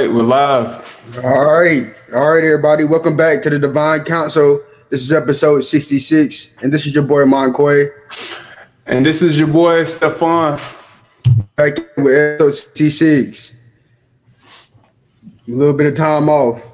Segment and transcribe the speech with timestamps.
[0.00, 1.22] Right, we're live.
[1.22, 1.94] All right.
[2.14, 2.84] All right, everybody.
[2.84, 4.62] Welcome back to the Divine Council.
[4.88, 7.90] This is episode 66, and this is your boy Monquay.
[8.86, 10.58] And this is your boy Stefan.
[11.54, 13.54] Back with episode 66.
[15.46, 16.64] A little bit of time off.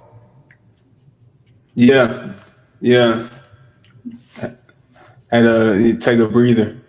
[1.75, 2.33] Yeah,
[2.81, 3.29] yeah.
[4.37, 4.61] Had
[5.33, 6.81] to take a breather.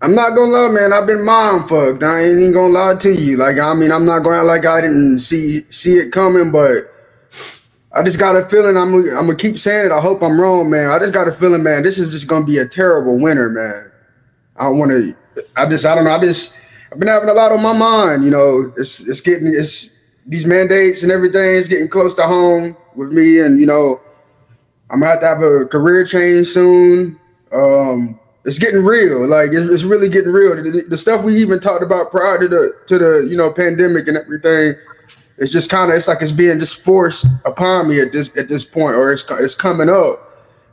[0.00, 0.92] I'm not gonna lie, man.
[0.92, 2.04] I've been mind fucked.
[2.04, 3.36] I ain't even gonna lie to you.
[3.36, 6.92] Like, I mean, I'm not going like I didn't see see it coming, but
[7.92, 8.76] I just got a feeling.
[8.76, 9.92] I'm I'm gonna keep saying it.
[9.92, 10.88] I hope I'm wrong, man.
[10.90, 11.82] I just got a feeling, man.
[11.82, 13.90] This is just gonna be a terrible winter, man.
[14.56, 15.16] I want to.
[15.56, 16.12] I just I don't know.
[16.12, 16.54] I just
[16.92, 18.24] I've been having a lot on my mind.
[18.24, 19.94] You know, it's it's getting it's
[20.26, 24.00] these mandates and everything is getting close to home with me, and you know,
[24.90, 27.18] I'm gonna have to have a career change soon.
[27.52, 29.26] Um, it's getting real.
[29.26, 30.56] Like it's, it's really getting real.
[30.56, 34.08] The, the, stuff we even talked about prior to the to the you know pandemic
[34.08, 34.74] and everything,
[35.36, 38.48] it's just kind of it's like it's being just forced upon me at this at
[38.48, 40.24] this point, or it's it's coming up.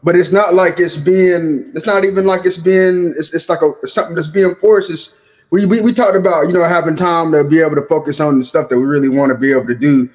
[0.04, 1.72] But it's not like it's being.
[1.74, 3.14] It's not even like it's being.
[3.18, 4.92] It's, it's like a something that's being forced.
[4.92, 5.16] It's,
[5.50, 8.38] we, we we talked about you know having time to be able to focus on
[8.38, 10.10] the stuff that we really want to be able to do,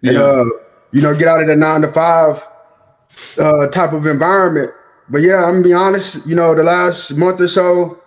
[0.00, 0.10] yeah.
[0.10, 0.44] and uh,
[0.92, 2.46] you know get out of the nine to five
[3.38, 4.72] uh, type of environment
[5.08, 6.26] but yeah, I'm gonna be honest.
[6.26, 8.02] You know, the last month or so,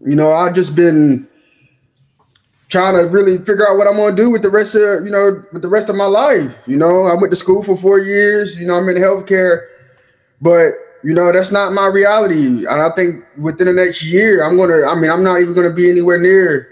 [0.00, 1.26] you know, I've just been
[2.68, 5.42] trying to really figure out what I'm gonna do with the rest of you know
[5.52, 6.54] with the rest of my life.
[6.66, 8.58] You know, I went to school for four years.
[8.58, 9.66] You know, I'm in healthcare,
[10.40, 12.66] but you know that's not my reality.
[12.66, 14.86] And I think within the next year, I'm gonna.
[14.86, 16.68] I mean, I'm not even gonna be anywhere near,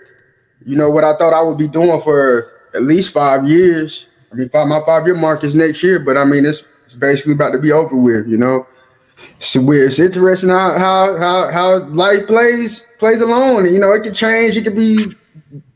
[0.67, 4.07] you know, what I thought I would be doing for at least five years.
[4.31, 6.95] I mean, five, my five year mark is next year, but I mean, it's it's
[6.95, 8.29] basically about to be over with.
[8.29, 8.67] You know
[9.37, 9.89] it's weird.
[9.89, 13.73] It's interesting how how how how life plays plays alone.
[13.73, 14.57] You know, it could change.
[14.57, 15.15] It could be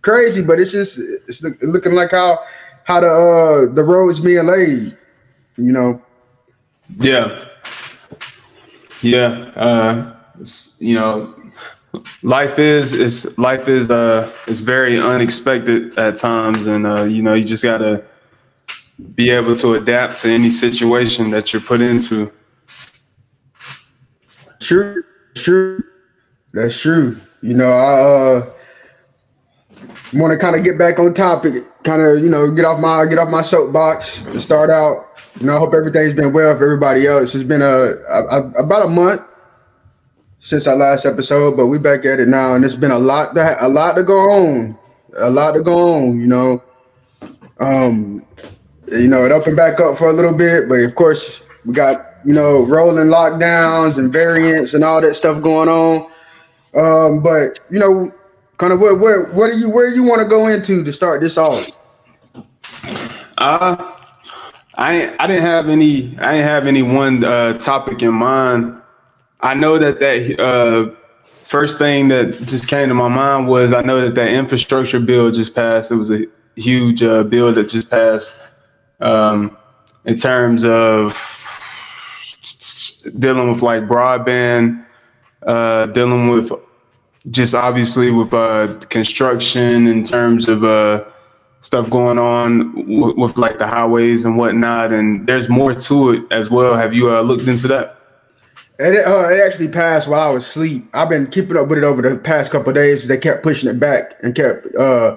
[0.02, 2.40] crazy, but it's just it's looking like how
[2.84, 4.96] how the uh the road's being laid.
[5.56, 6.02] You know.
[6.98, 7.44] Yeah.
[9.02, 9.28] Yeah.
[9.54, 10.14] Uh,
[10.78, 11.34] you know,
[12.22, 17.34] life is is life is uh is very unexpected at times, and uh, you know,
[17.34, 18.04] you just gotta
[19.14, 22.32] be able to adapt to any situation that you're put into.
[24.60, 25.04] True,
[25.34, 25.82] true.
[26.52, 27.20] That's true.
[27.42, 28.50] You know, I uh,
[30.14, 31.54] want to kind of get back on topic,
[31.84, 35.06] kind of you know get off my get off my soapbox and start out.
[35.38, 37.34] You know, I hope everything's been well for everybody else.
[37.34, 37.66] It's been a,
[38.08, 39.22] a, a about a month
[40.40, 43.34] since our last episode, but we're back at it now, and it's been a lot
[43.34, 44.78] to a lot to go on,
[45.16, 46.20] a lot to go on.
[46.20, 46.62] You know,
[47.60, 48.24] um,
[48.90, 52.07] you know it opened back up for a little bit, but of course we got
[52.24, 56.10] you know, rolling lockdowns and variants and all that stuff going on.
[56.74, 58.12] Um, but you know,
[58.58, 61.20] kind of where where what do you where you want to go into to start
[61.20, 61.70] this off?
[63.38, 63.94] Uh
[64.78, 68.80] I I didn't have any I didn't have any one uh, topic in mind.
[69.40, 70.94] I know that that uh,
[71.42, 75.32] first thing that just came to my mind was I know that that infrastructure bill
[75.32, 75.90] just passed.
[75.90, 78.40] It was a huge uh, bill that just passed
[79.00, 79.56] um,
[80.04, 81.12] in terms of
[83.18, 84.84] dealing with like broadband,
[85.42, 86.52] uh, dealing with
[87.30, 91.04] just obviously with uh, construction in terms of uh,
[91.60, 94.92] stuff going on w- with like the highways and whatnot.
[94.92, 96.74] And there's more to it as well.
[96.74, 97.96] Have you uh, looked into that?
[98.78, 100.88] It, uh, it actually passed while I was asleep.
[100.94, 103.08] I've been keeping up with it over the past couple days.
[103.08, 105.16] They kept pushing it back and kept uh,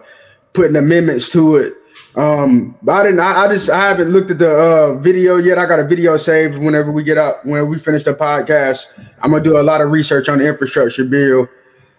[0.54, 1.74] putting amendments to it
[2.16, 3.20] um, I didn't.
[3.20, 3.70] I, I, just.
[3.70, 5.58] I haven't looked at the uh, video yet.
[5.58, 6.58] I got a video saved.
[6.58, 8.88] Whenever we get out, when we finish the podcast,
[9.22, 11.48] I'm gonna do a lot of research on the infrastructure bill,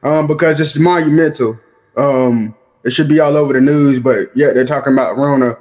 [0.02, 1.58] um, because it's monumental.
[1.96, 5.56] Um, it should be all over the news, but yeah, they're talking about Rona.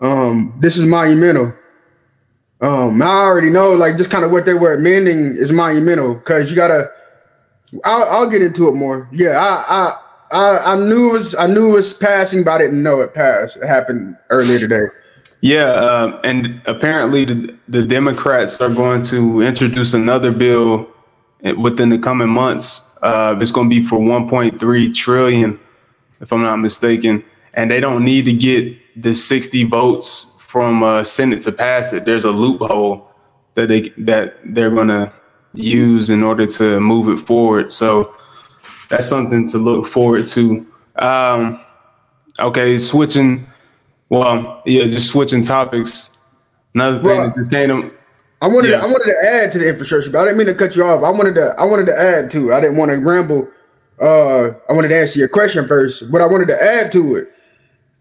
[0.00, 1.54] Um, this is monumental.
[2.60, 6.50] Um, I already know, like, just kind of what they were amending is monumental because
[6.50, 6.90] you gotta.
[7.84, 9.08] I'll, I'll get into it more.
[9.12, 12.58] Yeah, I, I I, I knew it was I knew it was passing, but I
[12.58, 13.56] didn't know it passed.
[13.56, 14.86] It happened earlier today.
[15.40, 20.88] Yeah, um, and apparently the, the Democrats are going to introduce another bill
[21.56, 22.92] within the coming months.
[23.02, 25.60] Uh, it's going to be for 1.3 trillion,
[26.20, 27.22] if I'm not mistaken,
[27.54, 32.06] and they don't need to get the 60 votes from uh, Senate to pass it.
[32.06, 33.10] There's a loophole
[33.54, 35.12] that they that they're going to
[35.52, 37.70] use in order to move it forward.
[37.70, 38.15] So
[38.88, 40.66] that's something to look forward to.
[40.96, 41.60] Um,
[42.38, 43.46] okay, switching.
[44.08, 46.16] Well, yeah, just switching topics.
[46.74, 47.92] Another thing well, that just came to,
[48.42, 48.78] I wanted yeah.
[48.78, 50.84] to, I wanted to add to the infrastructure, but I didn't mean to cut you
[50.84, 51.02] off.
[51.02, 52.52] I wanted to I wanted to add to.
[52.52, 53.50] I didn't want to ramble.
[54.00, 57.28] Uh, I wanted to answer your question first, but I wanted to add to it.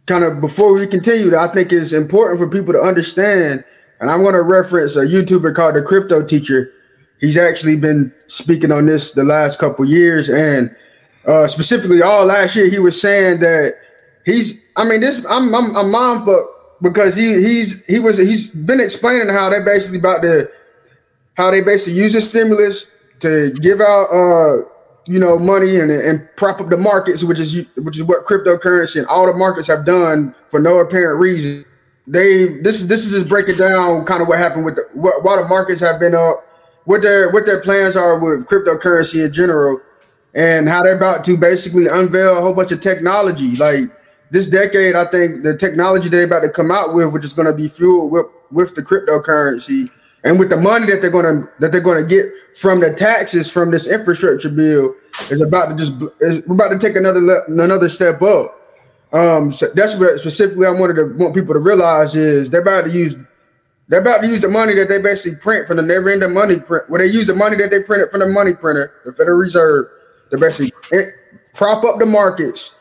[0.07, 3.63] kind of before we continue, I think it's important for people to understand.
[4.01, 6.71] And I'm going to reference a YouTuber called the Crypto Teacher.
[7.19, 10.75] He's actually been speaking on this the last couple years, and
[11.25, 13.75] uh, specifically all last year, he was saying that
[14.25, 14.63] he's.
[14.75, 16.45] I mean, this I'm I'm, I'm mindfuck
[16.81, 20.49] because he he's he was he's been explaining how they basically about to
[21.37, 22.87] how they basically use the stimulus
[23.19, 24.63] to give out uh
[25.07, 28.97] you know money and and prop up the markets, which is which is what cryptocurrency
[28.97, 31.65] and all the markets have done for no apparent reason.
[32.07, 35.23] They this is this is just breaking down kind of what happened with the what
[35.23, 36.45] why the markets have been up,
[36.85, 39.79] what their what their plans are with cryptocurrency in general,
[40.33, 43.55] and how they're about to basically unveil a whole bunch of technology.
[43.55, 43.83] Like
[44.31, 47.47] this decade, I think the technology they're about to come out with, which is going
[47.47, 49.89] to be fueled with with the cryptocurrency
[50.25, 53.71] and with the money that they're gonna that they're gonna get from the taxes from
[53.71, 54.95] this infrastructure bill
[55.29, 58.61] is about to just is, we're about to take another another step up.
[59.13, 62.85] Um, so that's what specifically I wanted to want people to realize is they're about
[62.85, 63.25] to use
[63.87, 66.59] they're about to use the money that they basically print from the never ending money
[66.59, 66.89] print.
[66.89, 69.85] When they use the money that they printed from the money printer, the Federal Reserve,
[70.31, 70.73] to basically
[71.53, 72.75] prop up the markets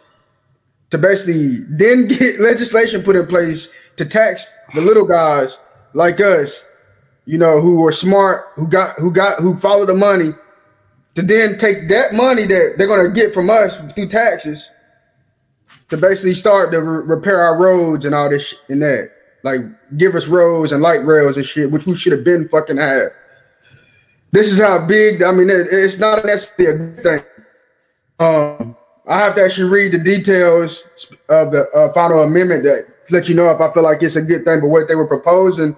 [0.91, 5.59] to basically then get legislation put in place to tax the little guys
[5.93, 6.65] like us
[7.27, 10.31] you know, who were smart, who got who got who followed the money,
[11.15, 14.71] to then take that money that they're gonna get from us through taxes
[15.89, 19.11] to basically start to re- repair our roads and all this sh- and that.
[19.45, 19.61] Like
[19.97, 23.11] give us roads and light rails and shit, which we should have been fucking had.
[24.33, 25.23] This is how big.
[25.23, 27.21] I mean, it, it's not necessarily a good thing.
[28.19, 28.77] Um,
[29.07, 30.85] I have to actually read the details
[31.29, 34.23] of the uh, final amendment that let you know if I feel like it's a
[34.23, 34.61] good thing.
[34.61, 35.77] But what they were proposing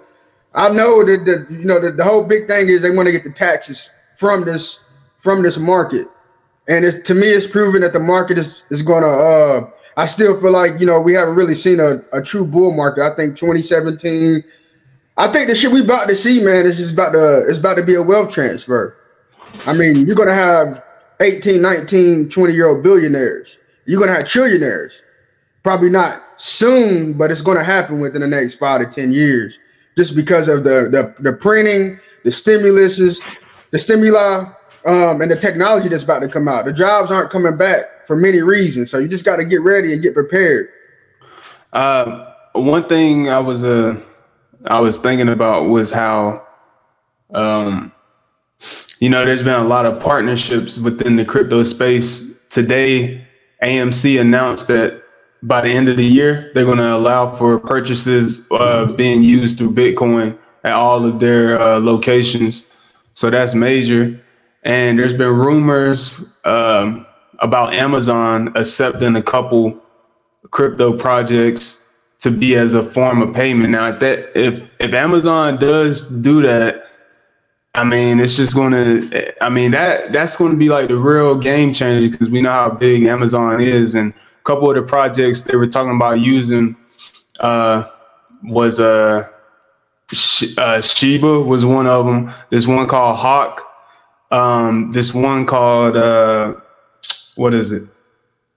[0.57, 3.13] I know that the you know the, the whole big thing is they want to
[3.13, 4.81] get the taxes from this
[5.19, 6.09] from this market,
[6.67, 9.07] and it's to me it's proven that the market is is gonna.
[9.07, 12.73] Uh, I still feel like you know we haven't really seen a, a true bull
[12.73, 13.03] market.
[13.03, 14.45] I think 2017.
[15.19, 17.75] I think the shit we about to see, man, is just about to it's about
[17.75, 18.97] to be a wealth transfer.
[19.65, 20.85] I mean, you're gonna have
[21.21, 23.57] 18, 19, 20 year old billionaires.
[23.87, 25.01] You're gonna have trillionaires.
[25.63, 29.59] Probably not soon, but it's gonna happen within the next five to ten years
[29.97, 33.23] just because of the the, the printing, the stimuluses,
[33.71, 34.45] the stimuli,
[34.85, 36.67] um, and the technology that's about to come out.
[36.67, 39.93] The jobs aren't coming back for many reasons, so you just got to get ready
[39.93, 40.69] and get prepared.
[41.73, 44.01] Uh, one thing I was uh,
[44.67, 46.47] I was thinking about was how,
[47.35, 47.93] um,
[48.99, 52.39] you know, there's been a lot of partnerships within the crypto space.
[52.51, 53.27] Today,
[53.63, 55.03] AMC announced that
[55.43, 59.59] by the end of the year, they're going to allow for purchases uh, being used
[59.59, 62.67] through Bitcoin at all of their uh, locations.
[63.15, 64.21] So that's major.
[64.65, 67.07] And there's been rumors um,
[67.41, 69.81] about Amazon accepting a couple
[70.51, 71.89] crypto projects
[72.21, 73.71] to be as a form of payment.
[73.71, 76.87] Now, if that if if Amazon does do that,
[77.75, 79.45] I mean, it's just going to.
[79.45, 82.51] I mean that that's going to be like the real game changer because we know
[82.51, 86.77] how big Amazon is and a couple of the projects they were talking about using
[87.41, 87.85] uh,
[88.43, 89.29] was uh,
[90.59, 92.33] uh, Shiba was one of them.
[92.51, 93.63] There's one called Hawk.
[94.31, 96.55] Um, this one called uh,
[97.37, 97.85] what is it?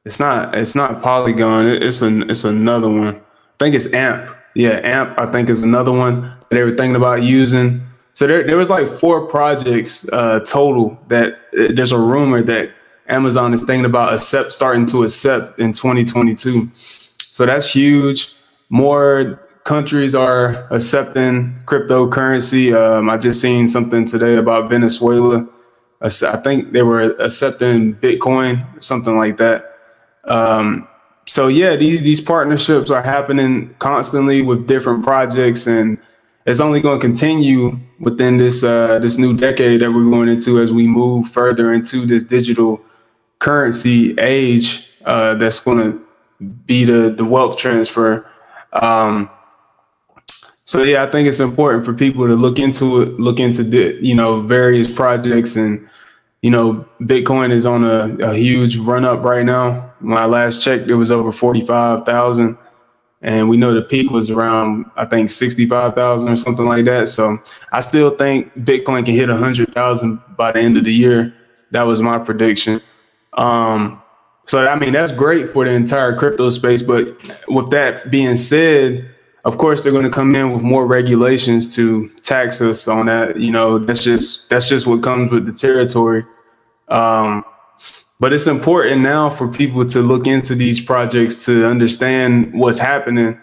[0.05, 0.57] It's not.
[0.57, 1.67] It's not Polygon.
[1.67, 2.29] It's an.
[2.29, 3.15] It's another one.
[3.15, 3.21] I
[3.59, 4.35] think it's Amp.
[4.55, 5.17] Yeah, Amp.
[5.19, 7.85] I think is another one that they were thinking about using.
[8.13, 12.71] So there, there was like four projects uh, total that uh, there's a rumor that
[13.07, 16.69] Amazon is thinking about accept starting to accept in 2022.
[16.73, 18.33] So that's huge.
[18.69, 22.73] More countries are accepting cryptocurrency.
[22.75, 25.47] Um, I just seen something today about Venezuela.
[26.01, 29.75] I think they were accepting Bitcoin, something like that.
[30.23, 30.87] Um,
[31.25, 35.97] so yeah, these these partnerships are happening constantly with different projects, and
[36.45, 40.59] it's only going to continue within this uh, this new decade that we're going into
[40.59, 42.81] as we move further into this digital
[43.39, 46.07] currency age uh, that's going to
[46.65, 48.25] be the the wealth transfer.
[48.73, 49.29] Um,
[50.69, 53.97] so yeah, I think it's important for people to look into it, look into the,
[54.05, 55.89] you know various projects, and
[56.43, 59.91] you know Bitcoin is on a, a huge run up right now.
[59.99, 62.55] When I last checked, it was over forty five thousand,
[63.23, 66.85] and we know the peak was around I think sixty five thousand or something like
[66.85, 67.09] that.
[67.09, 67.39] So
[67.71, 71.33] I still think Bitcoin can hit hundred thousand by the end of the year.
[71.71, 72.79] That was my prediction.
[73.33, 74.03] Um,
[74.45, 76.83] so I mean that's great for the entire crypto space.
[76.83, 77.07] But
[77.47, 79.15] with that being said,
[79.45, 83.39] of course they're going to come in with more regulations to tax us on that.
[83.39, 86.25] You know, that's just that's just what comes with the territory.
[86.87, 87.45] Um,
[88.19, 93.39] but it's important now for people to look into these projects to understand what's happening.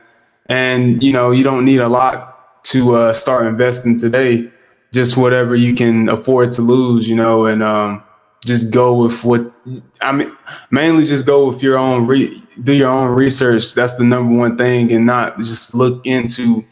[0.46, 4.50] And you know, you don't need a lot to uh, start investing today.
[4.92, 8.02] Just whatever you can afford to lose, you know, and um,
[8.44, 9.52] just go with what
[10.00, 10.36] I mean.
[10.70, 13.74] Mainly, just go with your own re- do your own research.
[13.74, 16.64] That's the number one thing, and not just look into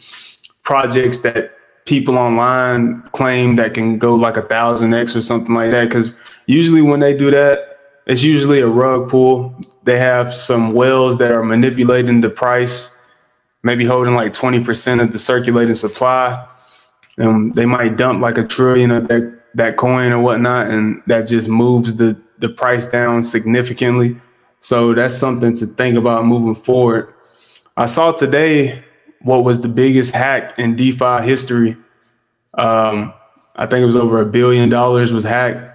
[0.62, 1.54] projects that
[1.85, 5.90] people online claim that can go like a thousand X or something like that.
[5.90, 6.14] Cause
[6.47, 9.54] usually when they do that, it's usually a rug pull.
[9.85, 12.97] They have some whales that are manipulating the price,
[13.62, 16.47] maybe holding like 20% of the circulating supply.
[17.16, 21.23] And they might dump like a trillion of that, that coin or whatnot, and that
[21.23, 24.16] just moves the, the price down significantly.
[24.61, 27.12] So that's something to think about moving forward.
[27.76, 28.82] I saw today
[29.23, 31.76] what was the biggest hack in DeFi history.
[32.54, 33.12] Um,
[33.56, 35.70] I think it was over a billion dollars was hacked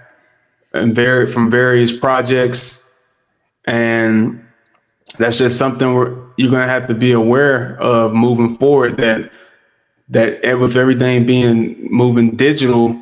[0.74, 2.88] and very from various projects,
[3.65, 4.45] and
[5.17, 8.98] that's just something where you're gonna have to be aware of moving forward.
[8.98, 9.31] That
[10.09, 13.00] that with everything being moving digital,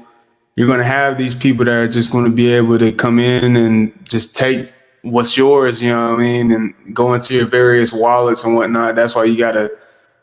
[0.57, 3.93] you're gonna have these people that are just gonna be able to come in and
[4.09, 4.71] just take
[5.03, 8.95] what's yours, you know what I mean, and go into your various wallets and whatnot.
[8.95, 9.71] That's why you gotta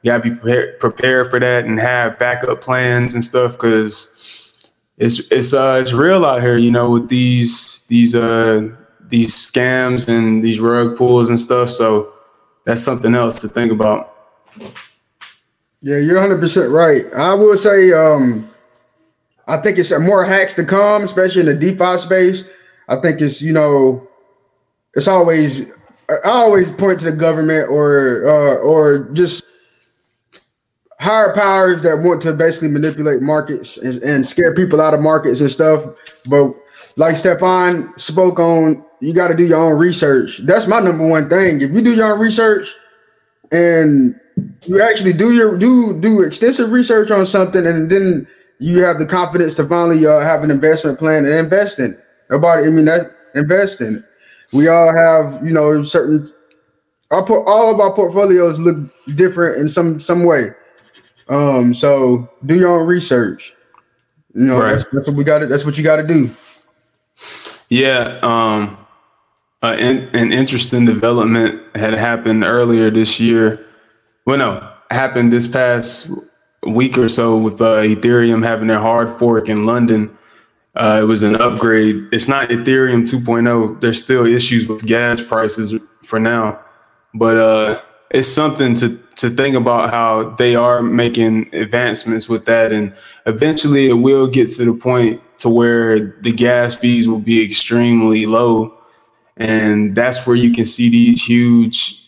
[0.03, 5.31] you gotta be prepared prepared for that and have backup plans and stuff because it's
[5.31, 8.69] it's uh it's real out here, you know, with these these uh
[9.07, 11.71] these scams and these rug pulls and stuff.
[11.71, 12.13] So
[12.65, 14.17] that's something else to think about.
[15.81, 17.05] Yeah, you're 100 percent right.
[17.15, 18.51] I will say, um,
[19.47, 22.49] I think it's more hacks to come, especially in the DeFi space.
[22.89, 24.09] I think it's you know,
[24.95, 25.71] it's always
[26.09, 29.45] I always point to the government or uh, or just
[31.01, 35.41] higher powers that want to basically manipulate markets and, and scare people out of markets
[35.41, 35.85] and stuff.
[36.27, 36.55] But
[36.97, 40.41] like Stefan spoke on, you got to do your own research.
[40.45, 41.61] That's my number one thing.
[41.61, 42.69] If you do your own research
[43.53, 44.19] and
[44.63, 48.27] you actually do your do do extensive research on something, and then
[48.59, 52.05] you have the confidence to finally uh, have an investment plan and invest in it.
[52.31, 54.05] Nobody, I mean, that invest in it.
[54.53, 56.27] We all have, you know, certain.
[57.11, 58.77] Our all of our portfolios look
[59.15, 60.51] different in some some way.
[61.29, 63.55] Um, so do your own research.
[64.35, 64.73] You know, right.
[64.73, 65.49] that's, that's, what we got.
[65.49, 66.31] That's what you got to do.
[67.69, 68.19] Yeah.
[68.23, 68.77] Um,
[69.63, 73.65] uh, in, an interesting development had happened earlier this year.
[74.27, 76.11] Well, no, happened this past
[76.67, 80.17] week or so with uh, Ethereum having their hard fork in London.
[80.75, 82.09] Uh, it was an upgrade.
[82.13, 83.81] It's not Ethereum 2.0.
[83.81, 86.59] There's still issues with gas prices for now,
[87.15, 87.81] but uh,
[88.11, 92.93] it's something to to think about how they are making advancements with that and
[93.27, 98.27] eventually it will get to the point to where the gas fees will be extremely
[98.27, 98.77] low
[99.37, 102.04] and that's where you can see these huge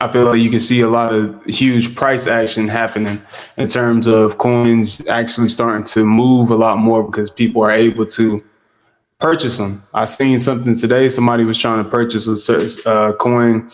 [0.00, 3.20] I feel like you can see a lot of huge price action happening
[3.56, 8.06] in terms of coins actually starting to move a lot more because people are able
[8.06, 8.44] to
[9.18, 9.82] purchase them.
[9.92, 11.08] I seen something today.
[11.08, 13.68] Somebody was trying to purchase a uh, coin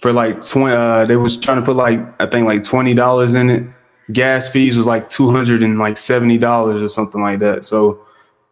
[0.00, 3.50] for like 20 uh, they was trying to put like i think like $20 in
[3.50, 3.64] it
[4.12, 8.04] gas fees was like $270 or something like that so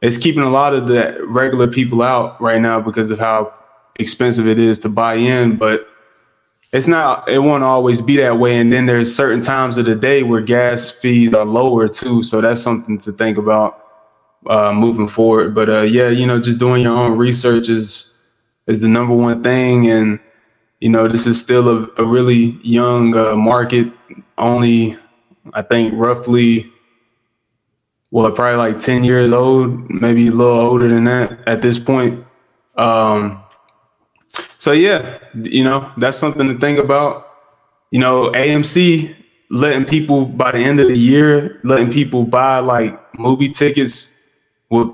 [0.03, 3.53] it's keeping a lot of the regular people out right now because of how
[3.97, 5.90] expensive it is to buy in but
[6.73, 9.95] it's not it won't always be that way and then there's certain times of the
[9.95, 13.85] day where gas fees are lower too so that's something to think about
[14.47, 18.17] uh, moving forward but uh, yeah you know just doing your own research is
[18.67, 20.21] is the number one thing and
[20.81, 23.93] you know, this is still a, a really young uh, market.
[24.39, 24.97] Only,
[25.53, 26.73] I think, roughly,
[28.11, 32.25] well, probably like 10 years old, maybe a little older than that at this point.
[32.77, 33.43] Um,
[34.61, 37.27] so, yeah, you know, that's something to think about.
[37.91, 39.17] You know, AMC
[39.49, 44.19] letting people by the end of the year, letting people buy like movie tickets
[44.69, 44.91] with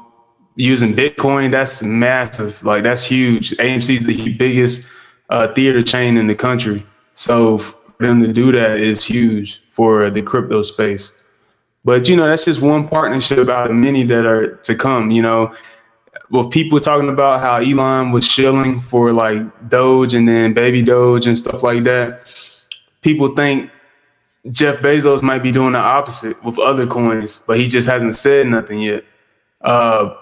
[0.55, 1.51] using Bitcoin.
[1.51, 2.63] That's massive.
[2.63, 3.51] Like, that's huge.
[3.57, 4.87] AMC is the biggest
[5.31, 6.87] uh, theater chain in the country.
[7.15, 11.21] So for them to do that is huge for the crypto space.
[11.85, 15.11] But you know, that's just one partnership out of many that are to come.
[15.11, 15.57] You know,
[16.31, 21.27] with people talking about how Elon was shilling for like Doge and then Baby Doge
[21.27, 22.31] and stuff like that,
[23.03, 23.71] people think
[24.51, 28.47] Jeff Bezos might be doing the opposite with other coins, but he just hasn't said
[28.47, 29.05] nothing yet.
[29.61, 30.15] Uh,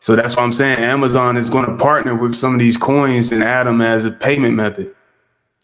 [0.00, 3.32] so that's why I'm saying Amazon is going to partner with some of these coins
[3.32, 4.94] and add them as a payment method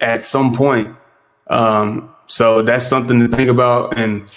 [0.01, 0.95] at some point.
[1.49, 3.99] Um, so that's something to think about.
[3.99, 4.33] And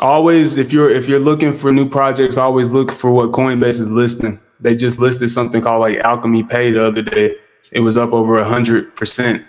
[0.00, 3.90] always, if you're if you're looking for new projects, always look for what Coinbase is
[3.90, 4.38] listing.
[4.60, 7.36] They just listed something called like Alchemy Pay the other day.
[7.72, 9.44] It was up over a hundred percent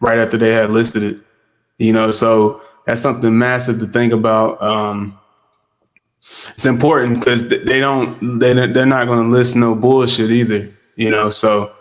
[0.00, 1.16] right after they had listed it.
[1.78, 4.62] You know, so that's something massive to think about.
[4.62, 5.18] Um,
[6.50, 10.72] it's important because they don't they they're not going to list no bullshit either.
[10.96, 11.72] You know, so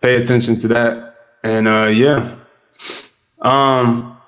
[0.00, 1.16] pay attention to that.
[1.42, 2.36] And uh, yeah,
[3.40, 4.18] um,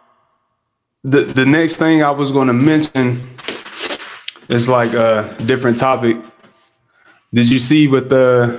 [1.02, 3.26] the the next thing I was going to mention
[4.48, 6.16] is like a different topic.
[7.36, 8.58] Did you see what the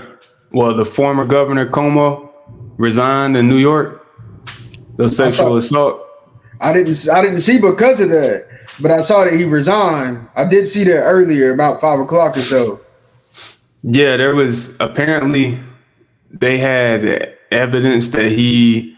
[0.52, 2.30] well the former governor Cuomo
[2.78, 4.06] resigned in New York?
[4.98, 6.08] The sexual assault.
[6.62, 8.46] I didn't I didn't see because of that,
[8.80, 10.30] but I saw that he resigned.
[10.36, 12.80] I did see that earlier, about five o'clock or so.
[13.82, 15.60] Yeah, there was apparently
[16.30, 18.96] they had evidence that he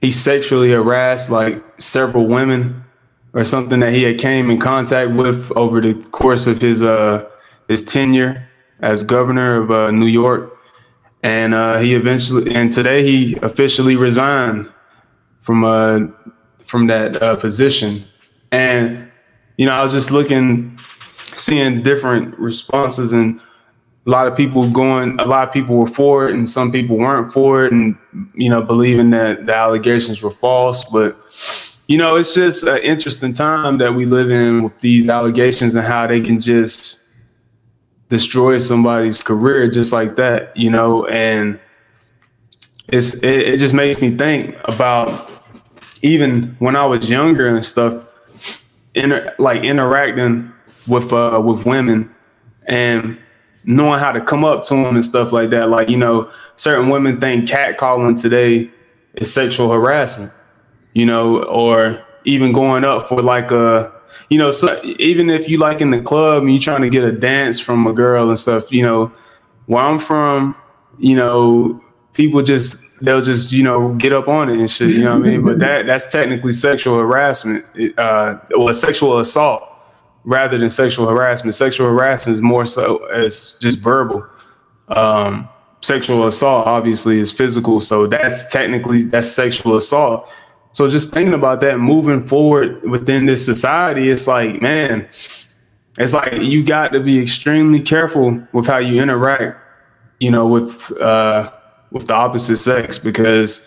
[0.00, 2.84] he sexually harassed like several women
[3.32, 7.28] or something that he had came in contact with over the course of his uh
[7.66, 8.46] his tenure
[8.80, 10.56] as governor of uh, New York,
[11.22, 14.70] and uh, he eventually and today he officially resigned
[15.40, 16.00] from uh
[16.64, 18.04] from that uh, position,
[18.52, 19.10] and
[19.56, 20.78] you know I was just looking,
[21.36, 23.40] seeing different responses and
[24.06, 26.96] a lot of people going a lot of people were for it and some people
[26.96, 27.96] weren't for it and
[28.34, 30.84] you know believing that the allegations were false.
[30.84, 31.16] But
[31.88, 35.84] you know it's just an interesting time that we live in with these allegations and
[35.84, 37.05] how they can just
[38.08, 41.58] destroy somebody's career just like that you know and
[42.88, 45.30] it's it, it just makes me think about
[46.02, 48.06] even when i was younger and stuff
[48.94, 50.52] inter, like interacting
[50.86, 52.14] with uh with women
[52.66, 53.18] and
[53.66, 55.68] knowing how to come up to them and stuff like that.
[55.68, 58.70] Like, you know, certain women think catcalling today
[59.14, 60.32] is sexual harassment,
[60.94, 63.92] you know, or even going up for like a,
[64.30, 67.04] you know, so even if you like in the club and you're trying to get
[67.04, 69.12] a dance from a girl and stuff, you know,
[69.66, 70.56] where I'm from,
[70.98, 74.90] you know, people just they'll just you know get up on it and shit.
[74.90, 75.44] You know what I mean?
[75.44, 77.64] But that that's technically sexual harassment
[77.98, 79.62] uh, or sexual assault
[80.24, 81.54] rather than sexual harassment.
[81.54, 84.26] Sexual harassment is more so as just verbal.
[84.88, 85.48] Um,
[85.82, 90.28] sexual assault obviously is physical, so that's technically that's sexual assault.
[90.76, 95.08] So just thinking about that moving forward within this society, it's like, man,
[95.96, 99.58] it's like you got to be extremely careful with how you interact,
[100.20, 101.50] you know, with uh
[101.92, 103.66] with the opposite sex because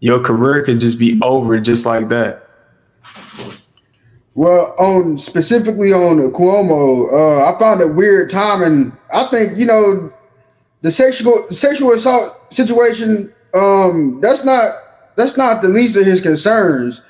[0.00, 2.48] your career could just be over just like that.
[4.34, 9.66] Well, on specifically on Cuomo, uh, I found it weird time, and I think you
[9.66, 10.10] know
[10.80, 13.34] the sexual sexual assault situation.
[13.52, 14.72] Um, that's not
[15.16, 17.02] that's not the least of his concerns.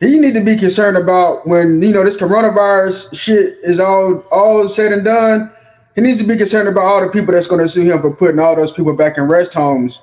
[0.00, 4.68] He need to be concerned about when you know this coronavirus shit is all all
[4.68, 5.52] said and done.
[5.94, 8.14] He needs to be concerned about all the people that's going to sue him for
[8.14, 10.02] putting all those people back in rest homes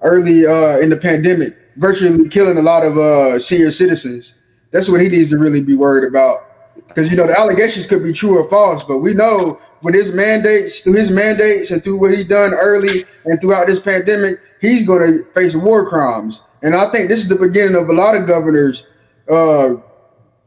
[0.00, 4.34] early uh, in the pandemic, virtually killing a lot of uh, senior citizens.
[4.70, 6.50] That's what he needs to really be worried about.
[6.88, 10.12] Because you know the allegations could be true or false, but we know with his
[10.12, 14.86] mandates, through his mandates, and through what he done early and throughout this pandemic, he's
[14.86, 16.40] going to face war crimes.
[16.64, 18.84] And I think this is the beginning of a lot of governors,
[19.28, 19.76] uh,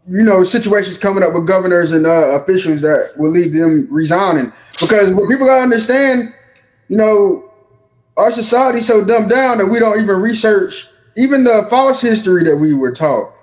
[0.09, 4.51] you know, situations coming up with governors and uh, officials that will leave them resigning.
[4.81, 6.33] Because what people gotta understand,
[6.89, 7.49] you know,
[8.17, 12.57] our society's so dumbed down that we don't even research even the false history that
[12.57, 13.33] we were taught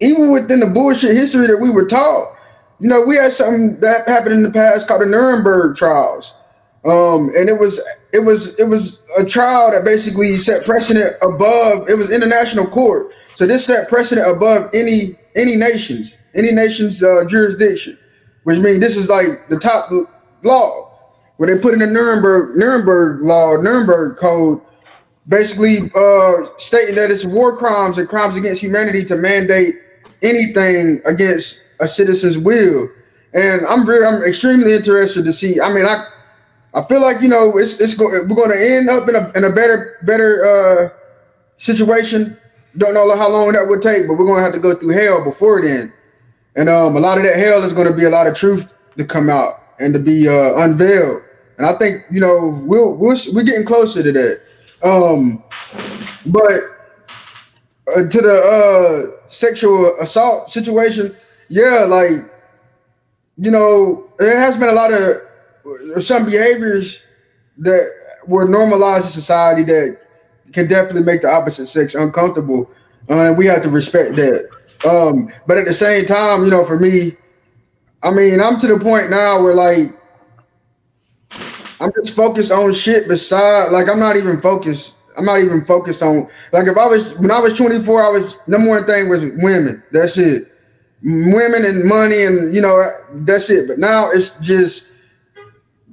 [0.00, 2.34] even within the bullshit history that we were taught,
[2.80, 6.34] you know, we had something that happened in the past called the Nuremberg trials.
[6.84, 7.78] Um, and it was
[8.12, 13.12] it was it was a trial that basically set precedent above it was international court.
[13.34, 17.98] So this set precedent above any any nation's any nation's uh, jurisdiction,
[18.44, 19.90] which means this is like the top
[20.42, 20.86] law.
[21.36, 24.60] Where they put in the Nuremberg Nuremberg law, Nuremberg code,
[25.28, 29.74] basically uh, stating that it's war crimes and crimes against humanity to mandate
[30.22, 32.88] anything against a citizen's will.
[33.32, 35.60] And I'm very, I'm extremely interested to see.
[35.60, 36.06] I mean, I,
[36.72, 39.32] I feel like you know it's it's go, we're going to end up in a
[39.34, 40.88] in a better better uh,
[41.56, 42.36] situation.
[42.76, 44.90] Don't know how long that would take, but we're going to have to go through
[44.90, 45.92] hell before then.
[46.54, 48.72] And um, a lot of that hell is going to be a lot of truth
[48.96, 51.22] to come out and to be uh, unveiled.
[51.58, 54.40] And I think you know we'll we'll we're getting closer to that.
[54.82, 55.42] Um,
[56.26, 56.52] but
[57.96, 61.16] uh, to the uh, sexual assault situation,
[61.48, 62.30] yeah, like
[63.40, 65.16] you know, there has been a lot of
[65.66, 67.02] uh, some behaviors
[67.58, 67.90] that
[68.26, 69.98] were normalized in society that
[70.52, 72.70] can definitely make the opposite sex uncomfortable,
[73.08, 74.48] uh, and we have to respect that.
[74.88, 77.16] Um, but at the same time, you know, for me,
[78.02, 79.94] I mean, I'm to the point now where like
[81.80, 84.94] I'm just focused on shit beside like I'm not even focused.
[85.16, 88.38] I'm not even focused on like if I was when I was 24, I was
[88.46, 89.82] number one thing was women.
[89.92, 90.52] That's it.
[91.02, 93.66] Women and money and you know that's it.
[93.66, 94.86] But now it's just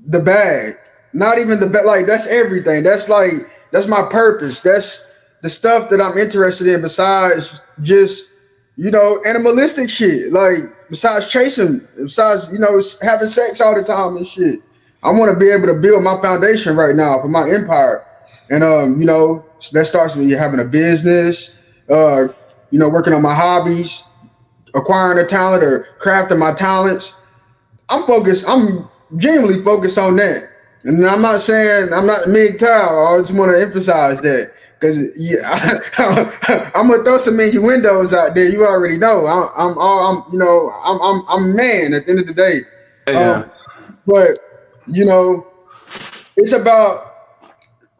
[0.07, 0.77] the bag.
[1.13, 1.85] Not even the bag.
[1.85, 2.83] Like that's everything.
[2.83, 3.33] That's like
[3.71, 4.61] that's my purpose.
[4.61, 5.05] That's
[5.43, 8.29] the stuff that I'm interested in besides just
[8.75, 10.31] you know animalistic shit.
[10.31, 14.61] Like besides chasing, besides you know having sex all the time and shit.
[15.03, 18.03] I want to be able to build my foundation right now for my empire.
[18.49, 21.55] And um, you know, that starts with you having a business,
[21.89, 22.27] uh,
[22.71, 24.03] you know, working on my hobbies,
[24.73, 27.13] acquiring a talent or crafting my talents.
[27.89, 30.49] I'm focused, I'm genuinely focused on that.
[30.83, 33.17] And I'm not saying I'm not MGTOW.
[33.17, 34.53] I just want to emphasize that.
[34.79, 35.39] Cause yeah,
[35.97, 38.47] I, am gonna throw some menu windows out there.
[38.47, 39.25] You already know.
[39.25, 42.33] I'm, I'm all, I'm, you know, I'm, I'm, I'm man at the end of the
[42.33, 42.61] day.
[43.07, 43.31] Yeah.
[43.31, 43.51] Um,
[44.05, 44.37] but
[44.85, 45.47] you know,
[46.35, 47.15] it's about,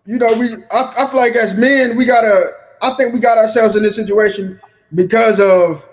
[0.06, 0.54] you know, we.
[0.72, 2.52] I, I feel like as men, we gotta.
[2.80, 4.62] I think we got ourselves in this situation
[4.94, 5.88] because of,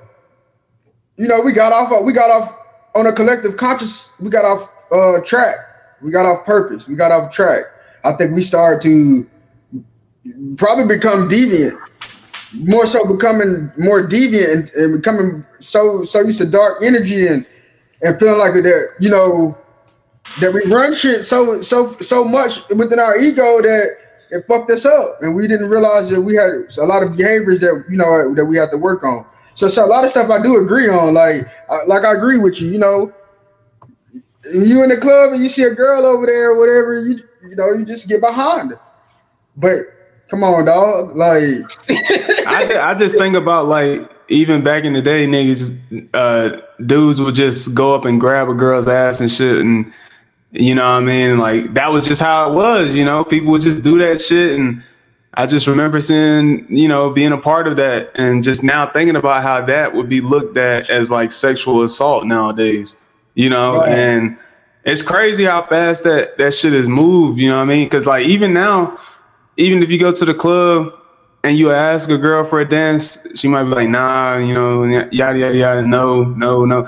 [1.17, 2.05] you know, we got off.
[2.05, 2.55] We got off
[2.95, 4.13] on a collective conscious.
[4.21, 5.57] We got off uh, track.
[6.01, 6.87] We got off purpose.
[6.87, 7.65] We got off track.
[8.05, 9.27] I think we started to
[10.57, 11.79] probably become deviant,
[12.53, 17.47] more so becoming more deviant and, and becoming so so used to dark energy and
[18.03, 19.57] and feeling like that you know
[20.41, 24.05] that we run shit so so so much within our ego that
[24.35, 27.61] it fucked us up, and we didn't realize that we had a lot of behaviors
[27.61, 29.25] that you know that we had to work on.
[29.55, 31.15] So, so a lot of stuff I do agree on.
[31.15, 31.47] Like,
[31.87, 32.69] like I agree with you.
[32.69, 33.13] You know,
[34.53, 37.57] you in the club and you see a girl over there or whatever, you you
[37.57, 38.81] know, you just get behind her.
[39.57, 39.81] But
[40.29, 41.17] come on, dog.
[41.17, 41.43] Like,
[41.89, 47.21] I just, I just think about like even back in the day, niggas, uh, dudes
[47.21, 49.93] would just go up and grab a girl's ass and shit, and
[50.55, 51.39] you know what I mean?
[51.39, 54.59] Like that was just how it was, you know, people would just do that shit.
[54.59, 54.83] And
[55.35, 59.17] I just remember seeing, you know, being a part of that and just now thinking
[59.17, 62.97] about how that would be looked at as like sexual assault nowadays,
[63.35, 63.89] you know, right.
[63.91, 64.39] and
[64.85, 67.89] it's crazy how fast that that shit has moved, you know what I mean?
[67.89, 68.99] Cause like even now,
[69.57, 70.93] even if you go to the club
[71.43, 74.85] and you ask a girl for a dance, she might be like, nah, you know,
[75.11, 76.87] yada, yada, yada, no, no, no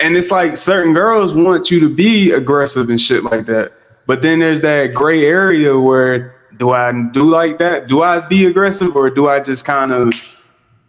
[0.00, 3.72] and it's like certain girls want you to be aggressive and shit like that.
[4.06, 7.86] But then there's that gray area where do I do like that?
[7.86, 10.12] Do I be aggressive or do I just kind of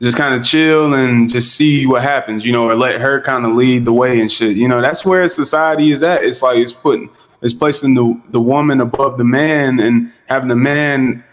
[0.01, 3.45] just kind of chill and just see what happens, you know, or let her kind
[3.45, 4.57] of lead the way and shit.
[4.57, 6.23] You know, that's where society is at.
[6.23, 7.09] It's like it's putting
[7.41, 11.23] it's placing the the woman above the man and having the man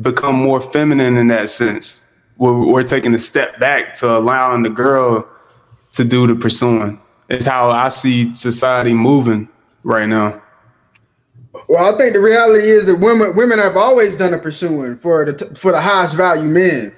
[0.00, 2.04] become more feminine in that sense.
[2.36, 5.28] We're, we're taking a step back to allowing the girl
[5.92, 7.00] to do the pursuing.
[7.28, 9.48] It's how I see society moving
[9.82, 10.40] right now.
[11.68, 15.24] Well, I think the reality is that women women have always done the pursuing for
[15.24, 16.94] the for the highest value men.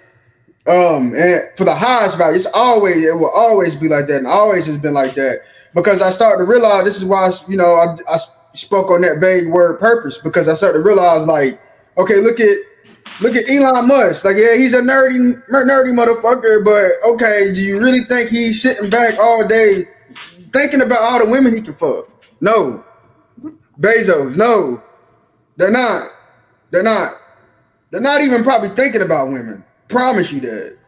[0.70, 4.26] Um, and for the highest value, it's always it will always be like that, and
[4.26, 5.40] always has been like that.
[5.74, 8.18] Because I started to realize this is why you know I, I
[8.52, 11.60] spoke on that vague word purpose because I started to realize like,
[11.98, 12.56] okay, look at
[13.20, 14.24] Look at Elon Musk.
[14.24, 18.88] Like, yeah, he's a nerdy, nerdy motherfucker, but okay, do you really think he's sitting
[18.88, 19.84] back all day
[20.52, 22.08] thinking about all the women he can fuck?
[22.40, 22.84] No.
[23.78, 24.82] Bezos, no.
[25.56, 26.10] They're not.
[26.70, 27.14] They're not.
[27.90, 29.64] They're not even probably thinking about women.
[29.90, 30.78] Promise you that.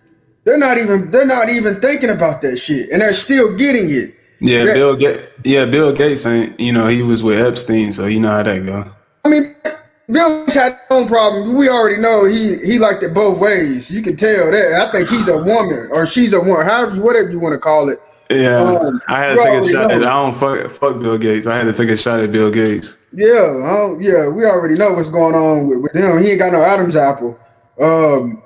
[0.45, 2.91] They're not even they're not even thinking about that shit.
[2.91, 4.15] And they're still getting it.
[4.41, 5.23] Yeah, Bill Gates.
[5.45, 8.67] Yeah, Bill Gates ain't, you know, he was with Epstein, so you know how that
[8.67, 8.91] go.
[9.25, 9.55] I mean,
[10.11, 11.55] Bill's had his own problem.
[11.55, 13.91] We already know he he liked it both ways.
[13.91, 14.89] You can tell that.
[14.89, 17.59] I think he's a woman or she's a woman, however you whatever you want to
[17.59, 18.01] call it.
[18.31, 19.93] Yeah, um, I had to take a shot.
[19.93, 21.47] At, I don't fuck, fuck Bill Gates.
[21.47, 22.97] I had to take a shot at Bill Gates.
[23.13, 26.23] Yeah, yeah, we already know what's going on with, with him.
[26.23, 27.39] He ain't got no Adam's apple.
[27.79, 28.43] Um,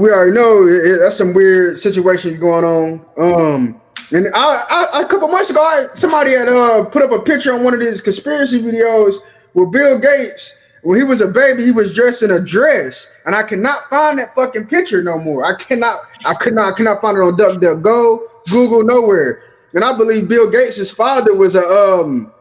[0.00, 3.04] we already know it, that's some weird situations going on.
[3.18, 7.20] Um, and I, I, a couple months ago, I, somebody had uh put up a
[7.20, 9.16] picture on one of these conspiracy videos
[9.54, 13.34] with Bill Gates, when he was a baby, he was dressed in a dress, and
[13.34, 15.44] I cannot find that fucking picture no more.
[15.44, 18.18] I cannot, I could not, cannot find it on DuckDuckGo,
[18.50, 19.44] Google, nowhere.
[19.74, 22.32] And I believe Bill Gates' father was a um,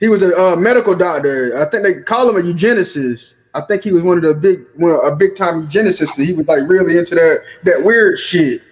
[0.00, 1.60] he was a uh, medical doctor.
[1.60, 3.34] I think they call him a eugenicist.
[3.54, 6.22] I think he was one of the big, one a big time eugenicist.
[6.24, 8.62] He was like really into that that weird shit.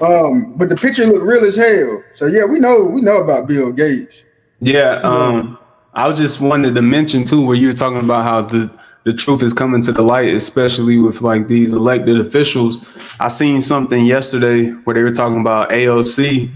[0.00, 2.02] Um, but the picture looked real as hell.
[2.14, 4.24] So yeah, we know we know about Bill Gates.
[4.60, 5.00] Yeah.
[5.02, 5.58] Um,
[5.94, 8.70] I just wanted to mention too, where you were talking about how the
[9.04, 12.84] the truth is coming to the light, especially with like these elected officials.
[13.20, 16.50] I seen something yesterday where they were talking about AOC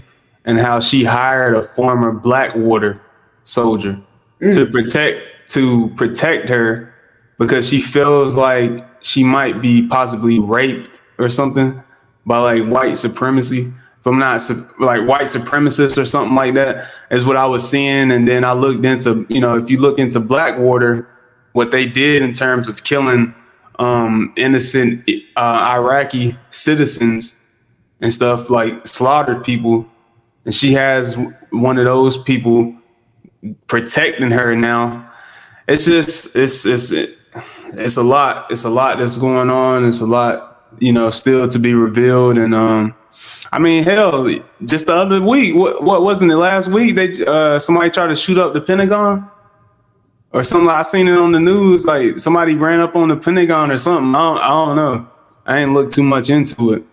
[0.45, 3.01] and how she hired a former Blackwater
[3.43, 3.99] soldier
[4.41, 4.55] mm.
[4.55, 6.93] to protect to protect her
[7.37, 11.81] because she feels like she might be possibly raped or something
[12.25, 13.71] by like white supremacy.
[13.99, 14.41] If I'm not
[14.79, 18.11] like white supremacist or something like that, is what I was seeing.
[18.11, 21.09] And then I looked into, you know, if you look into Blackwater,
[21.53, 23.33] what they did in terms of killing
[23.79, 25.39] um, innocent uh,
[25.71, 27.39] Iraqi citizens
[27.99, 29.87] and stuff, like slaughtered people.
[30.45, 31.17] And she has
[31.49, 32.75] one of those people
[33.67, 35.11] protecting her now.
[35.67, 36.91] It's just it's it's
[37.73, 38.49] it's a lot.
[38.51, 39.85] It's a lot that's going on.
[39.85, 42.37] It's a lot, you know, still to be revealed.
[42.37, 42.95] And um,
[43.51, 44.27] I mean, hell,
[44.65, 46.95] just the other week, what what wasn't it last week?
[46.95, 49.29] They uh somebody tried to shoot up the Pentagon
[50.31, 50.69] or something.
[50.69, 51.85] I seen it on the news.
[51.85, 54.13] Like somebody ran up on the Pentagon or something.
[54.15, 55.09] I don't, I don't know.
[55.45, 56.83] I ain't look too much into it.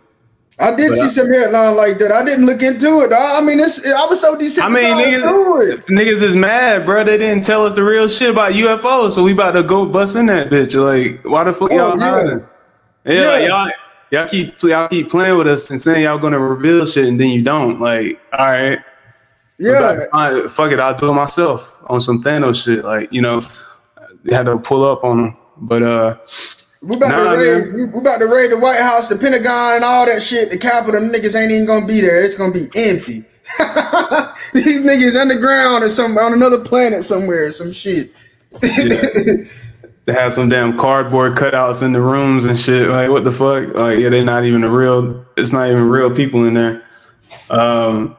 [0.59, 2.12] I did but see I, some headline like that.
[2.12, 3.12] I didn't look into it.
[3.12, 4.62] I, I mean, it's I was so desensitized.
[4.62, 7.03] I mean, niggas, niggas is mad, bro.
[7.03, 10.14] They didn't tell us the real shit about UFOs, so we about to go bust
[10.14, 10.75] in that bitch.
[10.75, 12.09] Like, why the fuck oh, y'all yeah.
[12.09, 12.47] hiding?
[13.05, 13.29] Yeah, yeah.
[13.29, 13.71] Like, y'all,
[14.12, 17.31] y'all keep y'all keep playing with us and saying y'all gonna reveal shit, and then
[17.31, 17.81] you don't.
[17.81, 18.79] Like, all right,
[19.59, 20.07] yeah,
[20.49, 22.85] fuck it, I'll do it myself on some Thanos shit.
[22.85, 23.45] Like, you know,
[24.23, 26.17] they had to pull up on them, but uh.
[26.85, 27.75] We about nah, to raid.
[27.75, 30.51] We, we, about to raid the White House, the Pentagon, and all that shit.
[30.51, 32.23] The Capitol, niggas ain't even gonna be there.
[32.23, 33.25] It's gonna be empty.
[34.53, 38.11] These niggas underground or some on another planet somewhere, some shit.
[38.62, 39.03] yeah.
[40.07, 42.90] They have some damn cardboard cutouts in the rooms and shit.
[42.90, 43.73] Like what the fuck?
[43.75, 45.25] Like yeah, they're not even a real.
[45.38, 46.83] It's not even real people in there.
[47.49, 48.14] Um,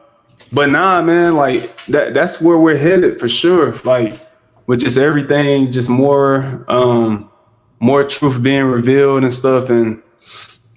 [0.52, 2.12] but nah, man, like that.
[2.12, 3.80] That's where we're headed for sure.
[3.84, 4.20] Like
[4.66, 6.64] with just everything, just more.
[6.66, 7.30] um
[7.80, 9.70] more truth being revealed and stuff.
[9.70, 10.02] And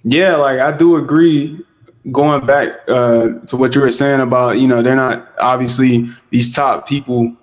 [0.04, 1.64] yeah, like I do agree.
[2.10, 6.52] Going back uh, to what you were saying about, you know, they're not obviously these
[6.54, 7.36] top people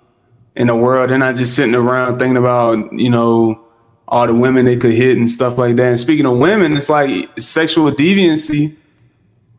[0.56, 1.10] in the world.
[1.10, 3.64] They're not just sitting around thinking about, you know,
[4.08, 5.86] all the women they could hit and stuff like that.
[5.86, 8.76] And speaking of women, it's like sexual deviancy.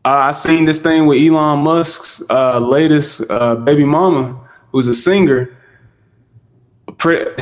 [0.04, 4.38] Uh, I seen this thing with Elon Musk's uh, latest uh, baby mama,
[4.70, 5.56] who's a singer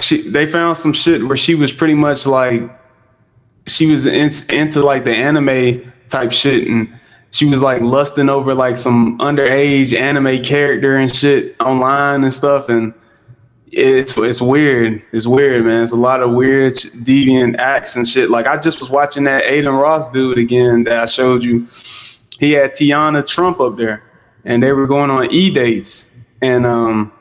[0.01, 2.63] she, they found some shit where she was pretty much like
[3.67, 6.99] she was in, into like the anime type shit and
[7.31, 12.69] she was like lusting over like some underage anime character and shit online and stuff
[12.69, 12.95] and
[13.71, 15.03] it's it's weird.
[15.13, 15.83] It's weird, man.
[15.83, 18.31] It's a lot of weird deviant acts and shit.
[18.31, 21.67] Like I just was watching that Adin Ross dude again that I showed you.
[22.39, 24.05] He had Tiana Trump up there
[24.45, 27.13] and they were going on e dates and um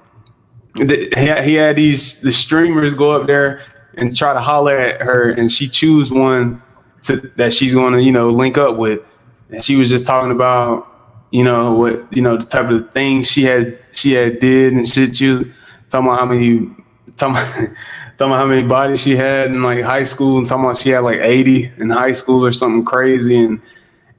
[0.77, 3.61] the, he had these the streamers go up there
[3.95, 6.61] and try to holler at her, and she choose one
[7.03, 9.01] to that she's going to you know link up with,
[9.49, 10.87] and she was just talking about
[11.31, 14.87] you know what you know the type of things she had she had did and
[14.87, 15.19] shit.
[15.19, 15.51] You
[15.89, 16.69] talking about how many
[17.15, 17.53] talking about,
[18.17, 20.89] talking about how many bodies she had in like high school, and talking about she
[20.89, 23.61] had like eighty in high school or something crazy, and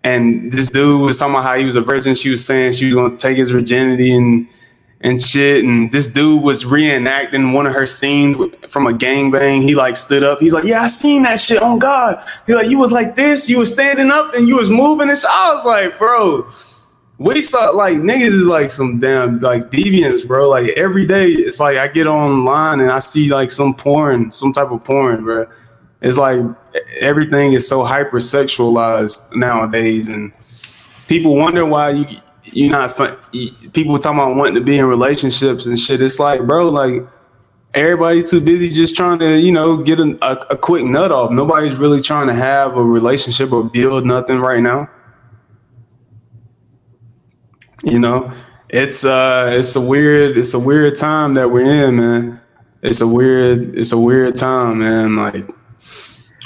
[0.05, 2.14] and this dude was talking about how he was a virgin.
[2.14, 4.49] She was saying she was going to take his virginity and
[5.01, 5.65] and shit.
[5.65, 8.37] And this dude was reenacting one of her scenes
[8.69, 9.63] from a gangbang.
[9.63, 10.41] He like stood up.
[10.41, 11.63] He's like, "Yeah, I seen that shit.
[11.63, 13.49] On God." He like, "You was like this.
[13.49, 15.31] You was standing up and you was moving." And shit.
[15.31, 16.49] I was like, "Bro."
[17.21, 20.49] We saw like niggas is like some damn like deviants, bro.
[20.49, 24.53] Like every day, it's like I get online and I see like some porn, some
[24.53, 25.47] type of porn, bro.
[26.01, 26.41] It's like
[27.01, 30.33] everything is so hypersexualized nowadays, and
[31.09, 32.21] people wonder why you
[32.53, 33.17] you're not fun.
[33.73, 36.01] People talking about wanting to be in relationships and shit.
[36.03, 37.03] It's like, bro, like
[37.75, 41.31] everybody too busy just trying to, you know, get a, a, a quick nut off.
[41.31, 44.89] Nobody's really trying to have a relationship or build nothing right now.
[47.85, 48.33] You know,
[48.69, 52.41] it's uh, it's a weird, it's a weird time that we're in, man.
[52.83, 55.17] It's a weird, it's a weird time, man.
[55.17, 55.47] Like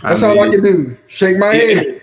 [0.02, 0.98] that's I mean, all I can do.
[1.06, 2.01] Shake my head.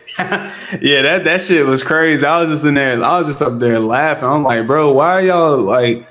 [0.82, 2.25] Yeah, that that shit was crazy.
[2.25, 3.01] I was just in there.
[3.01, 4.27] I was just up there laughing.
[4.27, 6.08] I'm like, bro, why y'all like?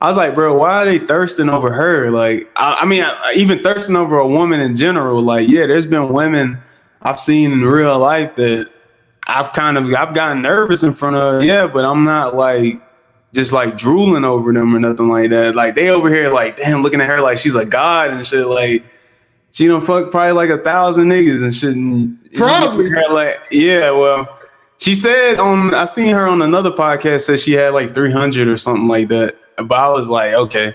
[0.00, 2.10] I was like, bro, why are they thirsting over her?
[2.10, 5.20] Like, I, I mean, I, even thirsting over a woman in general.
[5.20, 6.58] Like, yeah, there's been women
[7.02, 8.70] I've seen in real life that
[9.26, 11.44] I've kind of I've gotten nervous in front of.
[11.44, 12.80] Yeah, but I'm not like
[13.34, 15.54] just like drooling over them or nothing like that.
[15.54, 18.46] Like they over here like, damn, looking at her like she's a god and shit.
[18.46, 18.84] Like
[19.52, 21.74] she don't fuck probably like a thousand niggas and shit.
[21.74, 24.38] And probably like yeah, well,
[24.78, 28.48] she said on I seen her on another podcast said she had like three hundred
[28.48, 29.36] or something like that.
[29.56, 30.74] But I was like, okay.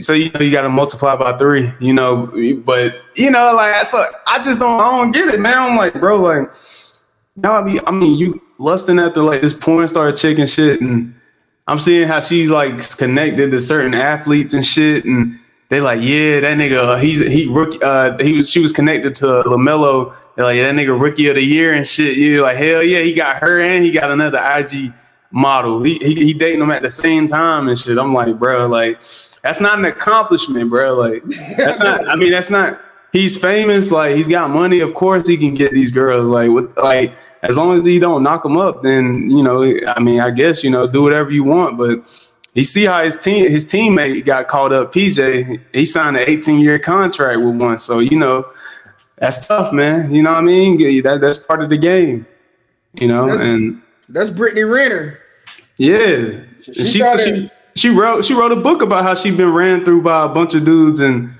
[0.00, 2.26] So you know you got to multiply by three, you know.
[2.64, 5.58] But you know, like so I just don't I don't get it, man.
[5.58, 6.52] I'm like, bro, like
[7.34, 10.80] now I mean I mean you lusting after like this porn star chick and shit,
[10.80, 11.14] and
[11.66, 16.40] I'm seeing how she's like connected to certain athletes and shit, and they like, yeah,
[16.40, 17.82] that nigga, he's he rookie.
[17.82, 20.14] Uh, he was she was connected to Lamelo.
[20.36, 22.16] They're like, yeah, that nigga rookie of the year and shit.
[22.16, 24.92] You like, hell yeah, he got her and he got another IG
[25.32, 25.82] model.
[25.82, 27.98] He, he he dating them at the same time and shit.
[27.98, 29.00] I'm like, bro, like
[29.42, 30.94] that's not an accomplishment, bro.
[30.94, 31.24] Like
[31.56, 32.08] that's not.
[32.08, 32.80] I mean, that's not.
[33.12, 33.90] He's famous.
[33.90, 34.80] Like he's got money.
[34.80, 36.28] Of course, he can get these girls.
[36.28, 39.64] Like with like as long as he don't knock them up, then you know.
[39.88, 42.06] I mean, I guess you know, do whatever you want, but
[42.56, 44.92] you see how his team his teammate got caught up.
[44.92, 48.50] PJ, he signed an 18 year contract with one, so you know
[49.18, 50.12] that's tough, man.
[50.14, 51.02] You know what I mean?
[51.02, 52.26] That that's part of the game.
[52.94, 55.18] You know, that's, and that's Brittany Renner.
[55.76, 59.84] Yeah, she she, she, she wrote she wrote a book about how she been ran
[59.84, 61.30] through by a bunch of dudes, and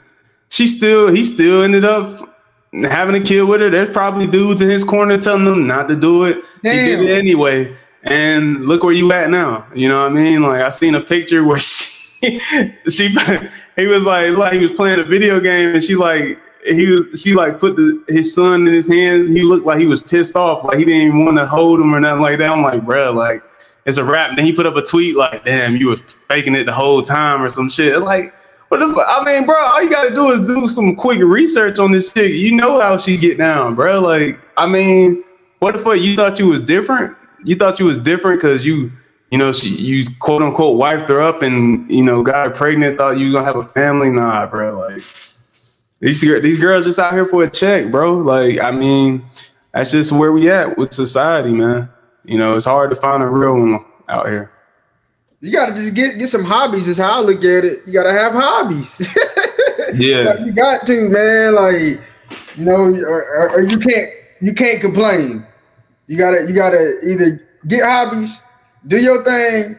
[0.50, 2.38] she still he still ended up
[2.74, 3.70] having a kid with her.
[3.70, 6.44] There's probably dudes in his corner telling him not to do it.
[6.62, 6.74] Damn.
[6.74, 7.74] He did it anyway.
[8.06, 9.66] And look where you at now.
[9.74, 10.42] You know what I mean?
[10.42, 12.40] Like I seen a picture where she
[12.88, 13.08] she
[13.76, 17.20] he was like like he was playing a video game and she like he was
[17.20, 19.28] she like put the, his son in his hands.
[19.28, 21.94] He looked like he was pissed off, like he didn't even want to hold him
[21.94, 22.50] or nothing like that.
[22.50, 23.42] I'm like, bro, like
[23.84, 24.30] it's a wrap.
[24.30, 27.02] And then he put up a tweet like, damn, you was faking it the whole
[27.02, 28.00] time or some shit.
[28.00, 28.34] Like,
[28.68, 29.06] what the fuck?
[29.08, 32.32] I mean, bro, all you gotta do is do some quick research on this chick.
[32.32, 34.00] You know how she get down, bro.
[34.00, 35.22] Like, I mean,
[35.60, 35.98] what the fuck?
[35.98, 37.16] You thought you was different?
[37.46, 38.92] You thought you was different because you,
[39.30, 42.98] you know, she you quote unquote wifed her up and you know got her pregnant.
[42.98, 44.10] Thought you was gonna have a family.
[44.10, 44.76] Nah, bro.
[44.76, 45.02] Like
[46.00, 48.18] these these girls just out here for a check, bro.
[48.18, 49.24] Like I mean,
[49.72, 51.88] that's just where we at with society, man.
[52.24, 54.50] You know, it's hard to find a real one out here.
[55.40, 56.88] You gotta just get get some hobbies.
[56.88, 57.78] Is how I look at it.
[57.86, 58.98] You gotta have hobbies.
[59.94, 61.54] yeah, like you got to, man.
[61.54, 62.00] Like
[62.56, 65.46] you know, or, or you can't you can't complain.
[66.06, 68.40] You gotta you gotta either get hobbies,
[68.86, 69.78] do your thing,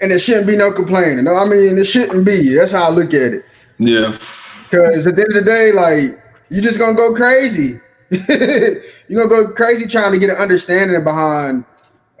[0.00, 1.24] and there shouldn't be no complaining.
[1.24, 2.54] No, I mean it shouldn't be.
[2.54, 3.44] That's how I look at it.
[3.78, 4.16] Yeah.
[4.70, 7.80] Because at the end of the day, like you're just gonna go crazy.
[9.08, 11.64] you're gonna go crazy trying to get an understanding behind,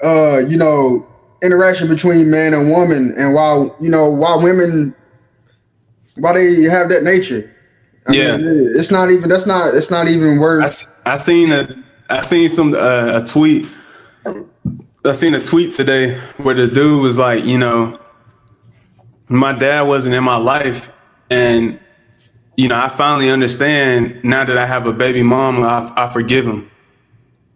[0.02, 1.06] uh, you know,
[1.42, 4.94] interaction between man and woman, and while you know why women,
[6.16, 7.54] why they have that nature.
[8.06, 9.28] I yeah, mean, it's not even.
[9.28, 9.74] That's not.
[9.74, 10.86] It's not even worth.
[11.04, 11.68] I, I seen a
[12.10, 13.68] I seen some uh, a tweet.
[15.04, 17.98] I seen a tweet today where the dude was like, you know,
[19.28, 20.90] my dad wasn't in my life,
[21.30, 21.78] and
[22.56, 25.62] you know, I finally understand now that I have a baby mom.
[25.62, 26.70] I, I forgive him.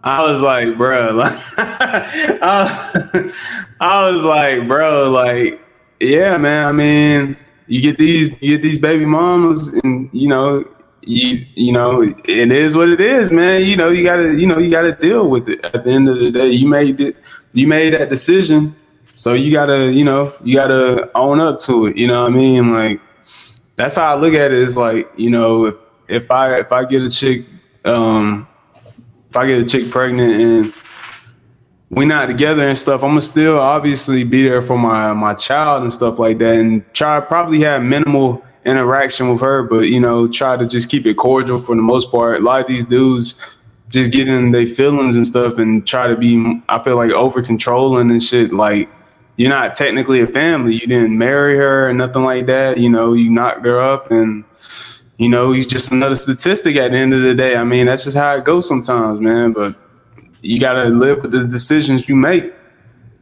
[0.02, 3.32] I was like, bro, like, I,
[3.80, 5.64] I was like, bro, like,
[5.98, 6.68] yeah, man.
[6.68, 7.36] I mean,
[7.66, 10.64] you get these, you get these baby mamas, and you know,
[11.06, 13.62] you you know it is what it is man.
[13.62, 15.64] You know you gotta you know you gotta deal with it.
[15.64, 17.16] At the end of the day you made it
[17.52, 18.74] you made that decision.
[19.14, 21.96] So you gotta you know you gotta own up to it.
[21.96, 22.72] You know what i mean?
[22.72, 23.00] Like
[23.76, 24.58] that's how i look at it.
[24.58, 25.74] Is like you know if,
[26.08, 27.46] if i if i get a chick
[27.84, 28.46] um
[29.30, 30.74] if i get a chick pregnant and
[31.90, 35.82] we're not together and stuff i'm gonna still obviously be there for my my child
[35.82, 40.28] and stuff like that and try probably have minimal interaction with her, but you know,
[40.28, 42.40] try to just keep it cordial for the most part.
[42.40, 43.40] A lot of these dudes
[43.88, 47.42] just get in their feelings and stuff and try to be I feel like over
[47.42, 48.52] controlling and shit.
[48.52, 48.88] Like
[49.36, 50.74] you're not technically a family.
[50.74, 52.78] You didn't marry her or nothing like that.
[52.78, 54.44] You know, you knocked her up and
[55.16, 57.56] you know, he's just another statistic at the end of the day.
[57.56, 59.52] I mean, that's just how it goes sometimes, man.
[59.52, 59.76] But
[60.40, 62.52] you gotta live with the decisions you make.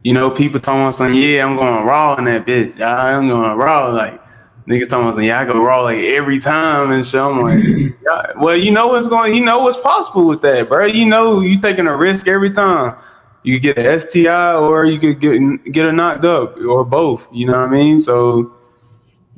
[0.03, 2.81] You know, people talking saying, Yeah, I'm going raw in that bitch.
[2.81, 3.87] I'm going raw.
[3.87, 4.22] Like,
[4.67, 7.19] Niggas talking about, yeah, I go raw like every time and shit.
[7.19, 7.61] I'm like,
[8.05, 8.31] yeah.
[8.37, 10.85] well, you know what's going, you know what's possible with that, bro.
[10.85, 12.95] You know, you taking a risk every time.
[13.43, 17.27] You get an STI or you could get get a knocked up or both.
[17.33, 17.99] You know what I mean?
[17.99, 18.53] So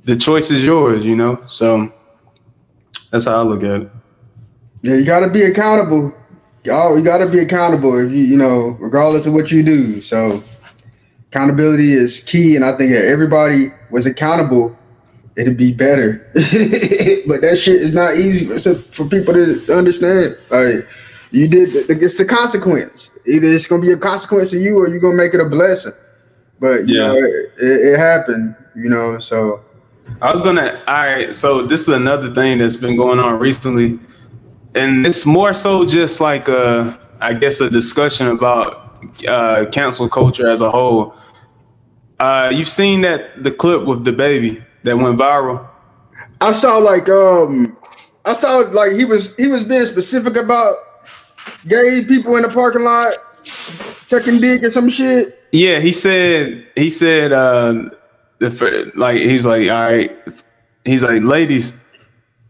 [0.04, 1.04] the choice is yours.
[1.04, 1.92] You know, so
[3.10, 3.92] that's how I look at it.
[4.84, 6.14] Yeah, you got to be accountable.
[6.68, 10.02] Oh, you got to be accountable if you, you know, regardless of what you do.
[10.02, 10.44] So
[11.32, 14.78] accountability is key, and I think everybody was accountable
[15.38, 16.30] it'd be better.
[16.34, 20.38] but that shit is not easy for, people to understand.
[20.50, 20.88] Like
[21.32, 23.12] you did, it's the consequence.
[23.26, 25.94] Either it's gonna be a consequence to you, or you're gonna make it a blessing.
[26.60, 28.56] But yeah, know, it, it, happened.
[28.76, 29.64] You know, so
[30.22, 30.84] I was gonna.
[30.88, 34.00] All right, so this is another thing that's been going on recently,
[34.74, 40.48] and it's more so just like a, I guess, a discussion about uh, cancel culture
[40.48, 41.16] as a whole.
[42.18, 45.68] Uh, you've seen that the clip with DaBaby that went viral?
[46.42, 47.78] I saw like um
[48.24, 50.76] I saw like he was he was being specific about
[51.68, 53.14] gay people in the parking lot
[53.44, 55.40] sucking dick or some shit.
[55.52, 57.90] Yeah, he said he said uh
[58.40, 60.12] the like he's like, all right,
[60.84, 61.74] he's like, ladies,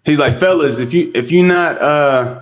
[0.03, 2.41] he's like, fellas, if you if you not uh,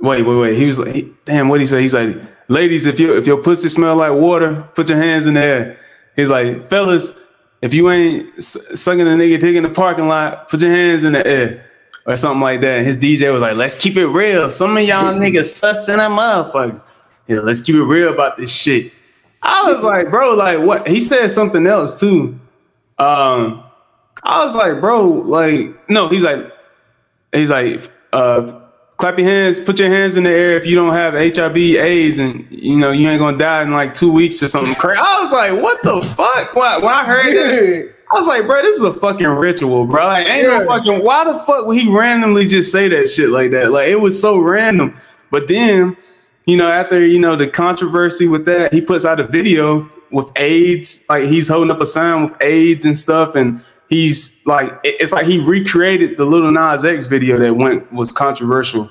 [0.00, 1.80] wait, wait, wait, he was like, he, damn, what he say?
[1.80, 2.16] He's like,
[2.48, 5.78] ladies, if you if your pussy smell like water, put your hands in the air.
[6.16, 7.16] He's like, fellas,
[7.64, 11.14] if you ain't sucking a nigga dick in the parking lot, put your hands in
[11.14, 11.64] the air
[12.04, 12.76] or something like that.
[12.76, 14.50] And his DJ was like, let's keep it real.
[14.50, 16.82] Some of y'all niggas sussed in that motherfucker.
[17.26, 18.92] Yeah, let's keep it real about this shit.
[19.40, 20.86] I was like, bro, like what?
[20.86, 22.38] He said something else too.
[22.98, 23.64] Um,
[24.22, 26.52] I was like, bro, like, no, he's like,
[27.32, 28.60] he's like, uh,
[29.04, 32.18] clap your hands, put your hands in the air if you don't have HIV, AIDS,
[32.18, 34.98] and you know you ain't gonna die in like two weeks or something crazy.
[34.98, 36.54] I was like, what the fuck?
[36.54, 40.06] When, when I heard it, I was like, bro, this is a fucking ritual, bro.
[40.06, 40.60] Like, ain't yeah.
[40.60, 41.04] no fucking.
[41.04, 43.72] Why the fuck would he randomly just say that shit like that?
[43.72, 44.96] Like, it was so random.
[45.30, 45.98] But then,
[46.46, 50.30] you know, after you know the controversy with that, he puts out a video with
[50.36, 51.04] AIDS.
[51.10, 55.26] Like, he's holding up a sign with AIDS and stuff, and he's like, it's like
[55.26, 58.90] he recreated the Lil Nas X video that went was controversial.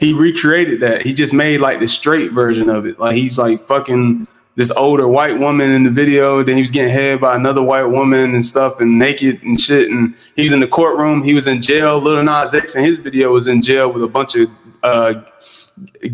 [0.00, 1.02] He recreated that.
[1.02, 2.98] He just made like the straight version of it.
[2.98, 4.26] Like he's like fucking
[4.56, 6.42] this older white woman in the video.
[6.42, 9.90] Then he was getting head by another white woman and stuff and naked and shit.
[9.90, 11.22] And he was in the courtroom.
[11.22, 12.00] He was in jail.
[12.00, 14.50] Lil Nas X in his video was in jail with a bunch of
[14.82, 15.20] uh,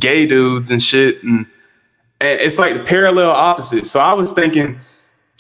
[0.01, 1.23] gay dudes and shit.
[1.23, 1.47] And,
[2.21, 3.87] and it's like the parallel opposite.
[3.87, 4.81] So I was thinking,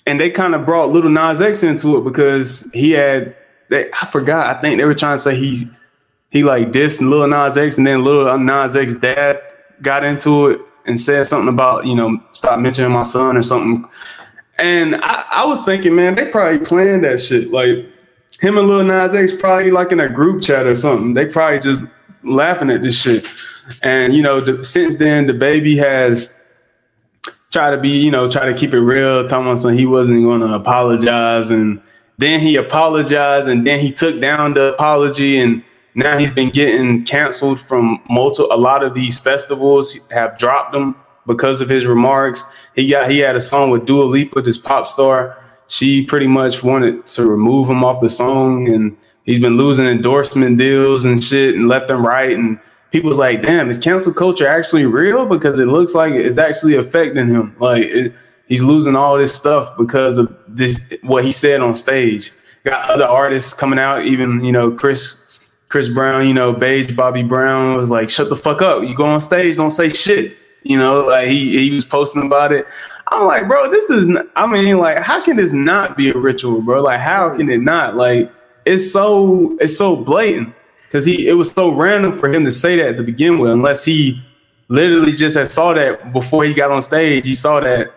[0.06, 3.34] and they kind of brought Lil Nas X into it because he had.
[3.68, 4.56] They, I forgot.
[4.56, 5.68] I think they were trying to say he
[6.36, 9.40] he like dissed Lil Nas X, and then Lil Nas X dad
[9.82, 13.88] got into it and said something about, you know, stop mentioning my son or something.
[14.58, 17.50] And I, I was thinking, man, they probably planned that shit.
[17.50, 17.86] Like
[18.40, 21.14] him and Lil Nas X probably like in a group chat or something.
[21.14, 21.84] They probably just
[22.22, 23.26] laughing at this shit.
[23.82, 26.34] And you know, the, since then, DaBaby has
[27.50, 29.26] tried to be, you know, try to keep it real.
[29.26, 31.80] Thomas he wasn't going to apologize, and
[32.18, 35.62] then he apologized, and then he took down the apology, and
[35.96, 38.52] now he's been getting canceled from multiple.
[38.52, 40.94] A lot of these festivals have dropped him
[41.26, 42.44] because of his remarks.
[42.74, 45.42] He got he had a song with Dua Lipa, this pop star.
[45.68, 48.94] She pretty much wanted to remove him off the song, and
[49.24, 52.36] he's been losing endorsement deals and shit, and left and right.
[52.36, 52.60] And
[52.92, 57.28] people's like, "Damn, is cancel culture actually real?" Because it looks like it's actually affecting
[57.28, 57.56] him.
[57.58, 58.14] Like it,
[58.48, 62.32] he's losing all this stuff because of this what he said on stage.
[62.64, 65.22] Got other artists coming out, even you know Chris
[65.76, 68.82] Chris Brown, you know, Beige Bobby Brown was like, "Shut the fuck up!
[68.82, 72.50] You go on stage, don't say shit." You know, like he he was posting about
[72.50, 72.66] it.
[73.08, 74.08] I'm like, bro, this is.
[74.36, 76.80] I mean, like, how can this not be a ritual, bro?
[76.80, 77.94] Like, how can it not?
[77.94, 78.32] Like,
[78.64, 80.54] it's so it's so blatant
[80.84, 83.84] because he it was so random for him to say that to begin with, unless
[83.84, 84.24] he
[84.68, 87.26] literally just had saw that before he got on stage.
[87.26, 87.92] He saw that,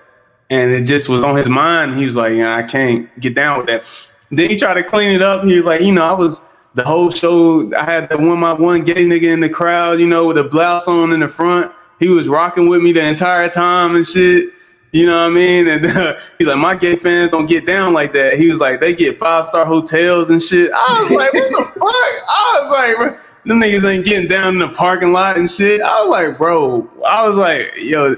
[0.49, 1.95] and it just was on his mind.
[1.95, 3.85] He was like, yeah, I can't get down with that.
[4.31, 5.45] Then he tried to clean it up.
[5.45, 6.41] He was like, you know, I was
[6.75, 10.07] the whole show, I had that one my one gay nigga in the crowd, you
[10.07, 11.71] know, with a blouse on in the front.
[11.99, 14.53] He was rocking with me the entire time and shit.
[14.91, 15.67] You know what I mean?
[15.67, 18.39] And uh, he's like, my gay fans don't get down like that.
[18.39, 20.71] He was like, they get five star hotels and shit.
[20.73, 21.79] I was like, what the fuck?
[21.83, 25.81] I was like, bro, them niggas ain't getting down in the parking lot and shit.
[25.81, 28.15] I was like, bro, I was like, yo,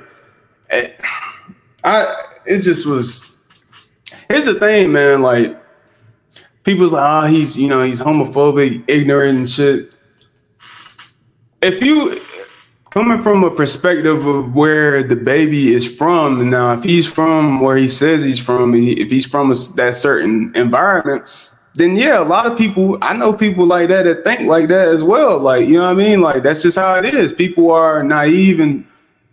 [0.70, 0.92] eh,
[1.84, 3.36] I it just was.
[4.30, 5.22] Here's the thing, man.
[5.22, 5.61] Like,
[6.64, 9.94] people's like, oh, he's you know he's homophobic, ignorant and shit.
[11.62, 12.20] If you
[12.90, 17.88] coming from a perspective of where DaBaby is from, now if he's from where he
[17.88, 21.28] says he's from, if he's from a, that certain environment,
[21.76, 24.90] then yeah, a lot of people I know people like that that think like that
[24.90, 25.40] as well.
[25.40, 26.22] Like you know what I mean?
[26.22, 27.32] Like that's just how it is.
[27.32, 28.86] People are naive and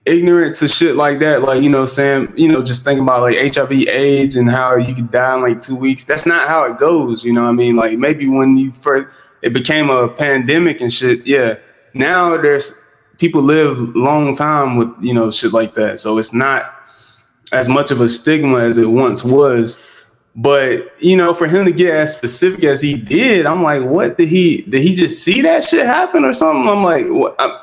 [0.09, 3.55] ignorant to shit like that, like you know, saying you know, just thinking about like
[3.55, 6.05] HIV, AIDS, and how you could die in like two weeks.
[6.05, 7.25] That's not how it goes.
[7.25, 11.27] You know, I mean, like maybe when you first it became a pandemic and shit.
[11.27, 11.59] Yeah,
[11.95, 12.75] now there's
[13.19, 16.75] people live long time with you know shit like that, so it's not
[17.53, 19.83] as much of a stigma as it once was.
[20.35, 24.19] But you know, for him to get as specific as he did, I'm like, what
[24.19, 26.69] did he did he just see that shit happen or something?
[26.69, 27.35] I'm like, what?
[27.39, 27.59] I'm,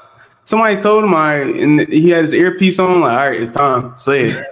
[0.46, 3.98] somebody told him, I and he had his earpiece on, like, all right, it's time,
[3.98, 4.48] say it.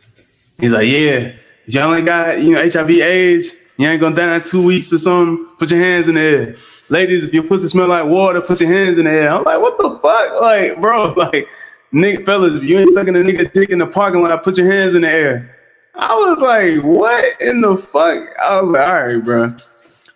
[0.58, 1.32] He's like, yeah,
[1.66, 4.92] if y'all ain't got, you know, HIV AIDS, you ain't gonna die in two weeks
[4.92, 6.56] or something, put your hands in the air.
[6.88, 9.34] Ladies, if your pussy smell like water, put your hands in the air.
[9.34, 10.24] I'm like, what the fuck?
[10.40, 11.48] Like, bro, like,
[11.92, 14.70] nigga, fellas, if you ain't sucking a nigga dick in the parking lot, put your
[14.70, 15.56] hands in the air.
[15.94, 18.24] I was like, what in the fuck?
[18.42, 19.56] I was like, all right, bro.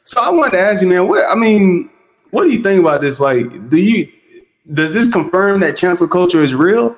[0.04, 1.90] So I wanted to ask you, man, what I mean,
[2.30, 3.20] what do you think about this?
[3.20, 4.10] Like, do you
[4.72, 6.96] does this confirm that cancel culture is real,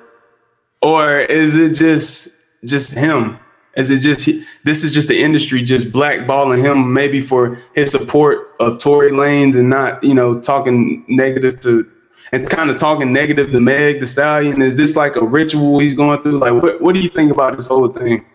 [0.81, 2.29] or is it just
[2.65, 3.39] just him?
[3.75, 4.25] Is it just
[4.63, 9.55] this is just the industry just blackballing him maybe for his support of Tory Lanez
[9.55, 11.89] and not you know talking negative to
[12.33, 14.61] and kind of talking negative to Meg the Stallion?
[14.61, 16.39] Is this like a ritual he's going through?
[16.39, 18.25] Like what what do you think about this whole thing?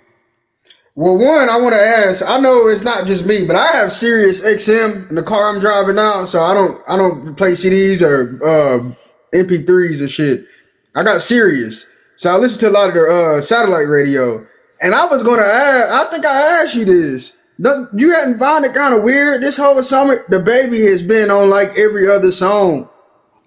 [0.95, 2.24] Well, one, I want to ask.
[2.26, 5.61] I know it's not just me, but I have Sirius XM in the car I'm
[5.61, 8.95] driving now, so I don't I don't play CDs or uh,
[9.43, 10.47] MP3s and shit.
[10.95, 11.87] I got Sirius.
[12.16, 14.47] so I listened to a lot of the uh, satellite radio.
[14.80, 15.93] And I was gonna ask.
[15.93, 17.32] I think I asked you this.
[17.59, 20.22] You hadn't found it kind of weird this whole summer.
[20.24, 22.89] DaBaby has been on like every other song.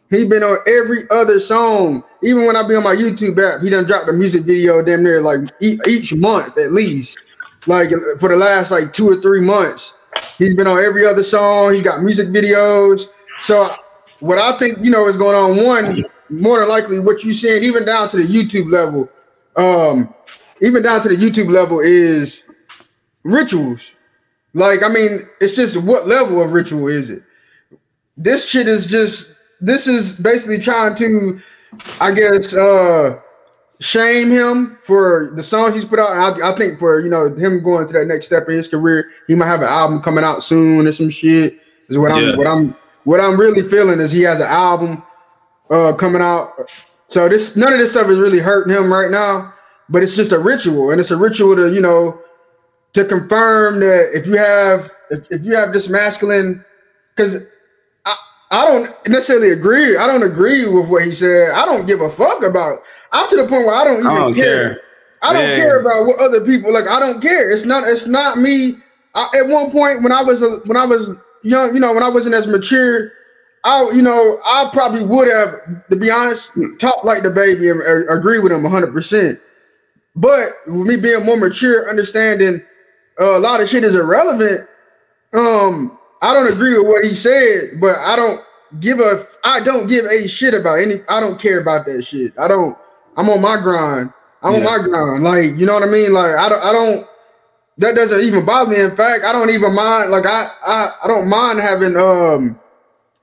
[0.10, 2.04] He's been on every other song.
[2.24, 5.04] Even when I be on my YouTube app, he done dropped a music video damn
[5.04, 7.18] near like each month at least
[7.68, 9.94] like for the last like two or three months.
[10.38, 11.74] He's been on every other song.
[11.74, 13.06] He's got music videos.
[13.42, 13.76] So
[14.20, 15.66] what I think you know is going on.
[15.66, 19.10] One, more than likely, what you're seeing, even down to the YouTube level,
[19.56, 20.14] um,
[20.62, 22.44] even down to the YouTube level is
[23.24, 23.94] rituals.
[24.54, 27.24] Like, I mean, it's just what level of ritual is it?
[28.18, 29.36] This shit is just.
[29.62, 31.42] This is basically trying to,
[32.00, 33.20] I guess, uh
[33.80, 36.12] shame him for the songs he's put out.
[36.12, 38.68] And I, I, think for you know him going to that next step in his
[38.68, 41.60] career, he might have an album coming out soon or some shit.
[41.88, 45.04] Is what I'm what I'm what I'm really feeling is he has an album
[45.70, 46.50] uh coming out.
[47.08, 49.54] So this none of this stuff is really hurting him right now,
[49.90, 52.20] but it's just a ritual, and it's a ritual to you know
[52.94, 56.64] to confirm that if you have if, if you have this masculine
[57.16, 57.44] because
[58.06, 58.16] I
[58.52, 59.98] I don't necessarily agree.
[59.98, 61.52] I don't agree with what he said.
[61.52, 62.80] I don't give a fuck about.
[63.12, 64.70] I'm to the point where I don't even I don't care.
[64.70, 64.82] care.
[65.22, 66.88] I don't care about what other people like.
[66.88, 67.52] I don't care.
[67.52, 67.88] It's not.
[67.88, 68.76] It's not me.
[69.16, 71.12] I, at one point when I was when I was
[71.44, 73.12] young, you know, when I wasn't as mature,
[73.64, 78.40] I you know I probably would have, to be honest, talked like DaBaby and agree
[78.40, 78.94] with him 100.
[78.94, 79.40] percent
[80.16, 82.62] But with me being more mature, understanding
[83.20, 84.68] uh, a lot of shit is irrelevant.
[85.34, 88.42] Um, I don't agree with what he said, but I don't
[88.80, 92.34] give a I don't give a shit about any I don't care about that shit.
[92.38, 92.78] I don't
[93.18, 94.14] I'm on my grind.
[94.42, 94.60] I'm yeah.
[94.60, 95.24] on my grind.
[95.24, 96.14] Like, you know what I mean?
[96.14, 97.09] Like I don't I don't
[97.80, 98.80] that doesn't even bother me.
[98.80, 102.60] In fact, I don't even mind like I I, I don't mind having um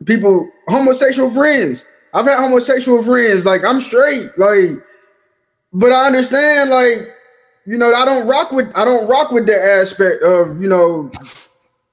[0.04, 1.84] people homosexual friends.
[2.12, 4.70] I've had homosexual friends, like I'm straight, like
[5.72, 7.09] but I understand like
[7.66, 11.11] you know, I don't rock with I don't rock with that aspect of, you know,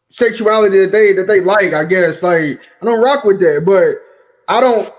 [0.09, 1.73] sexuality that they that they like.
[1.73, 3.95] I guess like I don't rock with that, but
[4.47, 4.93] I don't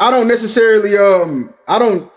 [0.00, 2.10] I don't necessarily um I don't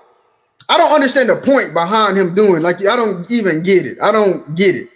[0.69, 3.97] I don't understand the point behind him doing like I don't even get it.
[4.01, 4.89] I don't get it.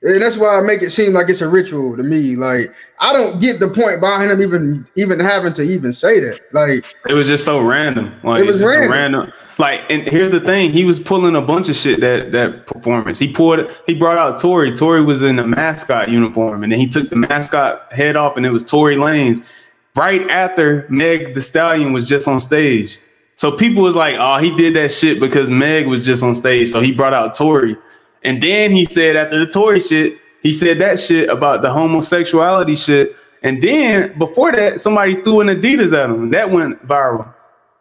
[0.00, 2.34] And that's why I make it seem like it's a ritual to me.
[2.34, 6.40] Like I don't get the point behind him even even having to even say that.
[6.52, 8.18] Like it was just so random.
[8.22, 8.90] Like it was random.
[8.90, 9.32] random.
[9.58, 13.18] Like and here's the thing, he was pulling a bunch of shit that that performance.
[13.18, 14.74] He pulled he brought out Tory.
[14.74, 18.46] Tory was in a mascot uniform, and then he took the mascot head off, and
[18.46, 19.46] it was Tory Lanez.
[19.94, 22.98] Right after Meg the Stallion was just on stage.
[23.38, 26.70] So people was like, oh, he did that shit because Meg was just on stage.
[26.70, 27.76] So he brought out Tory.
[28.24, 32.74] And then he said after the Tory shit, he said that shit about the homosexuality
[32.74, 33.14] shit.
[33.44, 36.30] And then before that, somebody threw an Adidas at him.
[36.32, 37.32] That went viral.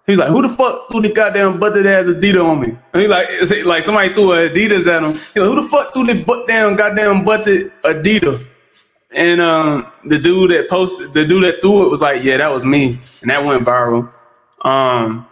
[0.06, 2.78] He was like, "Who the fuck threw the goddamn butt that has Adidas on me?"
[2.94, 3.28] And he like,
[3.66, 5.20] like somebody threw an Adidas at him.
[5.34, 8.46] He like, "Who the fuck threw the butt down goddamn butted Adidas?"
[9.10, 12.54] And um, the dude that posted, the dude that threw it was like, "Yeah, that
[12.54, 14.12] was me," and that went viral.
[14.62, 15.28] Um,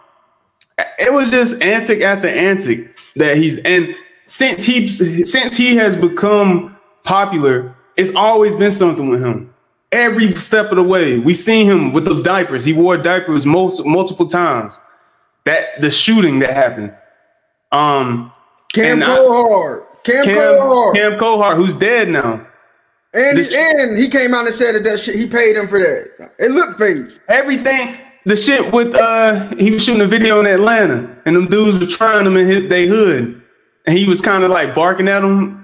[0.77, 3.95] it was just antic after antic that he's and
[4.27, 9.53] since he since he has become popular, it's always been something with him.
[9.91, 12.65] Every step of the way, we seen him with the diapers.
[12.65, 14.79] He wore diapers multiple multiple times.
[15.45, 16.93] That the shooting that happened.
[17.71, 18.31] Um,
[18.73, 20.03] Cam Cohart.
[20.03, 20.95] Cam, Cam Cohart.
[20.95, 22.45] Cam Cohart, who's dead now.
[23.13, 25.79] And, he, and he came out and said that, that shit, he paid him for
[25.79, 26.33] that.
[26.37, 27.17] It looked fake.
[27.29, 31.79] Everything, the shit with uh he was shooting a video in Atlanta and them dudes
[31.79, 33.41] were trying him in his they hood
[33.85, 35.61] and he was kind of like barking at them.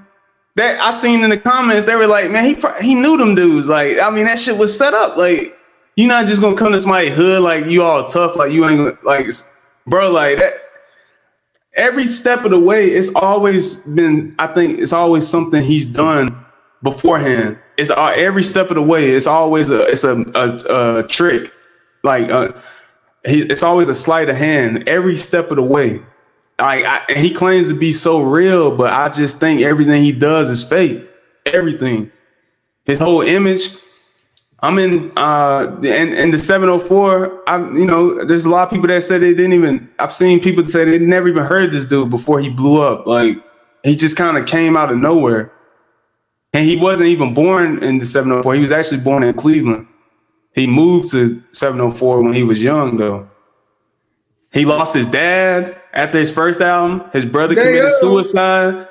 [0.55, 3.68] That I seen in the comments, they were like, "Man, he he knew them dudes."
[3.68, 5.16] Like, I mean, that shit was set up.
[5.16, 5.57] Like,
[5.95, 9.03] you're not just gonna come to my hood like you all tough, like you ain't
[9.03, 9.28] like,
[9.88, 10.55] bro, like that.
[11.74, 14.36] Every step of the way, it's always been.
[14.39, 16.45] I think it's always something he's done
[16.84, 17.57] beforehand.
[17.78, 19.12] It's uh, every step of the way.
[19.12, 21.53] It's always a it's a a, a trick.
[22.04, 22.54] Like, uh,
[23.26, 26.02] he, it's always a sleight of hand every step of the way
[26.62, 30.49] like I, he claims to be so real, but I just think everything he does
[30.49, 31.08] is fake.
[31.47, 32.12] Everything,
[32.86, 33.70] his whole image.
[34.64, 37.49] I'm in uh in, in the 704.
[37.49, 39.89] I you know there's a lot of people that said they didn't even.
[39.97, 43.08] I've seen people say they never even heard of this dude before he blew up.
[43.08, 43.43] Like
[43.84, 45.52] he just kind of came out of nowhere.
[46.54, 48.56] And he wasn't even born in the 704.
[48.56, 49.88] He was actually born in Cleveland.
[50.54, 53.30] He moved to 704 when he was young, though.
[54.52, 57.10] He lost his dad after his first album.
[57.14, 57.66] His brother Damn.
[57.66, 58.88] committed suicide.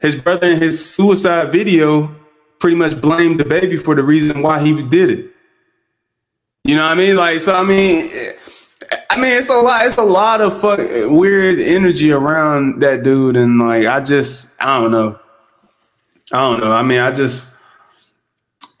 [0.00, 2.14] His brother in his suicide video
[2.60, 5.30] pretty much blamed the baby for the reason why he did it.
[6.64, 7.16] You know what I mean?
[7.16, 8.10] Like, so I mean,
[9.10, 9.86] I mean, it's a lot.
[9.86, 14.78] It's a lot of fuck, weird energy around that dude, and like, I just, I
[14.78, 15.18] don't know.
[16.30, 16.72] I don't know.
[16.72, 17.57] I mean, I just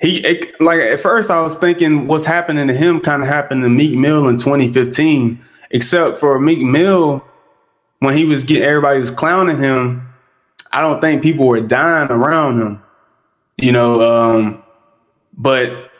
[0.00, 3.62] he it, like at first I was thinking what's happening to him kind of happened
[3.64, 7.24] to Meek Mill in 2015, except for Meek Mill
[7.98, 10.06] when he was getting everybody was clowning him.
[10.72, 12.82] I don't think people were dying around him,
[13.56, 14.02] you know.
[14.02, 14.62] Um,
[15.36, 15.90] but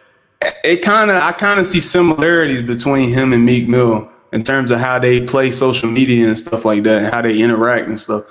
[0.63, 4.71] it kind of I kind of see similarities between him and Meek Mill in terms
[4.71, 7.99] of how they play social media and stuff like that, and how they interact and
[7.99, 8.25] stuff.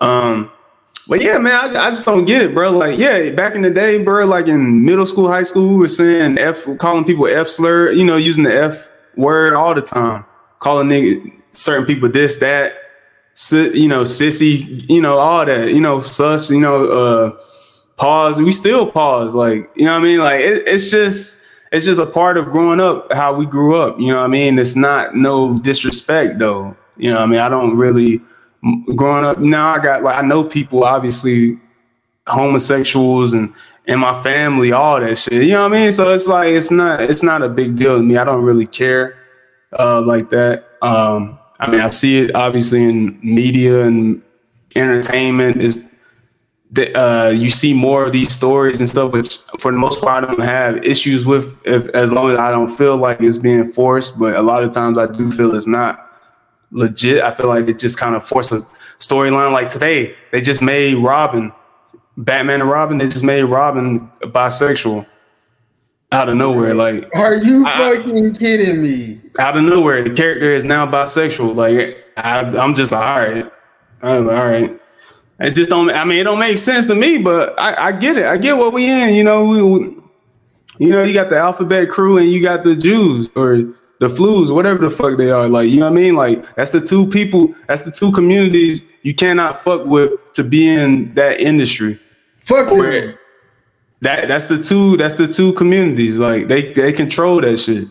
[0.00, 0.50] Um,
[1.08, 2.70] but yeah, man, I, I, just don't get it, bro.
[2.70, 5.88] Like, yeah, back in the day, bro, like in middle school, high school, we were
[5.88, 10.24] saying F, calling people F slur, you know, using the F word all the time,
[10.58, 12.74] calling nigga, certain people this, that,
[13.52, 17.38] you know, sissy, you know, all that, you know, sus, you know, uh,
[17.96, 18.38] pause.
[18.38, 20.18] We still pause, like, you know what I mean?
[20.18, 21.42] Like, it, it's just,
[21.72, 23.98] it's just a part of growing up, how we grew up.
[23.98, 24.58] You know what I mean?
[24.58, 26.76] It's not no disrespect though.
[26.96, 27.40] You know what I mean?
[27.40, 28.20] I don't really
[28.96, 31.58] growing up now i got like i know people obviously
[32.28, 33.52] homosexuals and
[33.88, 35.32] and my family all that shit.
[35.44, 35.92] You know what i mean?
[35.92, 38.16] So it's like it's not it's not a big deal to me.
[38.16, 39.16] I don't really care
[39.78, 40.66] uh like that.
[40.82, 44.22] Um i mean i see it obviously in media and
[44.76, 45.56] entertainment.
[45.60, 45.78] Is
[46.72, 50.22] that uh you see more of these stories and stuff which for the most part
[50.22, 53.72] i don't have issues with if as long as i don't feel like it's being
[53.72, 56.07] forced but a lot of times i do feel it's not
[56.70, 57.22] legit.
[57.22, 58.66] I feel like it just kind of forced a
[58.98, 59.52] storyline.
[59.52, 61.52] Like today, they just made Robin,
[62.16, 62.98] Batman and Robin.
[62.98, 65.06] They just made Robin bisexual
[66.12, 66.74] out of nowhere.
[66.74, 69.20] Like, are you I, fucking kidding me?
[69.38, 71.54] Out of nowhere, the character is now bisexual.
[71.54, 73.52] Like, I, am just like, all right,
[74.02, 74.80] I'm like, all right.
[75.40, 75.90] It just don't.
[75.90, 78.26] I mean, it don't make sense to me, but I, I get it.
[78.26, 79.14] I get what we in.
[79.14, 79.78] You know, we, we,
[80.78, 84.54] you know, you got the alphabet crew and you got the Jews or the flus,
[84.54, 85.48] whatever the fuck they are.
[85.48, 86.14] Like, you know what I mean?
[86.14, 90.68] Like, that's the two people, that's the two communities you cannot fuck with to be
[90.68, 92.00] in that industry.
[92.42, 93.18] Fuck them.
[94.00, 96.18] That that's the two that's the two communities.
[96.18, 97.88] Like they they control that shit.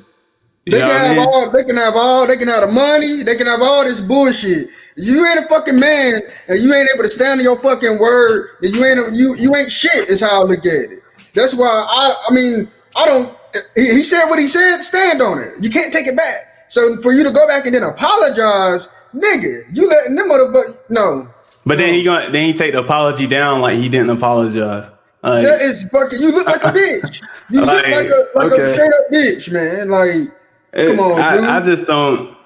[0.65, 1.19] You they can have I mean?
[1.19, 3.99] all they can have all they can have the money, they can have all this
[3.99, 4.69] bullshit.
[4.95, 8.51] You ain't a fucking man and you ain't able to stand on your fucking word,
[8.61, 11.03] and you ain't a, you you ain't shit, is how I look at it.
[11.33, 13.37] That's why I I mean I don't
[13.75, 15.53] he, said what he said, stand on it.
[15.61, 16.65] You can't take it back.
[16.69, 21.29] So for you to go back and then apologize, nigga, you letting them motherfucker no.
[21.65, 24.89] But then he going then he take the apology down like he didn't apologize.
[25.23, 26.21] Like, that is fucking.
[26.21, 27.21] You look like a bitch.
[27.49, 28.63] You like, look like a like okay.
[28.63, 29.89] a straight up bitch, man.
[29.89, 30.33] Like,
[30.73, 32.37] it, come on, I, I, just don't.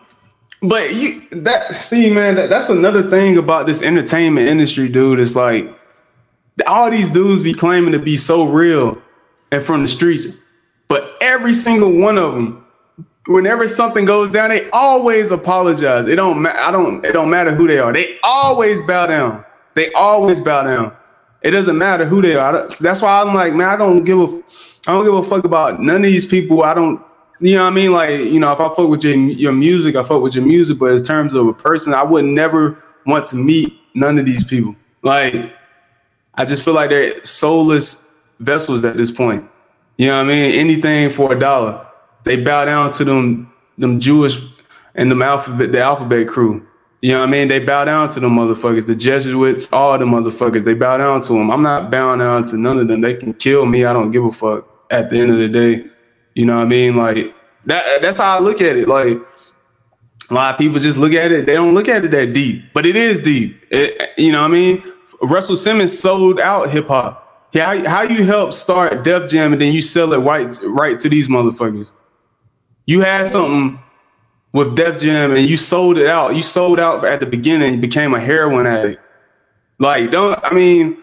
[0.63, 5.19] But you that see, man, that, that's another thing about this entertainment industry, dude.
[5.19, 5.67] It's like
[6.65, 8.99] all these dudes be claiming to be so real
[9.51, 10.37] and from the streets.
[10.91, 12.65] But every single one of them,
[13.25, 16.05] whenever something goes down, they always apologize.
[16.09, 17.93] It don't ma- I don't it don't matter who they are.
[17.93, 19.45] They always bow down.
[19.73, 20.91] They always bow down.
[21.43, 22.67] It doesn't matter who they are.
[22.81, 24.41] That's why I'm like, man, I don't give a
[24.85, 26.61] I don't give a fuck about none of these people.
[26.63, 27.01] I don't
[27.39, 27.93] you know what I mean?
[27.93, 30.77] Like, you know, if I fuck with your, your music, I fuck with your music,
[30.77, 34.43] but in terms of a person, I would never want to meet none of these
[34.43, 34.75] people.
[35.03, 35.53] Like,
[36.35, 39.49] I just feel like they're soulless vessels at this point.
[39.97, 40.51] You know what I mean?
[40.59, 41.87] Anything for a dollar.
[42.23, 44.39] They bow down to them them Jewish
[44.95, 46.65] and them alphabet the alphabet crew.
[47.01, 47.47] You know what I mean?
[47.47, 50.63] They bow down to them motherfuckers, the Jesuits, all the motherfuckers.
[50.63, 51.49] They bow down to them.
[51.49, 53.01] I'm not bowing down to none of them.
[53.01, 53.85] They can kill me.
[53.85, 54.67] I don't give a fuck.
[54.91, 55.85] At the end of the day,
[56.35, 56.95] you know what I mean?
[56.95, 57.33] Like
[57.65, 58.01] that.
[58.01, 58.87] That's how I look at it.
[58.87, 59.17] Like
[60.29, 61.45] a lot of people just look at it.
[61.45, 63.61] They don't look at it that deep, but it is deep.
[63.69, 64.83] It, you know what I mean?
[65.21, 67.20] Russell Simmons sold out hip hop.
[67.53, 71.09] How how you help start Def Jam and then you sell it right right to
[71.09, 71.91] these motherfuckers?
[72.85, 73.79] You had something
[74.53, 76.35] with Def Jam and you sold it out.
[76.35, 77.75] You sold out at the beginning.
[77.75, 79.01] You became a heroin addict.
[79.79, 80.97] Like don't I mean?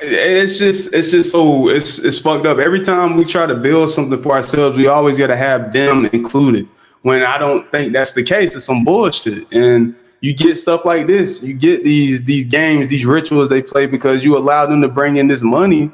[0.00, 2.58] It's just it's just so it's it's fucked up.
[2.58, 6.06] Every time we try to build something for ourselves, we always got to have them
[6.06, 6.68] included.
[7.02, 11.06] When I don't think that's the case, it's some bullshit and you get stuff like
[11.06, 11.42] this.
[11.42, 15.16] You get these these games, these rituals they play because you allow them to bring
[15.16, 15.90] in this money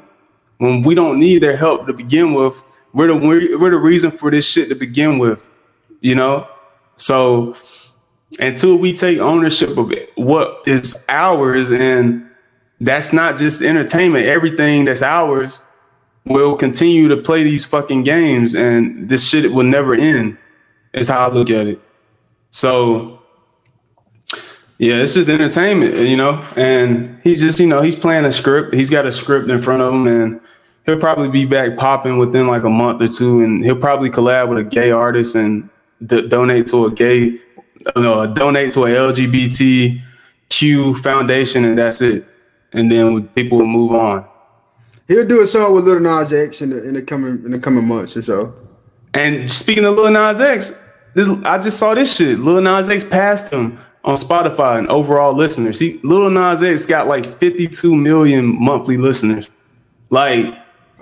[0.57, 2.61] when we don't need their help to begin with.
[2.93, 5.41] We're the we're the reason for this shit to begin with,
[6.01, 6.47] you know.
[6.95, 7.55] So
[8.39, 12.25] until we take ownership of it, what is ours and
[12.81, 14.25] that's not just entertainment.
[14.25, 15.61] Everything that's ours
[16.25, 20.37] will continue to play these fucking games, and this shit will never end.
[20.93, 21.81] Is how I look at it.
[22.49, 23.21] So
[24.77, 26.45] yeah, it's just entertainment, you know.
[26.55, 28.73] And he's just, you know, he's playing a script.
[28.73, 30.41] He's got a script in front of him, and
[30.85, 34.49] he'll probably be back popping within like a month or two, and he'll probably collab
[34.49, 35.69] with a gay artist and
[36.05, 37.39] d- donate to a gay,
[37.95, 42.27] uh, no, donate to a LGBTQ foundation, and that's it.
[42.73, 44.25] And then people will move on.
[45.07, 47.59] He'll do a song with Lil Nas X in the, in the coming in the
[47.59, 48.53] coming months or so.
[49.13, 52.39] And speaking of Lil Nas X, this, I just saw this shit.
[52.39, 55.79] Lil Nas X passed him on Spotify and overall listeners.
[55.79, 59.49] He Lil Nas X got like 52 million monthly listeners.
[60.09, 60.45] Like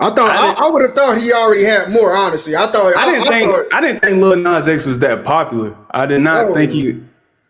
[0.00, 2.16] I thought I, I, I would have thought he already had more.
[2.16, 4.98] Honestly, I thought I didn't I, think thought, I didn't think Lil Nas X was
[5.00, 5.76] that popular.
[5.92, 6.54] I did not Oh.
[6.54, 7.00] think he.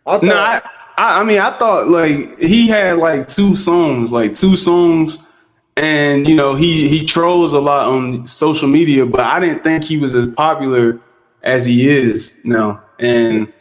[0.07, 0.61] I thought, No, I,
[0.99, 5.19] I I mean I thought like he had like two songs, like two songs,
[5.77, 9.85] and you know he he trolls a lot on social media, but I didn't think
[9.85, 10.99] he was as popular
[11.45, 12.83] as he is now.
[12.99, 13.53] And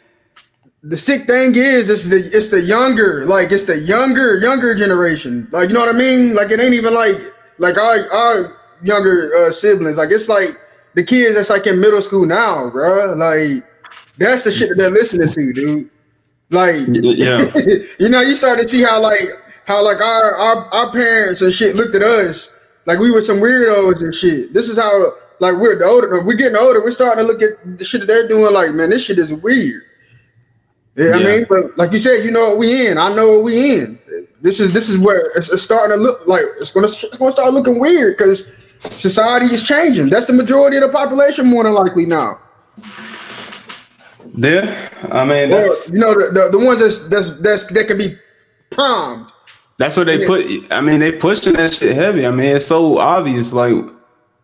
[0.86, 5.48] the sick thing is, it's the it's the younger, like it's the younger younger generation.
[5.50, 6.34] Like you know what I mean?
[6.34, 7.16] Like it ain't even like
[7.58, 9.96] like our our younger uh, siblings.
[9.96, 10.50] Like it's like
[10.94, 13.14] the kids that's like in middle school now, bro.
[13.14, 13.64] Like
[14.18, 15.90] that's the shit that they're listening to, dude.
[16.50, 17.50] Like yeah,
[17.98, 19.22] you know, you start to see how like
[19.66, 22.52] how like our, our our parents and shit looked at us
[22.84, 24.52] like we were some weirdos and shit.
[24.52, 26.82] This is how like we're the older we're getting older.
[26.82, 28.52] We're starting to look at the shit that they're doing.
[28.52, 29.84] Like man, this shit is weird.
[30.96, 32.98] Yeah, I mean, but like you said, you know what we in.
[32.98, 33.98] I know what we in.
[34.40, 37.32] This is this is where it's, it's starting to look like it's gonna it's gonna
[37.32, 38.52] start looking weird because
[38.92, 40.08] society is changing.
[40.08, 42.38] That's the majority of the population, more than likely now.
[44.36, 44.88] yeah.
[45.10, 47.98] I mean Or that's you know the, the, the ones that's that's that's that can
[47.98, 48.16] be
[48.70, 49.26] primed.
[49.78, 50.46] that's what they put.
[50.70, 52.24] I mean they pushing that shit heavy.
[52.24, 53.74] I mean it's so obvious, like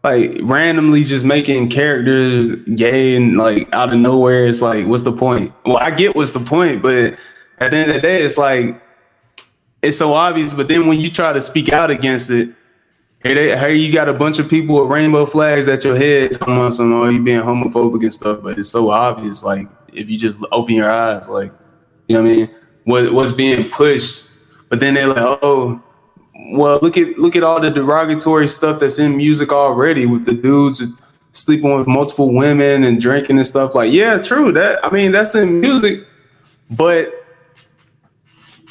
[0.02, 4.46] like randomly just making characters gay and like out of nowhere.
[4.46, 5.52] It's like what's the point?
[5.64, 7.18] Well, I get what's the point, but
[7.58, 8.80] at the end of the day, it's like
[9.82, 10.52] it's so obvious.
[10.52, 12.54] But then when you try to speak out against it,
[13.22, 16.72] Hey, hey, you got a bunch of people with rainbow flags at your head about
[16.72, 19.44] some, oh, you being homophobic and stuff, but it's so obvious.
[19.44, 21.52] Like, if you just open your eyes, like,
[22.08, 22.50] you know what I mean?
[22.84, 24.26] What what's being pushed,
[24.70, 25.82] but then they're like, oh,
[26.52, 30.34] well, look at look at all the derogatory stuff that's in music already with the
[30.34, 30.82] dudes
[31.32, 33.74] sleeping with multiple women and drinking and stuff.
[33.74, 34.52] Like, yeah, true.
[34.52, 36.04] That I mean, that's in music,
[36.70, 37.12] but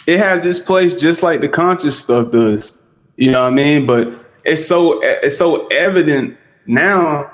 [0.05, 2.77] it has its place just like the conscious stuff does.
[3.15, 3.85] You know what I mean?
[3.85, 7.31] But it's so it's so evident now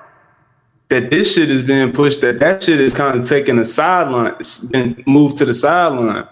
[0.89, 4.36] that this shit is being pushed that that shit is kind of taking a sideline,
[4.71, 6.27] been moved to the sideline.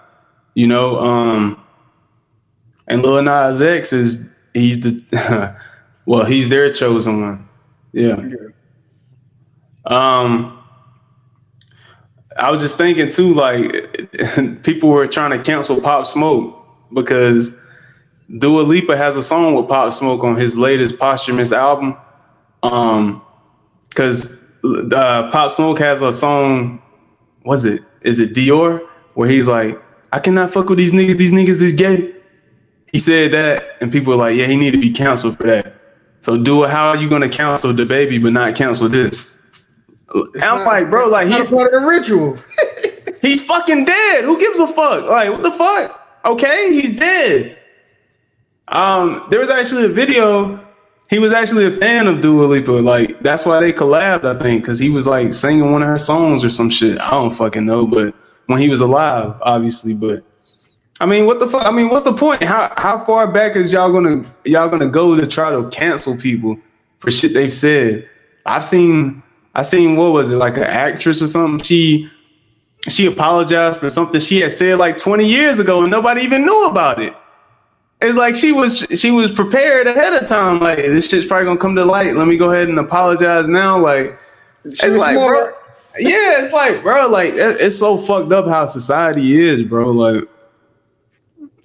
[0.54, 1.63] You know, um,
[2.88, 5.56] and Lil Nas X is he's the
[6.06, 7.50] well, he's their chosen one.
[7.92, 8.18] Yeah.
[9.86, 10.60] Um,
[12.38, 14.12] I was just thinking too, like
[14.64, 16.60] people were trying to cancel Pop Smoke
[16.94, 17.56] because
[18.38, 21.98] Dua Lipa has a song with Pop Smoke on his latest posthumous album.
[22.64, 23.22] Um,
[23.90, 26.82] because uh, Pop Smoke has a song.
[27.46, 27.84] Was it?
[28.02, 28.88] Is it Dior?
[29.14, 29.80] Where he's like,
[30.12, 31.18] I cannot fuck with these niggas.
[31.18, 32.16] These niggas is gay.
[32.94, 35.76] He said that, and people were like, yeah, he need to be canceled for that.
[36.22, 39.30] So Dua, how are you gonna cancel DaBaby but not cancel this?
[40.14, 42.38] And I'm like, bro, like Not a he's part of the ritual.
[43.22, 44.26] He's fucking dead.
[44.26, 45.06] Who gives a fuck?
[45.06, 46.20] Like, what the fuck?
[46.26, 47.58] Okay, he's dead.
[48.68, 50.60] Um, there was actually a video.
[51.10, 52.72] He was actually a fan of Dua Lipa.
[52.72, 55.98] Like, that's why they collabed, I think, because he was like singing one of her
[55.98, 57.00] songs or some shit.
[57.00, 58.14] I don't fucking know, but
[58.48, 59.94] when he was alive, obviously.
[59.94, 60.26] But
[61.04, 61.66] I mean, what the fuck?
[61.66, 62.42] I mean, what's the point?
[62.42, 66.58] How how far back is y'all gonna y'all gonna go to try to cancel people
[67.00, 68.08] for shit they've said?
[68.46, 69.22] I've seen
[69.54, 71.62] I seen what was it like an actress or something?
[71.62, 72.10] She
[72.88, 76.68] she apologized for something she had said like 20 years ago and nobody even knew
[76.68, 77.14] about it.
[78.02, 80.62] It's like she was she was prepared ahead of time.
[80.62, 82.16] Like this shit's probably gonna come to light.
[82.16, 83.78] Let me go ahead and apologize now.
[83.78, 84.18] Like
[84.64, 85.52] She it's like, bro,
[86.00, 89.92] yeah, it's like, bro, like it's so fucked up how society is, bro.
[89.92, 90.30] Like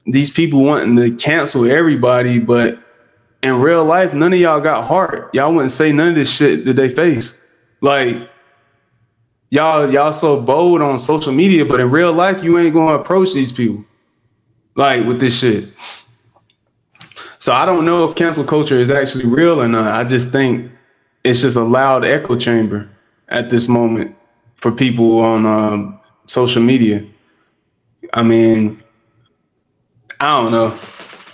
[0.09, 2.78] these people wanting to cancel everybody, but
[3.42, 5.30] in real life, none of y'all got heart.
[5.34, 7.40] Y'all wouldn't say none of this shit that they face.
[7.80, 8.28] Like
[9.50, 13.34] y'all, y'all so bold on social media, but in real life, you ain't gonna approach
[13.34, 13.84] these people
[14.74, 15.68] like with this shit.
[17.38, 19.92] So I don't know if cancel culture is actually real or not.
[19.94, 20.72] I just think
[21.22, 22.88] it's just a loud echo chamber
[23.28, 24.16] at this moment
[24.56, 27.04] for people on um, social media.
[28.12, 28.82] I mean,
[30.21, 30.79] I don't know.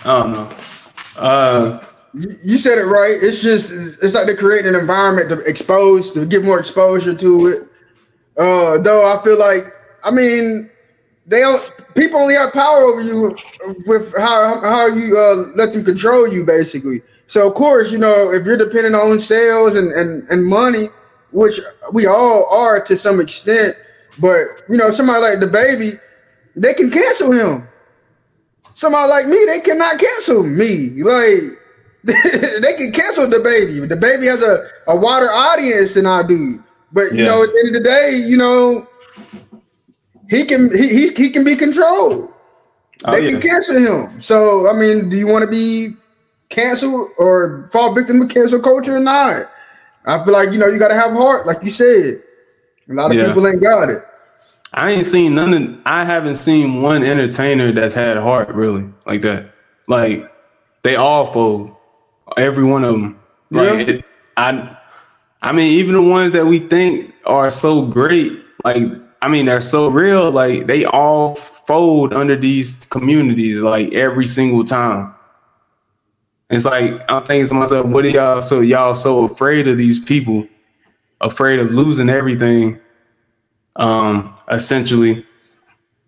[0.03, 0.51] I don't know.
[1.15, 3.17] Uh, you, said it right.
[3.21, 3.71] It's just
[4.01, 7.67] it's like they're creating an environment to expose to give more exposure to it.
[8.37, 9.65] Uh, though I feel like
[10.03, 10.69] I mean
[11.25, 13.35] they don't people only have power over you
[13.87, 17.01] with how how you uh, let them control you basically.
[17.27, 20.89] So of course, you know, if you're depending on sales and, and, and money,
[21.31, 21.59] which
[21.91, 23.75] we all are to some extent,
[24.19, 25.99] but you know, somebody like DaBaby,
[26.55, 27.67] they can cancel him.
[28.75, 31.01] Somebody like me, they cannot cancel me.
[31.01, 31.41] Like
[32.03, 33.87] they can cancel DaBaby.
[33.87, 36.61] The baby has a, a wider audience than I do.
[36.91, 37.27] But you yeah.
[37.27, 38.87] know, at the end of the day, you know,
[40.29, 42.33] he can he he, he can be controlled.
[43.05, 43.31] Oh, they yeah.
[43.31, 44.21] can cancel him.
[44.21, 45.95] So I mean, do you want to be
[46.49, 49.49] canceled or fall victim of cancel culture or not?
[50.05, 52.21] I feel like you know you got to have heart, like you said.
[52.89, 53.27] A lot of yeah.
[53.27, 54.05] people ain't got it.
[54.75, 55.77] I ain't seen none of.
[55.85, 59.51] I haven't seen one entertainer that's had heart really like that.
[59.87, 60.29] Like
[60.83, 61.73] they all fold,
[62.35, 63.19] every one of them.
[63.51, 63.95] Like yeah.
[63.95, 64.05] it,
[64.35, 64.77] I,
[65.41, 68.33] I mean, even the ones that we think are so great,
[68.65, 68.83] like
[69.21, 70.29] I mean, they're so real.
[70.29, 75.13] Like they all fold under these communities, like every single time.
[76.49, 80.03] It's like I'm thinking to myself, what are y'all so y'all so afraid of these
[80.03, 80.45] people,
[81.21, 82.81] afraid of losing everything,
[83.77, 85.25] um, essentially.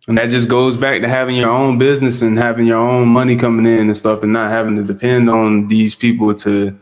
[0.07, 3.35] And that just goes back to having your own business and having your own money
[3.35, 6.77] coming in and stuff and not having to depend on these people to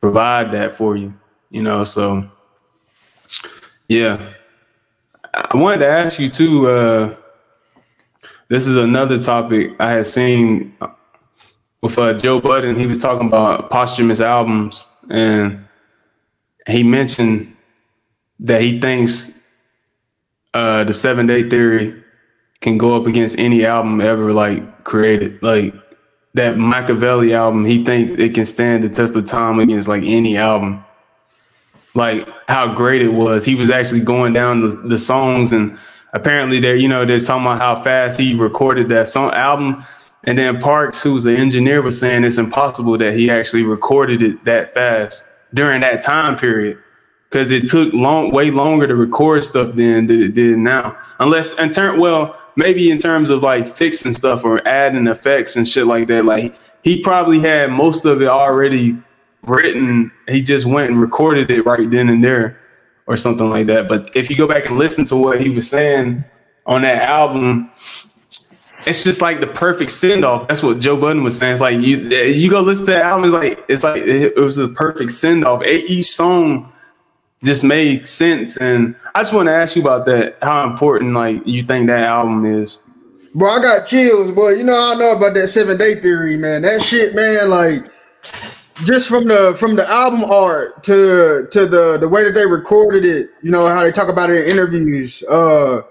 [0.00, 1.14] provide that for you,
[1.50, 1.84] you know.
[1.84, 2.28] So
[3.88, 4.34] yeah.
[5.32, 7.14] I wanted to ask you too, uh,
[8.48, 10.76] this is another topic I had seen
[11.82, 15.66] with uh, Joe Budden, he was talking about posthumous albums, and
[16.68, 17.56] he mentioned
[18.38, 19.41] that he thinks
[20.54, 22.02] uh, the Seven Day Theory
[22.60, 25.42] can go up against any album ever like created.
[25.42, 25.74] Like
[26.34, 30.36] that Machiavelli album, he thinks it can stand the test of time against like any
[30.36, 30.84] album.
[31.94, 33.44] Like how great it was.
[33.44, 35.78] He was actually going down the, the songs and
[36.14, 39.84] apparently they're, you know, they're talking about how fast he recorded that song album
[40.24, 44.44] and then Parks, who's the engineer, was saying it's impossible that he actually recorded it
[44.44, 46.78] that fast during that time period
[47.32, 50.94] because it took long, way longer to record stuff then than it did now.
[51.18, 55.66] Unless in turn, well, maybe in terms of like fixing stuff or adding effects and
[55.66, 56.26] shit like that.
[56.26, 56.54] Like
[56.84, 58.98] he probably had most of it already
[59.44, 60.12] written.
[60.28, 62.60] He just went and recorded it right then and there,
[63.06, 63.88] or something like that.
[63.88, 66.24] But if you go back and listen to what he was saying
[66.66, 67.70] on that album,
[68.84, 70.48] it's just like the perfect send off.
[70.48, 71.52] That's what Joe Budden was saying.
[71.52, 73.24] It's like you you go listen to the album.
[73.24, 75.64] It's like it's like it, was a perfect send off.
[75.64, 76.71] Each song
[77.44, 80.38] just made sense, and I just want to ask you about that.
[80.42, 82.78] How important like you think that album is?
[83.34, 84.50] Bro, I got chills, boy.
[84.50, 86.62] You know I know about that seven day theory, man.
[86.62, 87.50] That shit, man.
[87.50, 87.80] Like
[88.84, 93.04] just from the from the album art to to the the way that they recorded
[93.04, 93.30] it.
[93.42, 95.22] You know how they talk about it in interviews.
[95.28, 95.82] Uh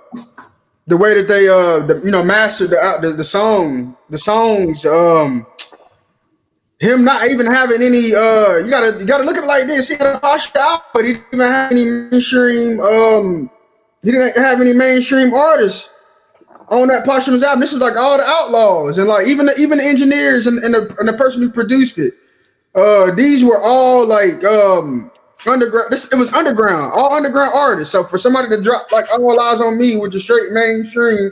[0.88, 4.86] the way that they uh the, you know mastered the, the the song the songs
[4.86, 5.46] um
[6.82, 9.88] him not even having any uh you gotta you gotta look at it like this
[9.88, 13.52] he had a posh out but he didn't even have any mainstream um
[14.02, 15.90] he didn't have any mainstream artists
[16.70, 19.78] on that posthumous album this is like all the outlaws and like even the, even
[19.78, 22.16] the engineers and, and, the, and the person who produced it
[22.74, 25.12] uh these were all like um
[25.48, 25.88] underground.
[25.92, 27.92] This it was underground, all underground artists.
[27.92, 31.32] So for somebody to drop like all eyes on me with the straight mainstream,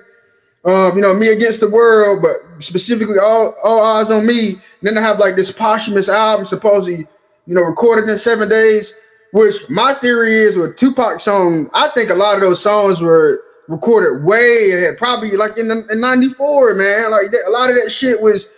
[0.65, 4.51] um, you know, me against the world, but specifically all all eyes on me.
[4.51, 7.07] And then I have like this posthumous album, supposedly,
[7.45, 8.93] you know, recorded in seven days.
[9.31, 13.43] Which my theory is with Tupac song, I think a lot of those songs were
[13.67, 17.11] recorded way ahead, probably like in, in 94, man.
[17.11, 18.49] Like a lot of that shit was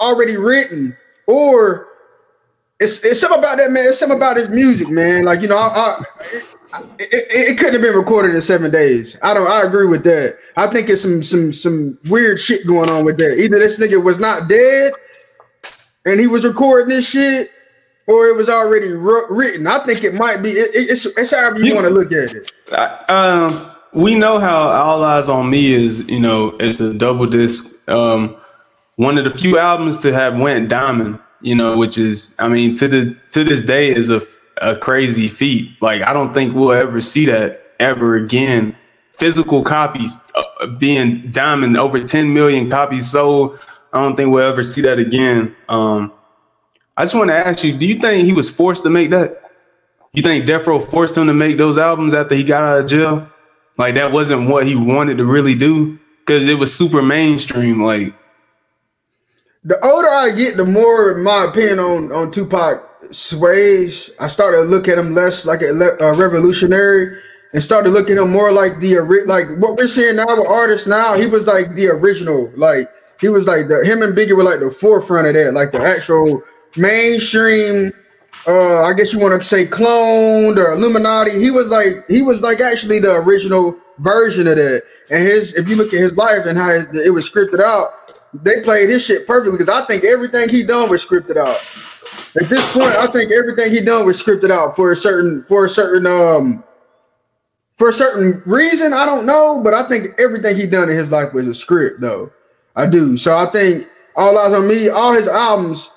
[0.00, 1.88] already written or
[2.80, 3.88] it's it's something about that man.
[3.88, 5.24] It's something about his music, man.
[5.24, 6.02] Like you know, I, I,
[6.98, 9.16] it, it, it, couldn't have been recorded in seven days.
[9.22, 9.48] I don't.
[9.48, 10.38] I agree with that.
[10.56, 13.38] I think it's some some some weird shit going on with that.
[13.38, 14.92] Either this nigga was not dead,
[16.04, 17.50] and he was recording this shit,
[18.06, 19.66] or it was already written.
[19.66, 20.50] I think it might be.
[20.50, 23.10] It, it's it's however you, you want to look at it.
[23.10, 26.00] Um, we know how All Eyes on Me is.
[26.08, 27.88] You know, it's a double disc.
[27.88, 28.36] Um,
[28.96, 32.74] one of the few albums to have went diamond you know, which is, I mean,
[32.76, 34.20] to the to this day is a
[34.60, 35.80] a crazy feat.
[35.80, 38.76] Like I don't think we'll ever see that ever again.
[39.12, 43.58] Physical copies uh, being diamond over 10 million copies sold.
[43.92, 45.56] I don't think we'll ever see that again.
[45.68, 46.12] Um,
[46.96, 49.42] I just want to ask you, do you think he was forced to make that?
[50.12, 52.90] You think Death Row forced him to make those albums after he got out of
[52.90, 53.28] jail?
[53.76, 57.82] Like that wasn't what he wanted to really do because it was super mainstream.
[57.82, 58.14] Like
[59.64, 64.10] the older I get, the more my opinion on on Tupac sways.
[64.18, 67.18] I started to look at him less like a, a revolutionary
[67.52, 70.86] and started looking at him more like the like what we're seeing now with artists
[70.86, 71.14] now.
[71.14, 72.88] He was like the original, like
[73.20, 75.80] he was like the him and Biggie were like the forefront of that, like the
[75.80, 76.42] actual
[76.76, 77.92] mainstream.
[78.46, 81.40] Uh, I guess you want to say cloned or Illuminati.
[81.40, 84.82] He was like he was like actually the original version of that.
[85.10, 87.88] And his, if you look at his life and how it was scripted out,
[88.34, 91.60] they played his shit perfectly because I think everything he done was scripted out.
[92.40, 95.64] At this point, I think everything he done was scripted out for a certain for
[95.64, 96.64] a certain um
[97.76, 98.92] for a certain reason.
[98.92, 102.00] I don't know, but I think everything he done in his life was a script,
[102.00, 102.30] though.
[102.76, 103.16] I do.
[103.16, 103.86] So I think
[104.16, 104.88] all eyes on me.
[104.88, 105.90] All his albums,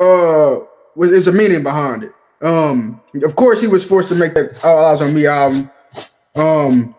[0.00, 0.60] uh,
[0.94, 2.12] was is a meaning behind it.
[2.42, 5.70] Um, of course, he was forced to make that All Eyes on Me album.
[6.34, 6.94] Um,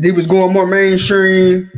[0.00, 1.70] he was going more mainstream.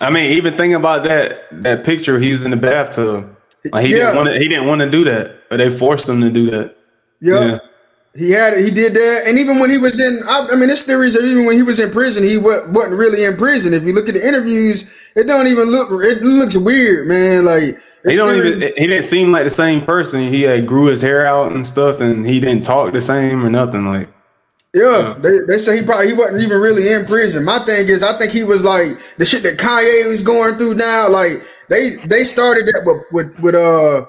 [0.00, 3.35] I mean, even thinking about that that picture, he was in the bathtub.
[3.72, 3.98] Like he yeah.
[3.98, 4.38] didn't want to.
[4.38, 6.76] He didn't want to do that, but they forced him to do that.
[7.20, 7.40] Yep.
[7.42, 7.58] Yeah.
[8.14, 8.64] He had it.
[8.64, 11.14] He did that, and even when he was in, I, I mean, this theory is
[11.14, 13.74] that even when he was in prison, he w- wasn't really in prison.
[13.74, 15.90] If you look at the interviews, it don't even look.
[16.02, 17.44] It looks weird, man.
[17.44, 18.60] Like he don't even.
[18.60, 20.20] He didn't seem like the same person.
[20.32, 23.50] He had grew his hair out and stuff, and he didn't talk the same or
[23.50, 23.84] nothing.
[23.84, 24.08] Like
[24.76, 27.44] yeah, they, they say he probably he wasn't even really in prison.
[27.44, 30.74] My thing is, I think he was like the shit that Kanye was going through
[30.74, 31.08] now.
[31.08, 34.06] Like they they started that with with, with uh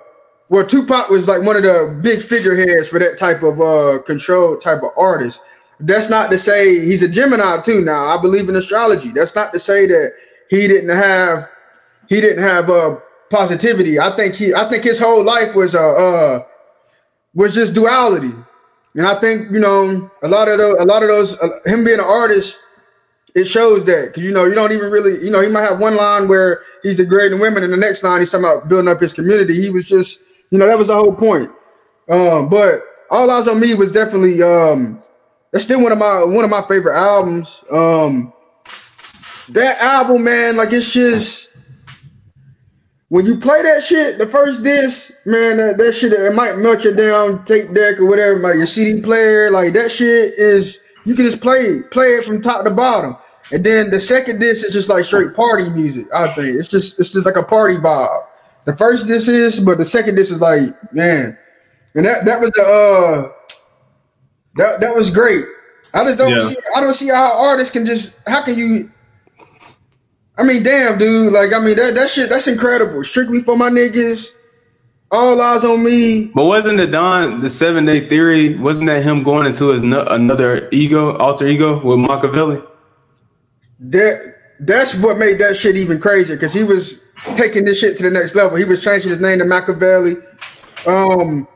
[0.50, 4.58] where Tupac was like one of the big figureheads for that type of uh control
[4.58, 5.42] type of artist.
[5.80, 7.82] That's not to say he's a Gemini too.
[7.82, 9.12] Now I believe in astrology.
[9.12, 10.12] That's not to say that
[10.50, 11.50] he didn't have
[12.10, 12.98] he didn't have uh
[13.30, 14.00] positivity.
[14.00, 16.46] I think he I think his whole life was uh uh
[17.34, 18.34] was just duality.
[18.96, 21.84] And I think you know a lot of those, a lot of those, uh, him
[21.84, 22.58] being an artist,
[23.36, 25.80] it shows that because you know you don't even really, you know, he might have
[25.80, 29.02] one line where he's degrading women, and the next line he's talking about building up
[29.02, 29.62] his community.
[29.62, 30.20] He was just,
[30.52, 31.52] you know, that was the whole point.
[32.10, 35.04] Um, but All Eyes on Me was definitely um,
[35.52, 37.64] that's still one of my one of my favorite albums.
[37.72, 38.34] Um,
[39.50, 41.50] that album, man, like it's just
[43.10, 46.84] when you play that shit, the first disc, man, that, that shit it might melt
[46.84, 51.16] your down tape deck or whatever, like your CD player, like that shit is you
[51.16, 53.16] can just play play it from top to bottom.
[53.52, 56.08] And then the second disc is just like straight party music.
[56.14, 58.26] I think it's just it's just like a party vibe.
[58.66, 61.38] The first disc is, but the second disc is like man,
[61.96, 63.32] and that that was the uh
[64.56, 65.46] that that was great.
[65.94, 66.50] I just don't yeah.
[66.50, 68.92] see I don't see how artists can just how can you
[70.38, 71.34] I mean, damn, dude.
[71.34, 73.04] Like, I mean, that that shit, that's incredible.
[73.04, 74.32] Strictly for my niggas.
[75.10, 76.26] All eyes on me.
[76.36, 78.56] But wasn't the Don the seven day theory?
[78.58, 82.62] Wasn't that him going into his no, another ego, alter ego with Machiavelli?
[83.80, 87.02] That that's what made that shit even crazier because he was
[87.36, 88.58] taking this shit to the next level.
[88.58, 90.16] He was changing his name to Machiavelli.
[90.86, 91.48] Um,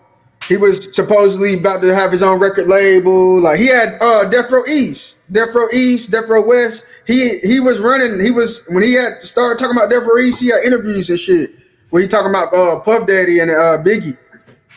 [0.48, 3.42] he was supposedly about to have his own record label.
[3.42, 4.30] Like he had uh
[4.68, 8.20] East, Death Row East, Death Row West he he was running.
[8.24, 10.40] He was when he had started talking about Death Row East.
[10.40, 11.52] He had interviews and shit
[11.90, 14.18] where he talking about uh, Puff Daddy and uh, Biggie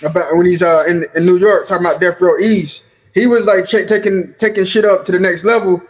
[0.03, 2.85] about when he's uh, in in New York talking about Death Row East.
[3.13, 5.83] He was like ch- taking taking shit up to the next level,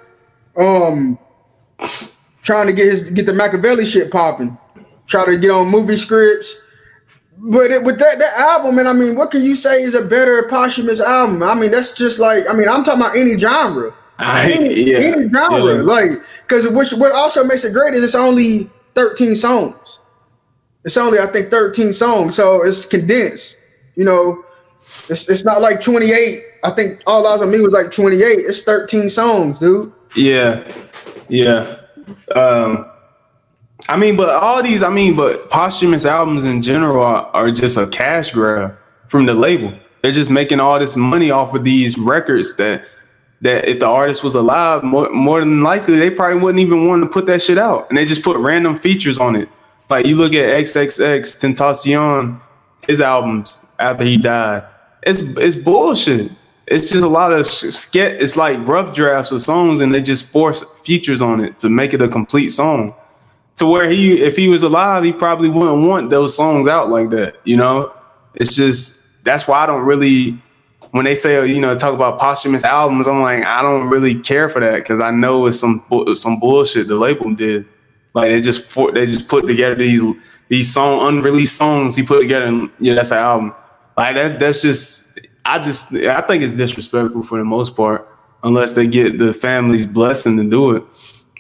[0.57, 1.19] um,
[2.43, 4.57] trying to get his get the Machiavelli shit popping,
[5.07, 6.57] try to get on movie scripts.
[7.37, 10.03] But it, with that that album, and I mean, what can you say is a
[10.03, 11.43] better posthumous album?
[11.43, 13.93] I mean, that's just like I mean, I'm talking about any genre.
[14.19, 15.83] I, any, yeah, any genre, yeah.
[15.83, 16.11] like
[16.47, 19.99] because which what also makes it great is it's only 13 songs.
[20.85, 23.59] It's only I think 13 songs, so it's condensed.
[23.97, 24.45] You know,
[25.09, 26.41] it's it's not like 28.
[26.63, 28.23] I think All Eyes on Me was like 28.
[28.23, 29.93] It's 13 songs, dude.
[30.15, 30.63] Yeah,
[31.29, 31.79] yeah.
[32.35, 32.91] Um,
[33.89, 37.77] I mean, but all these, I mean, but posthumous albums in general are, are just
[37.77, 38.77] a cash grab
[39.09, 39.75] from the label.
[40.03, 42.85] They're just making all this money off of these records that
[43.41, 47.03] that if the artist was alive, more, more than likely they probably wouldn't even want
[47.03, 49.49] to put that shit out, and they just put random features on it.
[49.91, 52.41] Like you look at XXXTentacion,
[52.87, 54.65] his albums after he died,
[55.03, 56.33] it's it's bullshit.
[56.67, 58.21] It's just a lot of sketch.
[58.21, 61.93] It's like rough drafts of songs, and they just force features on it to make
[61.93, 62.95] it a complete song.
[63.57, 67.11] To where he, if he was alive, he probably wouldn't want those songs out like
[67.11, 67.37] that.
[67.45, 67.93] You know,
[68.35, 70.39] it's just that's why I don't really
[70.95, 74.49] when they say you know talk about posthumous albums, I'm like I don't really care
[74.49, 75.85] for that because I know it's some
[76.15, 77.67] some bullshit the label did.
[78.15, 80.03] Like they just they just put together these
[80.49, 83.55] these song unreleased songs he put together and yeah that's an album.
[83.97, 88.09] Like that that's just I just I think it's disrespectful for the most part
[88.43, 90.85] unless they get the family's blessing to do it.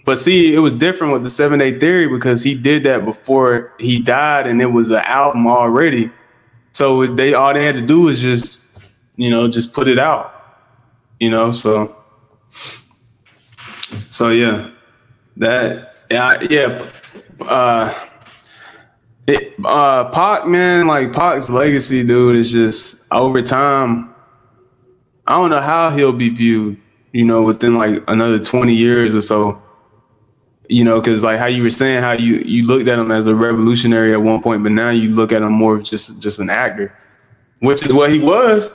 [0.04, 3.72] But see, it was different with the seven day theory because he did that before
[3.78, 6.10] he died, and it was an album already.
[6.72, 8.68] So they all they had to do was just,
[9.16, 10.30] you know, just put it out.
[11.20, 11.96] You know, so
[14.10, 14.70] so yeah,
[15.38, 16.90] that yeah yeah.
[17.40, 18.08] Uh,
[19.26, 24.14] it, uh, Pac man, like Pac's legacy, dude, is just over time.
[25.26, 26.78] I don't know how he'll be viewed,
[27.12, 29.62] you know, within like another twenty years or so.
[30.68, 33.26] You know, because like how you were saying, how you you looked at him as
[33.26, 36.38] a revolutionary at one point, but now you look at him more of just just
[36.38, 36.96] an actor,
[37.60, 38.70] which is what he was.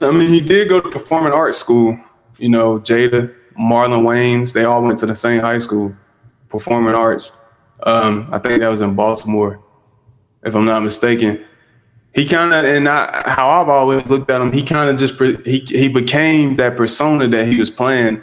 [0.00, 1.98] I mean, he did go to performing arts school.
[2.38, 5.94] You know, Jada, Marlon Wayans, they all went to the same high school,
[6.48, 7.36] performing arts.
[7.84, 9.60] Um, I think that was in Baltimore,
[10.44, 11.44] if I'm not mistaken.
[12.14, 15.18] He kind of, and I, how I've always looked at him, he kind of just
[15.46, 18.22] he he became that persona that he was playing.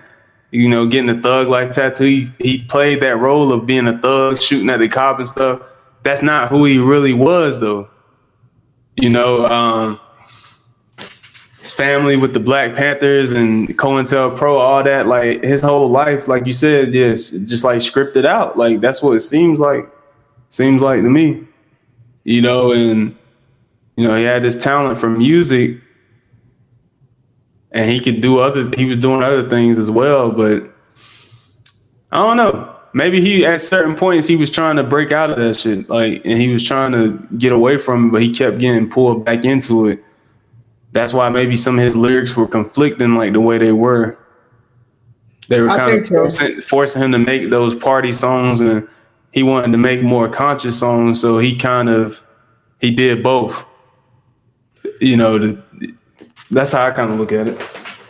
[0.52, 2.06] You know, getting the thug like tattoo.
[2.06, 5.62] He, he played that role of being a thug, shooting at the cop and stuff.
[6.04, 7.88] That's not who he really was, though.
[8.96, 10.00] You know, um,
[11.70, 16.46] his family with the Black Panthers and COINTELPRO, all that, like his whole life, like
[16.46, 18.58] you said, just just like scripted out.
[18.58, 19.88] Like that's what it seems like.
[20.50, 21.46] Seems like to me.
[22.24, 23.16] You know, and
[23.96, 25.80] you know, he had this talent for music
[27.72, 30.64] and he could do other he was doing other things as well, but
[32.12, 32.76] I don't know.
[32.94, 35.90] Maybe he at certain points he was trying to break out of that shit.
[35.90, 39.26] Like and he was trying to get away from it, but he kept getting pulled
[39.26, 40.04] back into it
[40.92, 44.18] that's why maybe some of his lyrics were conflicting like the way they were.
[45.48, 48.88] They were kind of forcing, forcing him to make those party songs and
[49.32, 52.22] he wanted to make more conscious songs, so he kind of
[52.80, 53.66] he did both.
[55.00, 55.64] You know, the,
[56.52, 57.62] that's how I kind of look at it.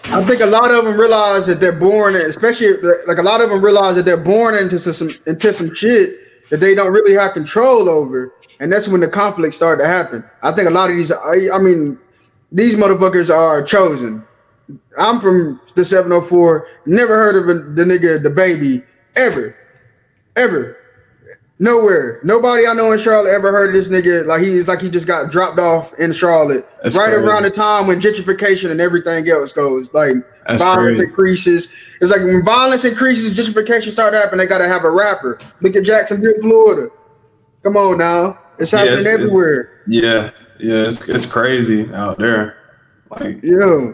[0.06, 3.50] I think a lot of them realize that they're born, especially like a lot of
[3.50, 7.34] them realize that they're born into some into some shit that they don't really have
[7.34, 10.24] control over, and that's when the conflict started to happen.
[10.42, 12.00] I think a lot of these, I, I mean,
[12.52, 14.26] these motherfuckers are chosen.
[14.98, 16.68] I'm from the 704.
[16.86, 18.86] Never heard of the nigga, DaBaby,
[19.16, 19.56] ever,
[20.36, 20.78] ever,
[21.60, 22.20] nowhere.
[22.24, 24.26] Nobody I know in Charlotte ever heard of this nigga.
[24.26, 27.24] Like he's like he just got dropped off in Charlotte That's right crazy.
[27.24, 29.92] around the time when gentrification and everything else goes.
[29.94, 30.16] Like
[30.48, 31.06] That's violence crazy.
[31.06, 31.70] increases.
[32.02, 34.40] It's like when violence increases, gentrification start happening.
[34.40, 35.40] They gotta have a rapper.
[35.62, 36.90] Look at Jacksonville, Florida.
[37.64, 39.82] Come on now, it's happening yeah, it's, everywhere.
[39.88, 42.58] It's, yeah, yeah, it's, it's crazy out there.
[43.10, 43.94] Like yeah,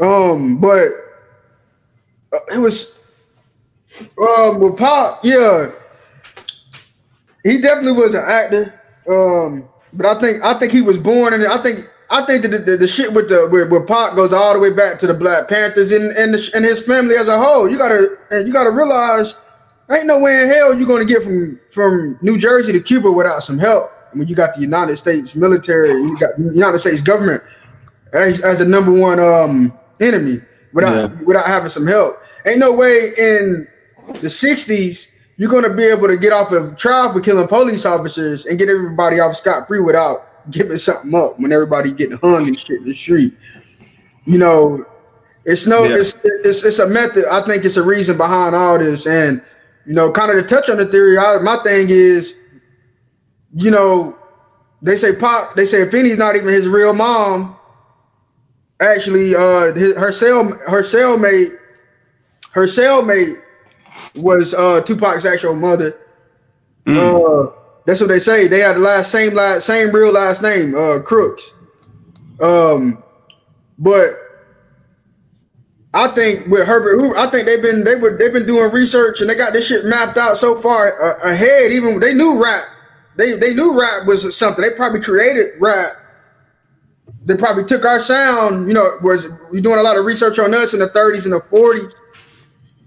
[0.00, 0.88] um, but
[2.32, 2.96] uh, it was
[4.20, 5.70] um with Pop, yeah,
[7.44, 8.80] he definitely was an actor.
[9.08, 12.48] Um, but I think I think he was born, and I think I think that
[12.48, 15.06] the, the, the, shit with the with, with Pop goes all the way back to
[15.06, 17.68] the Black Panthers and and, the, and his family as a whole.
[17.68, 19.36] You gotta and you gotta realize,
[19.90, 23.42] ain't no way in hell you're gonna get from from New Jersey to Cuba without
[23.42, 23.93] some help.
[24.14, 27.42] Mean, you got the United States military, you got the United States government
[28.12, 30.40] as, as a number one um, enemy
[30.72, 31.22] without yeah.
[31.22, 32.20] without having some help.
[32.46, 33.68] Ain't no way in
[34.20, 38.46] the '60s you're gonna be able to get off of trial for killing police officers
[38.46, 40.18] and get everybody off scot free without
[40.50, 43.32] giving something up when everybody getting hung and shit in the street.
[44.26, 44.86] You know,
[45.44, 45.96] it's no, yeah.
[45.96, 47.24] it's, it's it's a method.
[47.30, 49.42] I think it's a reason behind all this, and
[49.86, 51.18] you know, kind of to touch on the theory.
[51.18, 52.36] I, my thing is
[53.54, 54.16] you know,
[54.82, 57.56] they say Pop, they say Penny's not even his real mom.
[58.80, 61.56] Actually, uh, his, her cell, her cellmate,
[62.52, 63.40] her cellmate
[64.16, 65.96] was uh Tupac's actual mother.
[66.86, 66.98] Mm.
[66.98, 67.52] Uh,
[67.86, 68.46] that's what they say.
[68.48, 71.52] They had the last same last same real last name, uh, Crooks.
[72.40, 73.02] Um,
[73.78, 74.16] but
[75.94, 79.20] I think with Herbert Hoover, I think they've been they were they've been doing research
[79.20, 81.72] and they got this shit mapped out so far uh, ahead.
[81.72, 82.64] Even they knew rap
[83.16, 84.62] they they knew rap was something.
[84.62, 85.92] They probably created rap.
[87.24, 90.52] They probably took our sound, you know, was we doing a lot of research on
[90.54, 91.94] us in the 30s and the 40s,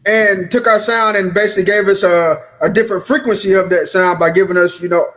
[0.06, 4.20] and took our sound and basically gave us a, a different frequency of that sound
[4.20, 5.08] by giving us, you know,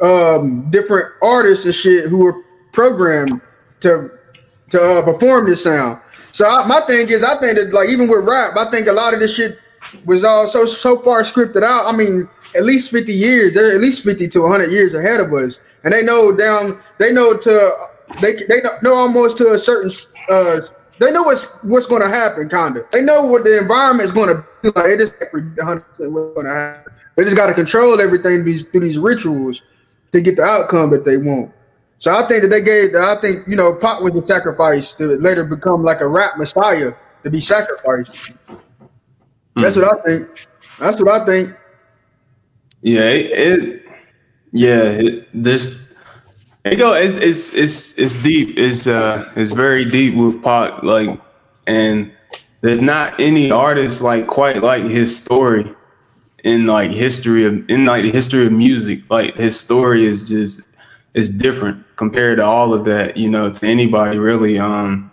[0.00, 2.42] um, different artists and shit who were
[2.72, 3.40] programmed
[3.80, 4.10] to
[4.70, 6.00] to uh, perform this sound.
[6.32, 8.92] So I, my thing is, I think that like even with rap, I think a
[8.92, 9.58] lot of this shit
[10.04, 11.92] was all so so far scripted out.
[11.92, 15.32] I mean, at least 50 years, they're at least 50 to 100 years ahead of
[15.32, 15.60] us.
[15.84, 17.88] And they know down, they know to,
[18.20, 19.90] they, they know almost to a certain,
[20.30, 20.60] uh,
[20.98, 22.90] they know what's what's going to happen, kind of.
[22.90, 24.86] They know what the environment is going to be like.
[24.86, 26.92] They just 100 what's going to happen.
[27.14, 29.62] They just got to control everything these, through these rituals
[30.12, 31.52] to get the outcome that they want.
[31.98, 35.06] So I think that they gave, I think, you know, Pop was a sacrifice to
[35.06, 36.92] later become like a rap messiah
[37.24, 38.16] to be sacrificed.
[39.56, 39.82] That's mm.
[39.82, 40.46] what I think.
[40.80, 41.56] That's what I think.
[42.82, 43.82] Yeah, it,
[44.52, 45.88] yeah, it, there's
[46.64, 48.56] it go it's it's it's it's deep.
[48.58, 51.20] It's uh it's very deep with Pac like
[51.66, 52.12] and
[52.60, 55.74] there's not any artist like quite like his story
[56.44, 59.08] in like history of in like the history of music.
[59.10, 60.66] Like his story is just
[61.14, 64.58] is different compared to all of that, you know, to anybody really.
[64.58, 65.10] Um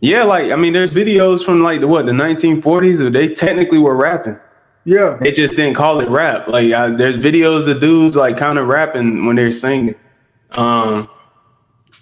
[0.00, 3.78] yeah, like I mean there's videos from like the what, the 1940s or they technically
[3.78, 4.38] were rapping.
[4.86, 5.18] Yeah.
[5.20, 6.46] They just didn't call it rap.
[6.46, 9.96] Like I, there's videos of dudes like kind of rapping when they're singing.
[10.52, 11.08] Um,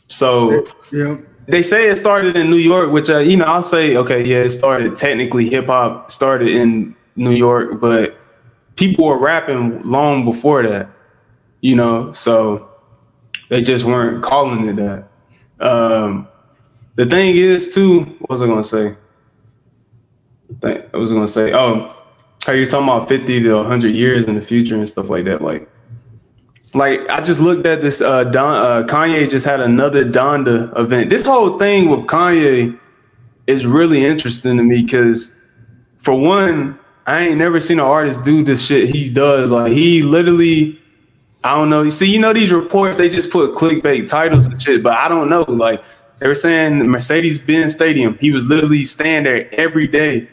[0.08, 1.16] so Yeah.
[1.48, 4.42] they say it started in New York, which uh, you know I'll say okay, yeah,
[4.42, 8.16] it started technically hip hop started in New York, but
[8.76, 10.90] people were rapping long before that,
[11.62, 12.12] you know.
[12.12, 12.68] So
[13.48, 15.08] they just weren't calling it that.
[15.58, 16.28] Um,
[16.96, 18.94] the thing is too, what was I gonna say?
[20.62, 21.94] I was gonna say, oh,
[22.44, 25.42] how you're talking about 50 to 100 years in the future and stuff like that.
[25.42, 25.68] Like,
[26.74, 28.00] like I just looked at this.
[28.00, 31.10] Uh, Don, uh, Kanye just had another Donda event.
[31.10, 32.78] This whole thing with Kanye
[33.46, 35.42] is really interesting to me because,
[35.98, 39.50] for one, I ain't never seen an artist do this shit he does.
[39.50, 40.80] Like, he literally,
[41.42, 41.82] I don't know.
[41.82, 45.08] You see, you know these reports they just put clickbait titles and shit, but I
[45.08, 45.42] don't know.
[45.42, 45.82] Like,
[46.18, 48.16] they were saying Mercedes Benz Stadium.
[48.18, 50.28] He was literally staying there every day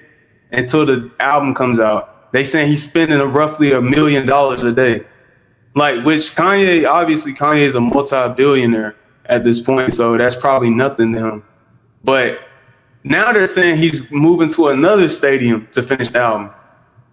[0.52, 2.32] until the album comes out.
[2.32, 5.06] They saying he's spending a roughly a million dollars a day.
[5.76, 8.95] Like which Kanye, obviously Kanye is a multi-billionaire
[9.26, 11.44] at this point, so that's probably nothing to him.
[12.03, 12.40] But
[13.03, 16.52] now they're saying he's moving to another stadium to finish the album.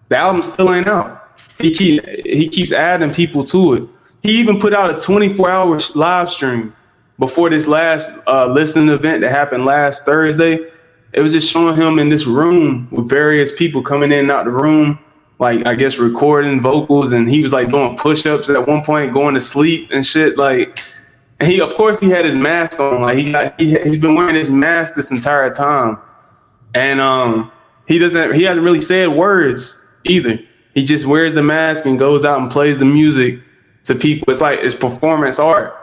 [0.08, 1.28] The album still ain't out.
[1.58, 3.88] He keep he keeps adding people to it.
[4.22, 6.74] He even put out a 24-hour live stream
[7.18, 10.70] before this last uh, listening event that happened last Thursday
[11.12, 14.44] it was just showing him in this room with various people coming in and out
[14.44, 14.98] the room,
[15.38, 19.34] like I guess recording vocals, and he was like doing push-ups at one point, going
[19.34, 20.36] to sleep and shit.
[20.36, 20.78] Like,
[21.40, 24.14] and he of course he had his mask on, like he got he, he's been
[24.14, 25.98] wearing his mask this entire time,
[26.74, 27.50] and um
[27.86, 30.38] he doesn't he hasn't really said words either.
[30.74, 33.40] He just wears the mask and goes out and plays the music
[33.84, 34.30] to people.
[34.30, 35.74] It's like it's performance art.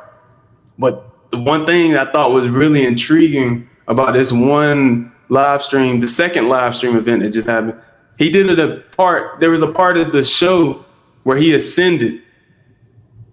[0.78, 6.08] But the one thing I thought was really intriguing about this one live stream, the
[6.08, 7.80] second live stream event that just happened,
[8.18, 9.40] he did it a part.
[9.40, 10.86] There was a part of the show
[11.24, 12.22] where he ascended.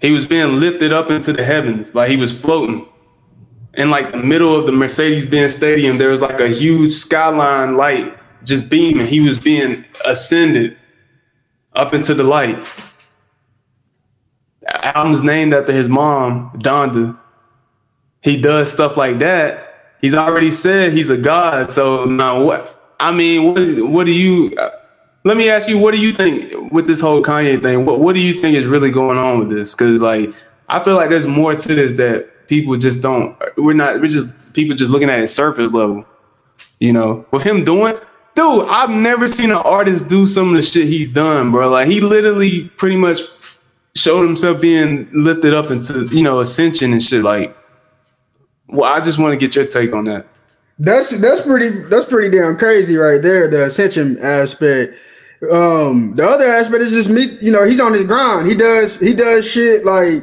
[0.01, 2.89] He was being lifted up into the heavens, like he was floating.
[3.75, 8.19] In like the middle of the Mercedes-Benz Stadium, there was like a huge skyline light
[8.45, 9.07] just beaming.
[9.07, 10.77] He was being ascended
[11.75, 12.63] up into the light.
[14.61, 17.19] The album's named after his mom, Donda.
[18.21, 19.72] He does stuff like that
[20.03, 21.71] he's already said he's a god.
[21.71, 22.95] So now what?
[23.01, 23.91] I mean, what?
[23.91, 24.55] What do you?
[24.57, 24.71] Uh,
[25.25, 27.87] let me ask you, what do you think with this whole Kanye thing?
[27.87, 29.75] What What do you think is really going on with this?
[29.75, 30.35] Because like,
[30.69, 33.37] I feel like there's more to this that people just don't.
[33.57, 34.01] We're not.
[34.01, 36.05] We're just people just looking at it surface level.
[36.79, 37.97] You know, with him doing.
[38.35, 41.69] Dude, I've never seen an artist do some of the shit he's done, bro.
[41.69, 43.21] Like he literally pretty much
[43.95, 47.23] showed himself being lifted up into, you know, ascension and shit.
[47.23, 47.55] Like
[48.73, 50.27] well, I just want to get your take on that.
[50.79, 53.49] That's that's pretty that's pretty damn crazy right there.
[53.49, 54.95] The ascension aspect.
[55.51, 57.37] Um, the other aspect is just me.
[57.41, 58.49] You know, he's on his grind.
[58.49, 60.23] He does he does shit like.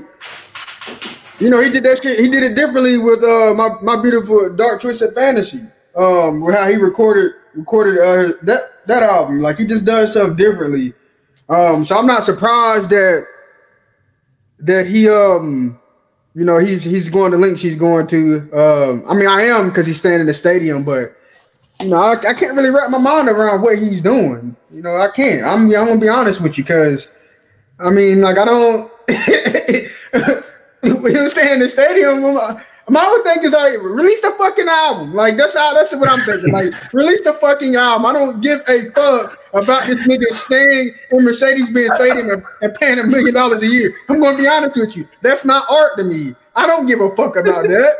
[1.40, 2.20] You know, he did that shit.
[2.20, 5.62] He did it differently with uh my, my beautiful dark twisted fantasy.
[5.96, 9.40] Um, with how he recorded recorded uh that that album.
[9.40, 10.94] Like he just does stuff differently.
[11.48, 13.26] Um, so I'm not surprised that
[14.60, 15.80] that he um
[16.36, 17.62] you know, he's he's going to links.
[17.62, 18.50] He's going to.
[18.54, 21.16] Um, I mean, I am because he's staying in the stadium, but
[21.82, 24.56] you know, I, I, can't really wrap my mind around what he's doing.
[24.70, 25.44] You know, I can't.
[25.44, 27.08] I'm I'm gonna be honest with you because,
[27.80, 28.92] I mean, like I don't.
[30.82, 32.22] him staying in the stadium,
[32.90, 35.14] my whole thing is like release the fucking album.
[35.14, 36.52] Like that's how that's what I'm thinking.
[36.52, 38.06] Like release the fucking album.
[38.06, 42.74] I don't give a fuck about this nigga staying in Mercedes Benz Stadium and, and
[42.76, 43.94] paying a million dollars a year.
[44.08, 45.08] I'm gonna be honest with you.
[45.22, 46.36] That's not art to me.
[46.56, 47.94] I don't give a fuck about that.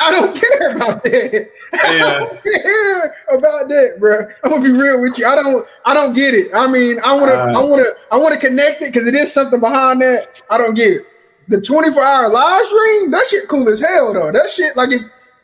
[0.00, 1.50] I don't care about that.
[1.74, 2.16] Yeah.
[2.16, 4.26] I don't care about that, bro.
[4.42, 5.26] I'm gonna be real with you.
[5.26, 5.66] I don't.
[5.84, 6.50] I don't get it.
[6.54, 7.32] I mean, I wanna.
[7.32, 7.84] Uh, I wanna.
[8.10, 10.42] I wanna connect it because it is something behind that.
[10.50, 11.06] I don't get it
[11.48, 14.32] the 24 hour live stream, that shit cool as hell though.
[14.32, 15.02] That shit like if,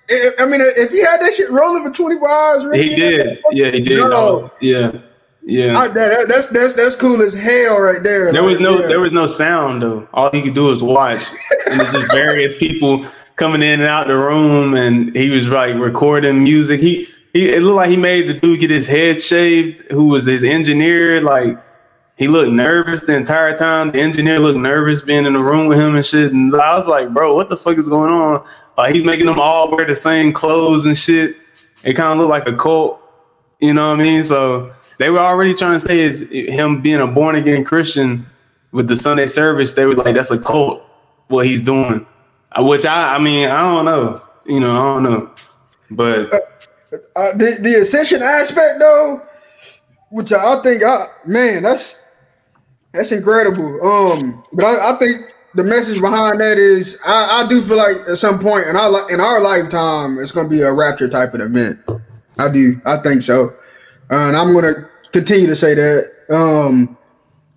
[0.09, 3.39] if I mean if he had that shit rolling for 24 hours, really, he did.
[3.53, 3.99] Yeah, he did.
[3.99, 4.93] No, yeah.
[5.43, 8.31] Yeah, I, that, that's that's that's cool as hell right there.
[8.31, 8.87] There like, was no yeah.
[8.89, 10.07] there was no sound though.
[10.13, 11.23] All he could do was watch,
[11.67, 13.07] and it's just various people
[13.37, 16.81] coming in and out the room, and he was like recording music.
[16.81, 20.27] He he it looked like he made the dude get his head shaved, who was
[20.27, 21.23] his engineer.
[21.23, 21.59] Like
[22.21, 23.93] he looked nervous the entire time.
[23.93, 26.35] The engineer looked nervous being in the room with him and shit.
[26.35, 28.47] And I was like, bro, what the fuck is going on?
[28.77, 31.35] Like he's making them all wear the same clothes and shit.
[31.83, 33.01] It kind of looked like a cult.
[33.59, 34.23] You know what I mean?
[34.23, 38.27] So they were already trying to say is him being a born again Christian
[38.71, 39.73] with the Sunday service.
[39.73, 40.83] They were like, that's a cult.
[41.29, 42.07] What he's doing,
[42.53, 44.21] uh, which I, I mean, I don't know.
[44.45, 45.31] You know, I don't know,
[45.91, 46.39] but uh,
[47.17, 49.23] uh, the the ascension aspect though,
[50.11, 52.00] which I think, I man, that's
[52.93, 53.87] that's incredible.
[53.87, 57.97] Um, but I, I, think the message behind that is I, I do feel like
[58.09, 61.35] at some point in our in our lifetime it's going to be a rapture type
[61.35, 61.81] of event.
[62.39, 62.81] I do.
[62.85, 63.51] I think so,
[64.11, 66.11] uh, and I'm going to continue to say that.
[66.31, 66.97] Um,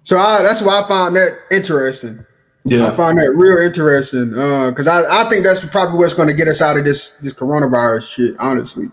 [0.03, 2.25] so I, that's why I find that interesting.
[2.65, 6.29] Yeah, I find that real interesting because uh, I, I think that's probably what's going
[6.29, 8.35] to get us out of this this coronavirus shit.
[8.39, 8.89] Honestly,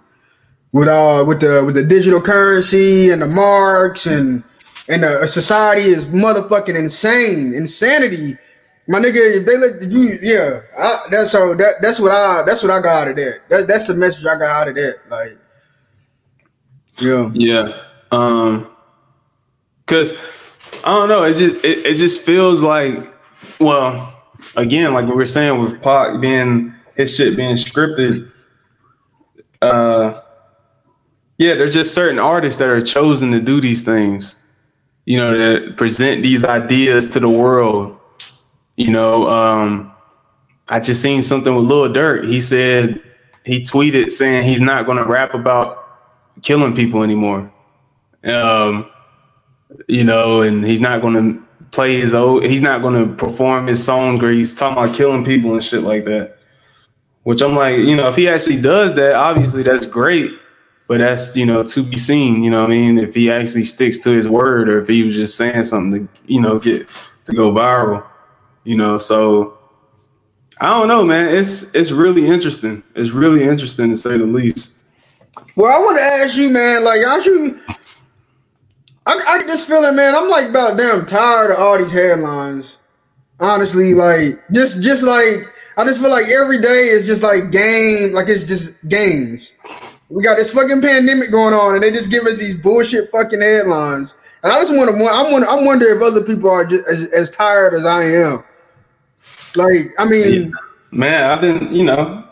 [0.72, 4.44] with uh with the with the digital currency and the marks and
[4.90, 8.36] and the society is motherfucking insane, insanity.
[8.88, 12.60] My nigga, if they let you, yeah, I, that's so that that's what I that's
[12.60, 13.38] what I got out of that.
[13.48, 14.96] That that's the message I got out of that.
[15.08, 15.38] Like,
[17.00, 18.68] yeah, yeah, um,
[19.86, 20.20] cause
[20.82, 21.22] I don't know.
[21.22, 22.98] It just it, it just feels like,
[23.60, 24.12] well,
[24.56, 28.32] again, like we were saying with Pac being his shit being scripted.
[29.62, 30.20] Uh,
[31.38, 34.34] yeah, there's just certain artists that are chosen to do these things
[35.04, 37.98] you know, to present these ideas to the world.
[38.76, 39.92] You know, um,
[40.68, 42.26] I just seen something with Lil Durk.
[42.26, 43.02] He said
[43.44, 45.84] he tweeted saying he's not going to rap about
[46.42, 47.52] killing people anymore.
[48.24, 48.90] Um,
[49.88, 52.44] you know, and he's not going to play his old.
[52.44, 55.82] He's not going to perform his songs where he's talking about killing people and shit
[55.82, 56.36] like that.
[57.22, 60.39] Which I'm like, you know, if he actually does that, obviously that's great
[60.90, 62.42] but that's you know to be seen.
[62.42, 65.14] You know, I mean, if he actually sticks to his word, or if he was
[65.14, 66.88] just saying something to you know get
[67.26, 68.04] to go viral.
[68.64, 69.56] You know, so
[70.60, 71.32] I don't know, man.
[71.32, 72.82] It's it's really interesting.
[72.96, 74.78] It's really interesting to say the least.
[75.54, 76.82] Well, I want to ask you, man.
[76.82, 77.60] Like, aren't you?
[79.06, 80.16] I, I just feeling, man.
[80.16, 82.78] I'm like about damn tired of all these headlines.
[83.38, 88.12] Honestly, like just just like I just feel like every day is just like game,
[88.12, 89.52] like it's just games.
[90.10, 93.40] We got this fucking pandemic going on, and they just give us these bullshit fucking
[93.40, 94.14] headlines.
[94.42, 97.10] And I just want to, I'm wonder, I'm wondering if other people are just as,
[97.12, 98.44] as tired as I am.
[99.54, 100.52] Like, I mean,
[100.90, 102.24] man, I've been, you know,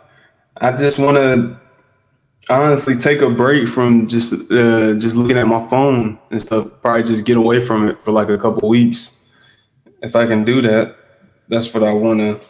[0.56, 1.58] I just want to
[2.50, 6.68] honestly take a break from just uh, just looking at my phone and stuff.
[6.82, 9.20] Probably just get away from it for like a couple weeks.
[10.02, 10.96] If I can do that,
[11.48, 12.40] that's what I want to.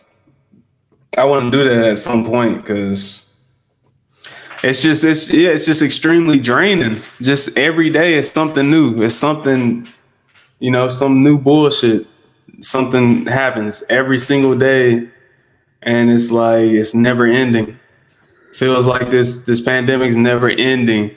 [1.16, 3.27] I want to do that at some point because
[4.62, 7.00] it's just it's yeah, it's just extremely draining.
[7.20, 9.02] Just every day it's something new.
[9.02, 9.88] It's something,
[10.58, 12.06] you know, some new bullshit.
[12.60, 15.08] Something happens every single day,
[15.82, 17.78] and it's like it's never ending.
[18.54, 21.16] Feels like this this pandemic is never ending.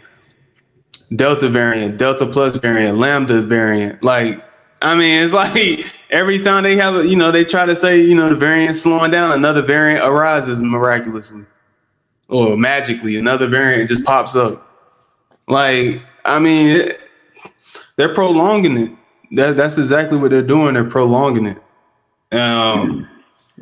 [1.14, 4.02] Delta variant, Delta plus variant, Lambda variant.
[4.02, 4.46] Like,
[4.82, 8.00] I mean, it's like every time they have a, you know, they try to say,
[8.00, 11.46] you know, the variant slowing down, another variant arises miraculously
[12.32, 14.68] or magically another variant just pops up.
[15.48, 17.00] Like, I mean, it,
[17.98, 18.92] they're prolonging it.
[19.36, 20.74] That, that's exactly what they're doing.
[20.74, 22.36] They're prolonging it.
[22.36, 23.08] Um,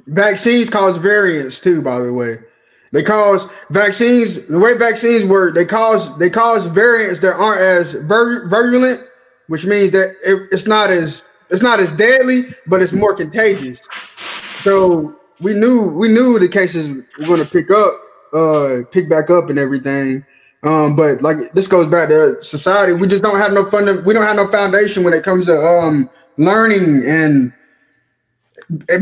[0.06, 2.38] vaccines cause variants too, by the way.
[2.91, 4.46] They cause vaccines.
[4.48, 9.02] The way vaccines work, they cause they cause variants that aren't as virulent,
[9.48, 13.82] which means that it, it's not as it's not as deadly, but it's more contagious.
[14.64, 18.02] So we knew we knew the cases were going to pick up
[18.34, 20.26] uh pick back up and everything.
[20.64, 22.94] Um, but like this goes back to society.
[22.94, 24.06] We just don't have no fund.
[24.06, 27.54] We don't have no foundation when it comes to um learning and,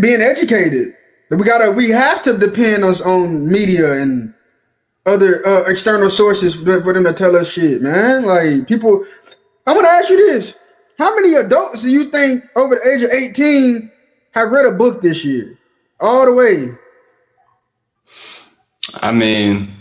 [0.01, 0.95] being educated.
[1.29, 1.71] We gotta.
[1.71, 4.33] We have to depend on on media and
[5.05, 8.23] other uh, external sources for, for them to tell us shit, man.
[8.23, 9.05] Like people.
[9.65, 10.53] I'm gonna ask you this:
[10.97, 13.91] How many adults do you think over the age of 18
[14.31, 15.57] have read a book this year,
[15.99, 16.69] all the way?
[18.95, 19.73] I mean,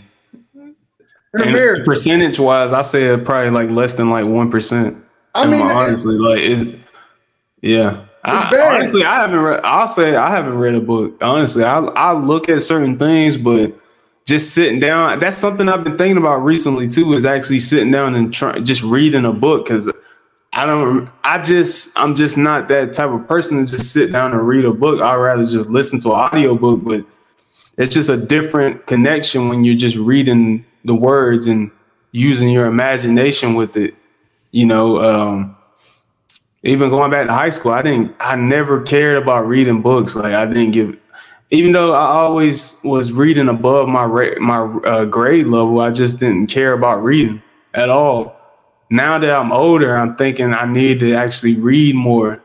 [1.85, 5.03] percentage wise, I say probably like less than like one percent.
[5.35, 6.79] I mean, honestly, like it,
[7.61, 8.05] yeah.
[8.23, 9.61] I, honestly, I haven't read.
[9.63, 11.17] I'll say I haven't read a book.
[11.21, 13.73] Honestly, I I look at certain things, but
[14.25, 15.19] just sitting down.
[15.19, 17.13] That's something I've been thinking about recently too.
[17.13, 19.89] Is actually sitting down and trying, just reading a book because
[20.53, 21.09] I don't.
[21.23, 24.65] I just I'm just not that type of person to just sit down and read
[24.65, 25.01] a book.
[25.01, 27.05] I'd rather just listen to an audio book, but
[27.77, 31.71] it's just a different connection when you're just reading the words and
[32.11, 33.93] using your imagination with it.
[34.51, 35.55] You know, um,
[36.63, 38.15] even going back to high school, I didn't.
[38.19, 40.15] I never cared about reading books.
[40.15, 40.97] Like I didn't give,
[41.51, 44.07] even though I always was reading above my
[44.39, 45.79] my uh, grade level.
[45.79, 47.43] I just didn't care about reading
[47.73, 48.35] at all.
[48.89, 52.41] Now that I'm older, I'm thinking I need to actually read more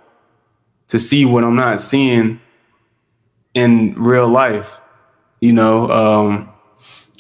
[0.89, 2.41] to see what I'm not seeing
[3.55, 4.79] in real life.
[5.43, 6.49] You know, um,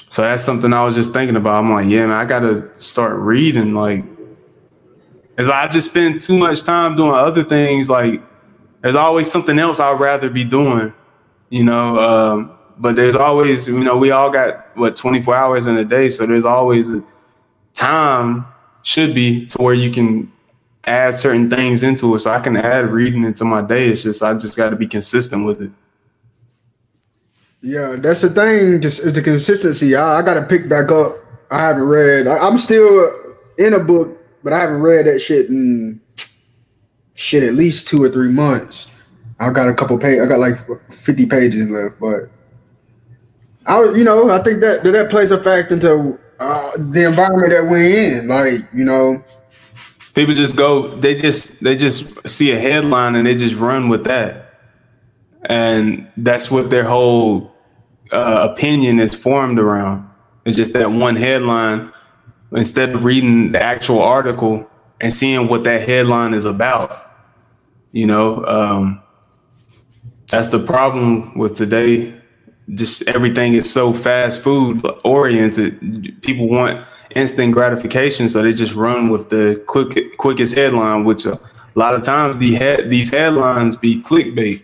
[0.08, 1.64] so that's something I was just thinking about.
[1.64, 3.74] I'm like, yeah, man, I gotta start reading.
[3.74, 4.04] Like,
[5.36, 7.90] as I just spend too much time doing other things.
[7.90, 8.22] Like,
[8.80, 10.94] there's always something else I'd rather be doing.
[11.50, 15.76] You know, um, but there's always, you know, we all got what 24 hours in
[15.76, 17.02] a day, so there's always a
[17.74, 18.46] time
[18.84, 20.30] should be to where you can
[20.84, 22.20] add certain things into it.
[22.20, 23.88] So I can add reading into my day.
[23.88, 25.72] It's just I just got to be consistent with it.
[27.62, 28.80] Yeah, that's the thing.
[28.80, 29.94] Just it's a consistency.
[29.94, 31.16] I, I got to pick back up.
[31.50, 32.26] I haven't read.
[32.26, 33.12] I, I'm still
[33.56, 36.00] in a book, but I haven't read that shit in
[37.14, 38.90] shit at least two or three months.
[39.38, 40.20] I got a couple page.
[40.20, 40.58] I got like
[40.92, 42.30] 50 pages left, but
[43.66, 47.66] I, you know, I think that that plays a fact into uh, the environment that
[47.66, 48.28] we're in.
[48.28, 49.22] Like, you know,
[50.14, 50.96] people just go.
[50.96, 54.58] They just they just see a headline and they just run with that,
[55.44, 57.51] and that's what their whole
[58.12, 60.08] uh, opinion is formed around.
[60.44, 61.92] It's just that one headline
[62.52, 64.68] instead of reading the actual article
[65.00, 67.10] and seeing what that headline is about.
[67.92, 69.02] You know, um,
[70.28, 72.14] that's the problem with today.
[72.74, 76.22] Just everything is so fast food oriented.
[76.22, 81.38] People want instant gratification, so they just run with the quick quickest headline, which a
[81.74, 84.62] lot of times the head these headlines be clickbait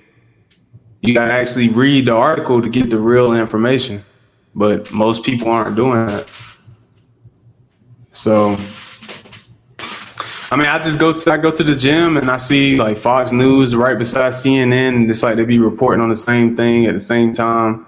[1.01, 4.05] you gotta actually read the article to get the real information.
[4.55, 6.29] But most people aren't doing that.
[8.13, 8.59] So
[10.51, 12.97] I mean, I just go to I go to the gym and I see like
[12.97, 15.09] Fox News right beside CNN.
[15.11, 17.87] It's like they be reporting on the same thing at the same time,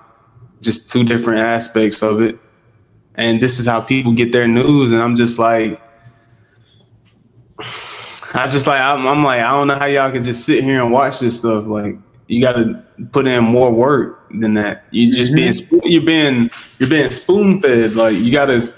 [0.60, 2.38] just two different aspects of it.
[3.14, 4.92] And this is how people get their news.
[4.92, 5.80] And I'm just like,
[8.34, 10.82] I just like I'm, I'm like I don't know how y'all can just sit here
[10.82, 11.64] and watch this stuff.
[11.66, 11.96] Like
[12.30, 12.80] you got to
[13.10, 14.84] put in more work than that.
[14.92, 15.78] You just mm-hmm.
[15.80, 17.96] being you're being you're being spoon fed.
[17.96, 18.72] Like you got to.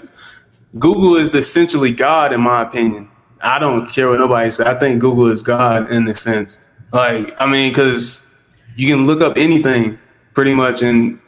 [0.79, 3.11] Google is essentially God, in my opinion.
[3.41, 4.65] I don't care what nobody says.
[4.65, 6.67] I think Google is God in the sense.
[6.91, 8.27] Like I mean, because
[8.75, 9.99] you can look up anything
[10.33, 11.19] pretty much and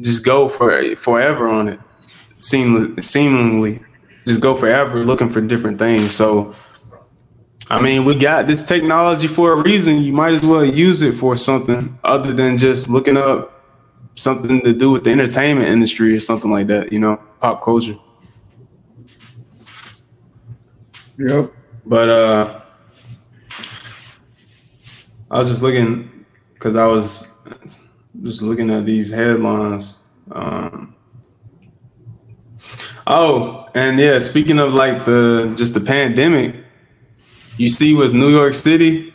[0.00, 1.80] just go for forever on it.
[2.38, 3.82] Seemingly, seemingly,
[4.24, 6.14] just go forever looking for different things.
[6.14, 6.54] So
[7.70, 10.02] I mean, we got this technology for a reason.
[10.02, 13.62] You might as well use it for something other than just looking up
[14.16, 17.96] something to do with the entertainment industry or something like that, you know, pop culture.
[21.16, 21.52] Yep.
[21.86, 22.60] But uh
[25.30, 27.38] I was just looking because I was
[28.22, 30.02] just looking at these headlines.
[30.32, 30.96] Um
[33.06, 36.59] Oh, and yeah, speaking of like the just the pandemic,
[37.60, 39.12] you see with New York City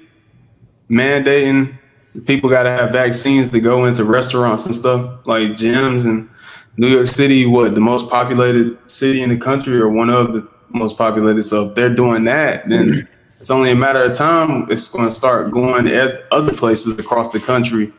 [0.88, 1.80] mandating
[2.28, 6.30] people got to have vaccines to go into restaurants and stuff like gyms and
[6.78, 10.48] New York City, what the most populated city in the country or one of the
[10.70, 11.42] most populated.
[11.42, 13.10] So if they're doing that, then
[13.40, 14.68] it's only a matter of time.
[14.70, 17.92] It's going to start going at other places across the country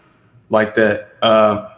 [0.49, 1.09] like that.
[1.23, 1.73] Uh,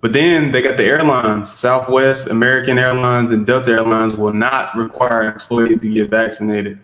[0.00, 5.22] but then they got the airlines, Southwest, American Airlines, and Delta Airlines will not require
[5.22, 6.80] employees to get vaccinated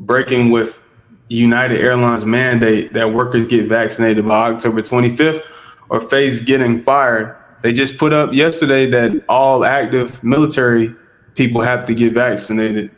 [0.00, 0.80] breaking with
[1.28, 5.44] United Airlines mandate that workers get vaccinated by October 25th
[5.88, 7.36] or face getting fired.
[7.62, 10.94] They just put up yesterday that all active military
[11.34, 12.90] people have to get vaccinated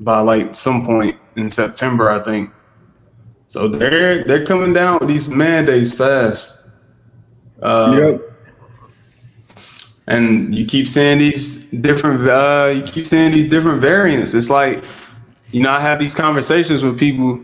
[0.00, 2.50] by like some point in September, I think.
[3.48, 6.64] So they're they're coming down with these mandates fast.
[7.60, 8.20] Uh, yep.
[10.06, 12.28] And you keep seeing these different.
[12.28, 14.34] Uh, you keep seeing these different variants.
[14.34, 14.82] It's like
[15.54, 17.40] you know, I have these conversations with people.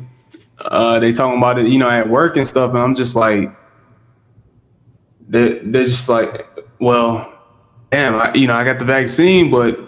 [0.59, 3.55] Uh, they talking about it, you know, at work and stuff, and I'm just like,
[5.29, 6.45] they're, they're just like,
[6.81, 7.33] well,
[7.91, 9.79] damn, I, you know, I got the vaccine, but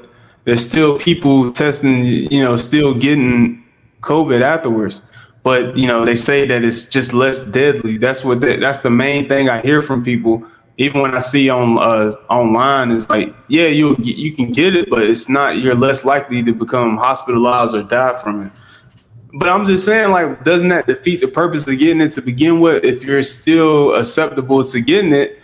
[0.44, 3.64] there's still people testing, you know, still getting
[4.02, 5.08] COVID afterwards.
[5.42, 7.96] But you know, they say that it's just less deadly.
[7.96, 10.46] That's what they, that's the main thing I hear from people
[10.78, 14.88] even when I see on uh, online, it's like, yeah, you you can get it,
[14.88, 15.58] but it's not.
[15.58, 18.52] You're less likely to become hospitalized or die from it.
[19.34, 22.60] But I'm just saying, like, doesn't that defeat the purpose of getting it to begin
[22.60, 22.84] with?
[22.84, 25.40] If you're still acceptable to getting it,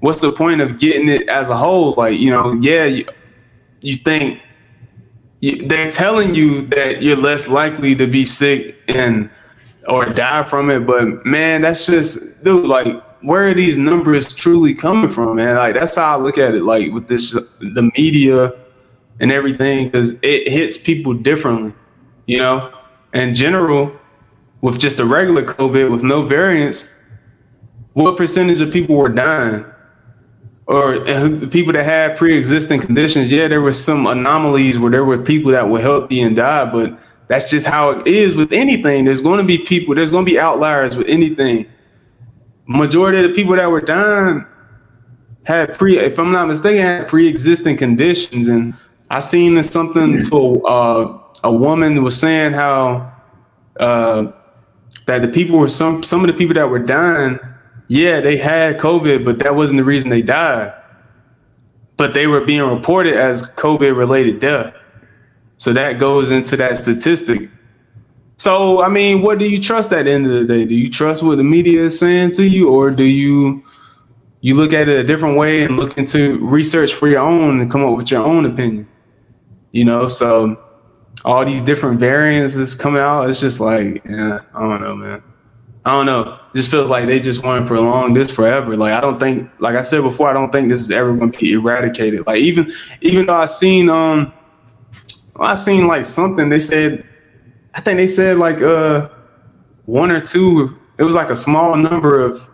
[0.00, 1.94] what's the point of getting it as a whole?
[1.94, 3.06] Like, you know, yeah, you,
[3.80, 4.40] you think
[5.40, 9.30] you, they're telling you that you're less likely to be sick and
[9.88, 10.86] or die from it.
[10.86, 15.56] But man, that's just dude, like where are these numbers truly coming from, man?
[15.56, 16.62] Like that's how I look at it.
[16.62, 18.52] Like with this, the media
[19.20, 21.74] and everything, because it hits people differently,
[22.26, 22.72] you know.
[23.12, 23.92] In general,
[24.60, 26.88] with just the regular COVID with no variants,
[27.92, 29.64] what percentage of people were dying?
[30.66, 31.00] Or
[31.48, 35.68] people that had pre-existing conditions, yeah, there were some anomalies where there were people that
[35.68, 39.04] were healthy and died, but that's just how it is with anything.
[39.04, 41.66] There's going to be people, there's going to be outliers with anything
[42.70, 44.46] majority of the people that were dying
[45.42, 48.48] had pre, if I'm not mistaken, had pre-existing conditions.
[48.48, 48.74] And
[49.10, 53.12] I seen something to uh, a woman was saying how
[53.78, 54.30] uh,
[55.06, 57.40] that the people were some some of the people that were dying,
[57.88, 60.72] yeah, they had COVID, but that wasn't the reason they died.
[61.96, 64.74] But they were being reported as COVID related death.
[65.56, 67.50] So that goes into that statistic.
[68.40, 70.64] So, I mean, what do you trust at the end of the day?
[70.64, 73.62] Do you trust what the media is saying to you, or do you
[74.40, 77.70] you look at it a different way and look into research for your own and
[77.70, 78.88] come up with your own opinion?
[79.72, 80.58] You know, so
[81.22, 83.28] all these different variants is coming out.
[83.28, 85.22] It's just like, yeah, I don't know, man.
[85.84, 86.40] I don't know.
[86.54, 88.74] It just feels like they just want to prolong this forever.
[88.74, 91.32] Like I don't think, like I said before, I don't think this is ever going
[91.32, 92.26] to be eradicated.
[92.26, 92.72] Like even,
[93.02, 94.32] even though I seen, um,
[95.36, 97.04] I seen like something they said
[97.74, 99.08] I think they said like uh
[99.90, 100.78] one or two.
[100.98, 102.48] It was like a small number of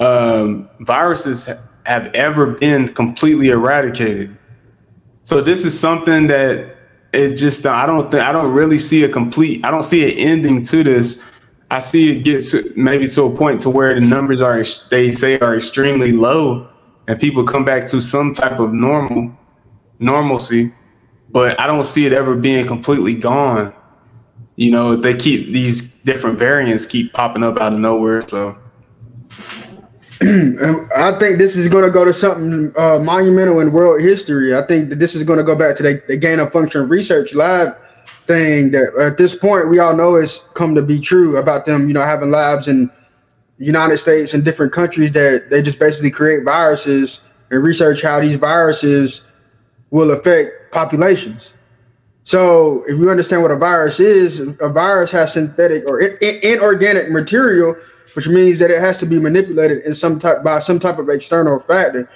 [0.00, 1.48] um, viruses
[1.84, 4.36] have ever been completely eradicated.
[5.22, 6.76] So this is something that
[7.12, 10.18] it just I don't think I don't really see a complete I don't see an
[10.18, 11.22] ending to this.
[11.70, 15.12] I see it get to maybe to a point to where the numbers are they
[15.12, 16.68] say are extremely low
[17.06, 19.32] and people come back to some type of normal
[19.98, 20.72] normalcy,
[21.30, 23.74] but I don't see it ever being completely gone
[24.58, 28.26] you know, they keep these different variants keep popping up out of nowhere.
[28.26, 28.58] So
[30.20, 34.56] I think this is going to go to something uh, monumental in world history.
[34.56, 36.88] I think that this is going to go back to the, the gain of function
[36.88, 37.68] research lab
[38.26, 41.86] thing that at this point we all know has come to be true about them,
[41.86, 42.90] you know, having labs in
[43.58, 47.20] United States and different countries that they just basically create viruses
[47.52, 49.22] and research how these viruses
[49.92, 51.52] will affect populations.
[52.28, 57.74] So if you understand what a virus is, a virus has synthetic or inorganic material,
[58.12, 61.08] which means that it has to be manipulated in some type by some type of
[61.08, 62.06] external factor.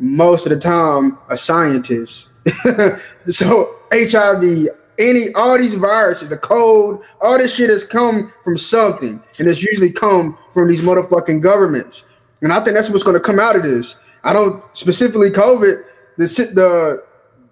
[0.00, 2.30] Most of the time, a scientist.
[3.28, 9.22] so HIV, any all these viruses, the code, all this shit has come from something,
[9.38, 12.02] and it's usually come from these motherfucking governments.
[12.40, 13.94] And I think that's what's going to come out of this.
[14.24, 15.84] I don't specifically COVID.
[16.16, 17.04] The the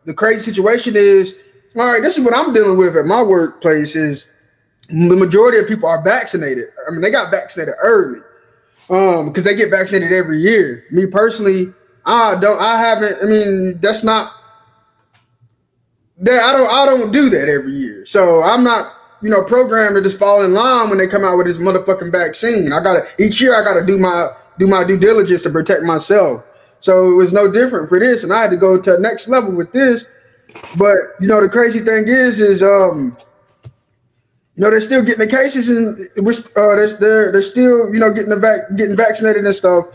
[0.05, 1.37] the crazy situation is
[1.81, 4.27] all right, this is what I'm dealing with at my workplace is
[4.89, 6.67] the majority of people are vaccinated.
[6.87, 8.21] I mean, they got vaccinated early
[8.91, 10.85] um because they get vaccinated every year.
[10.91, 11.75] Me personally,
[12.07, 14.33] I don't I haven't I mean, that's not
[16.19, 18.07] that I don't I don't do that every year.
[18.07, 21.37] So I'm not you know, programmed to just fall in line when they come out
[21.37, 22.73] with this motherfucking vaccine.
[22.73, 24.29] I gotta each year I gotta do my
[24.59, 26.45] do my due diligence to protect myself.
[26.81, 29.29] So it was no different for this, and I had to go to the next
[29.29, 30.05] level with this
[30.77, 33.17] but you know, the crazy thing is, is um,
[34.55, 38.13] you know, they're still getting the cases, and which uh, they're, they're still you know
[38.13, 39.87] getting the vac- getting vaccinated and stuff.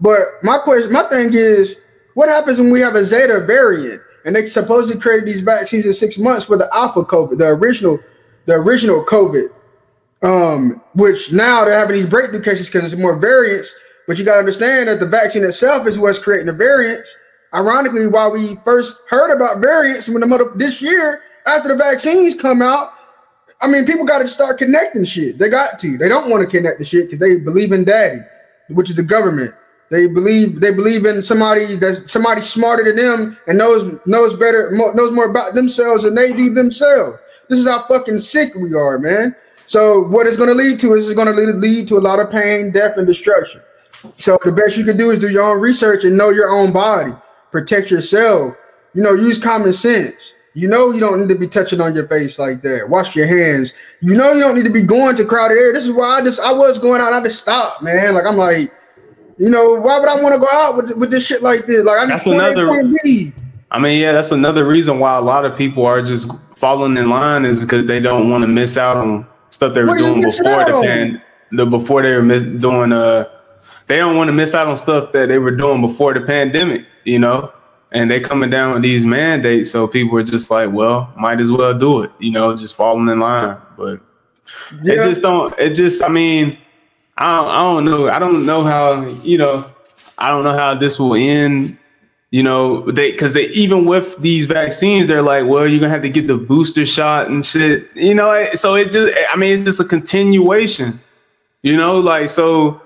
[0.00, 1.76] But my question, my thing is,
[2.14, 5.92] what happens when we have a Zeta variant, and they supposedly created these vaccines in
[5.92, 7.98] six months for the Alpha COVID, the original,
[8.46, 9.48] the original COVID,
[10.22, 13.74] um, which now they're having these breakthrough cases because it's more variants.
[14.06, 17.16] But you got to understand that the vaccine itself is what's creating the variants
[17.54, 22.34] Ironically, while we first heard about variants when the mother this year after the vaccines
[22.34, 22.92] come out,
[23.60, 25.38] I mean, people got to start connecting shit.
[25.38, 25.96] They got to.
[25.96, 28.20] They don't want to connect the shit because they believe in daddy,
[28.68, 29.54] which is the government.
[29.88, 34.72] They believe they believe in somebody that's somebody smarter than them and knows knows better
[34.72, 37.18] knows more about themselves than they do themselves.
[37.48, 39.36] This is how fucking sick we are, man.
[39.66, 42.00] So what it's going to lead to is it's going to lead, lead to a
[42.00, 43.60] lot of pain, death, and destruction.
[44.18, 46.72] So the best you can do is do your own research and know your own
[46.72, 47.12] body
[47.56, 48.54] protect yourself.
[48.92, 50.34] You know, use common sense.
[50.52, 52.88] You know you don't need to be touching on your face like that.
[52.88, 53.72] Wash your hands.
[54.00, 55.72] You know you don't need to be going to crowded air.
[55.72, 57.12] This is why I just I was going out.
[57.12, 58.14] I just stopped, man.
[58.14, 58.72] Like I'm like,
[59.38, 61.84] you know, why would I want to go out with, with this shit like this?
[61.84, 62.70] Like I'm that's another.
[63.70, 67.10] I mean, yeah, that's another reason why a lot of people are just falling in
[67.10, 70.64] line is because they don't want to miss out on stuff they were doing before
[70.64, 71.22] the pan,
[71.52, 73.28] the before they were miss, doing uh
[73.86, 76.86] they don't want to miss out on stuff that they were doing before the pandemic
[77.06, 77.52] you know,
[77.92, 79.70] and they coming down with these mandates.
[79.70, 83.08] So people are just like, well, might as well do it, you know, just falling
[83.08, 83.56] in line.
[83.78, 84.00] But
[84.82, 84.94] Yeah.
[84.94, 85.58] It just don't.
[85.58, 86.02] It just.
[86.02, 86.58] I mean,
[87.16, 88.08] I don't, I don't know.
[88.10, 89.06] I don't know how.
[89.22, 89.70] You know,
[90.18, 91.78] I don't know how this will end.
[92.30, 96.02] You know, they because they even with these vaccines, they're like, well, you're gonna have
[96.02, 97.88] to get the booster shot and shit.
[97.94, 99.16] You know, so it just.
[99.32, 101.00] I mean, it's just a continuation.
[101.62, 102.82] You know, like so.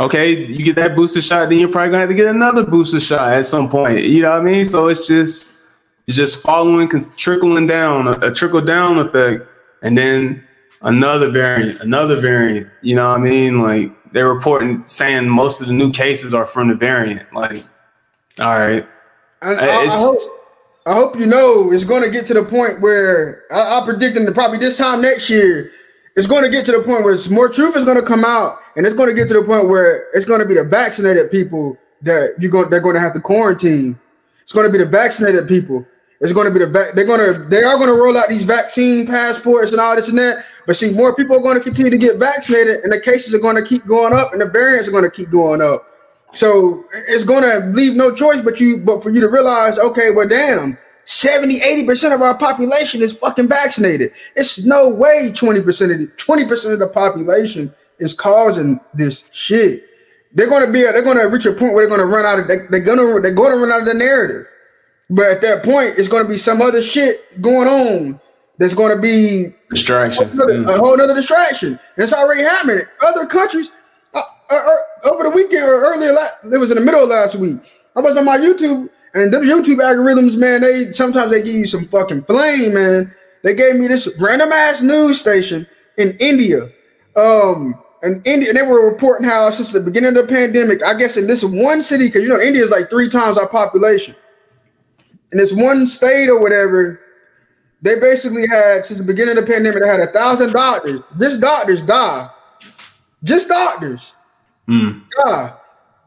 [0.00, 3.00] Okay, you get that booster shot, then you're probably gonna have to get another booster
[3.00, 4.04] shot at some point.
[4.04, 4.64] You know what I mean?
[4.64, 5.58] So it's just
[6.06, 9.46] it's just following, trickling down, a, a trickle down effect,
[9.82, 10.42] and then
[10.82, 12.68] another variant, another variant.
[12.80, 13.60] You know what I mean?
[13.60, 17.32] Like they're reporting saying most of the new cases are from the variant.
[17.32, 17.64] Like,
[18.38, 18.86] all right.
[19.42, 20.18] And I, I, hope,
[20.86, 24.24] I hope you know it's going to get to the point where I, I'm predicting
[24.24, 25.70] that probably this time next year,
[26.18, 28.24] it's going to get to the point where it's more truth is going to come
[28.24, 30.64] out, and it's going to get to the point where it's going to be the
[30.64, 33.96] vaccinated people that you're going they're going to have to quarantine.
[34.42, 35.86] It's going to be the vaccinated people.
[36.20, 38.28] It's going to be the vac- they're going to they are going to roll out
[38.28, 40.44] these vaccine passports and all this and that.
[40.66, 43.38] But see, more people are going to continue to get vaccinated, and the cases are
[43.38, 45.86] going to keep going up, and the variants are going to keep going up.
[46.32, 50.10] So it's going to leave no choice but you, but for you to realize, okay,
[50.10, 50.76] well, damn,
[51.08, 54.12] 70, 80% of our population is fucking vaccinated.
[54.36, 55.58] It's no way 20%
[55.90, 59.84] of the 20% of the population is causing this shit.
[60.34, 62.58] They're gonna be they're gonna reach a point where they're gonna run out of they,
[62.68, 64.46] they're gonna they're gonna run out of the narrative.
[65.08, 68.20] But at that point, it's gonna be some other shit going on
[68.58, 70.24] that's gonna be distraction.
[70.24, 71.80] A whole, other, a whole other distraction.
[71.96, 72.82] It's already happening.
[73.06, 73.70] Other countries
[74.12, 74.20] uh,
[74.50, 76.14] uh, uh, over the weekend or earlier,
[76.52, 77.58] it was in the middle of last week.
[77.96, 81.66] I was on my YouTube and them YouTube algorithms, man, they sometimes they give you
[81.66, 83.14] some fucking flame, man.
[83.42, 85.66] They gave me this random ass news station
[85.96, 86.70] in India.
[87.16, 90.94] Um, and India, and they were reporting how since the beginning of the pandemic, I
[90.94, 94.14] guess in this one city, because you know India is like three times our population.
[95.32, 97.00] In this one state or whatever,
[97.82, 101.00] they basically had since the beginning of the pandemic, they had a thousand doctors.
[101.18, 102.30] Just doctors die.
[103.24, 104.14] Just doctors.
[104.68, 105.02] Mm.
[105.24, 105.54] Die.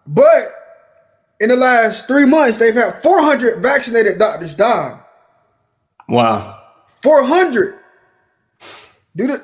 [0.08, 0.61] But
[1.42, 5.00] in the last three months, they've had 400 vaccinated doctors die.
[6.08, 6.60] Wow.
[7.02, 7.80] 400.
[9.16, 9.42] Dude,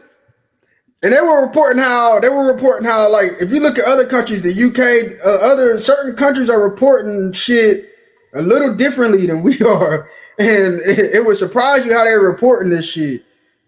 [1.04, 4.06] and they were reporting how they were reporting how like if you look at other
[4.06, 7.90] countries, the UK, uh, other certain countries are reporting shit
[8.34, 12.70] a little differently than we are, and it, it would surprise you how they're reporting
[12.70, 13.24] this shit.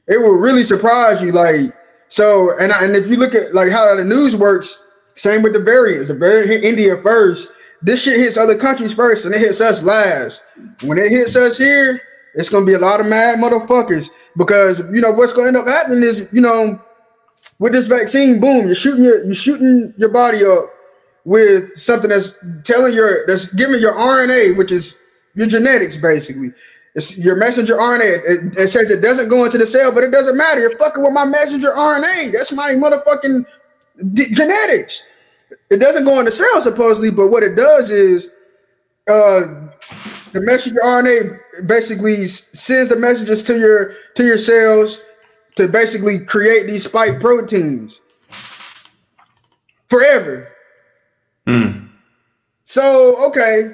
[0.07, 1.72] It would really surprise you, like
[2.10, 2.57] so.
[2.60, 4.81] And and if you look at like how the news works,
[5.15, 6.07] same with the variants.
[6.07, 7.49] The variant hit India first,
[7.81, 10.43] this shit hits other countries first and it hits us last.
[10.81, 12.01] When it hits us here,
[12.35, 15.68] it's gonna be a lot of mad motherfuckers because you know what's to end up
[15.68, 16.81] happening is you know
[17.60, 20.69] with this vaccine, boom, you're shooting your you're shooting your body up
[21.26, 24.97] with something that's telling your that's giving your RNA, which is
[25.35, 26.51] your genetics basically.
[26.95, 28.22] It's your messenger RNA.
[28.26, 30.61] It, it says it doesn't go into the cell, but it doesn't matter.
[30.61, 32.31] You're fucking with my messenger RNA.
[32.31, 33.45] That's my motherfucking
[34.14, 35.03] d- genetics
[35.69, 38.30] it doesn't go in the cell supposedly, but what it does is
[39.07, 39.41] uh,
[40.34, 45.01] the messenger RNA basically sends the messages to your to your cells
[45.55, 48.01] to basically create these spike proteins
[49.89, 50.47] forever.
[51.47, 51.89] Mm.
[52.63, 53.71] So okay,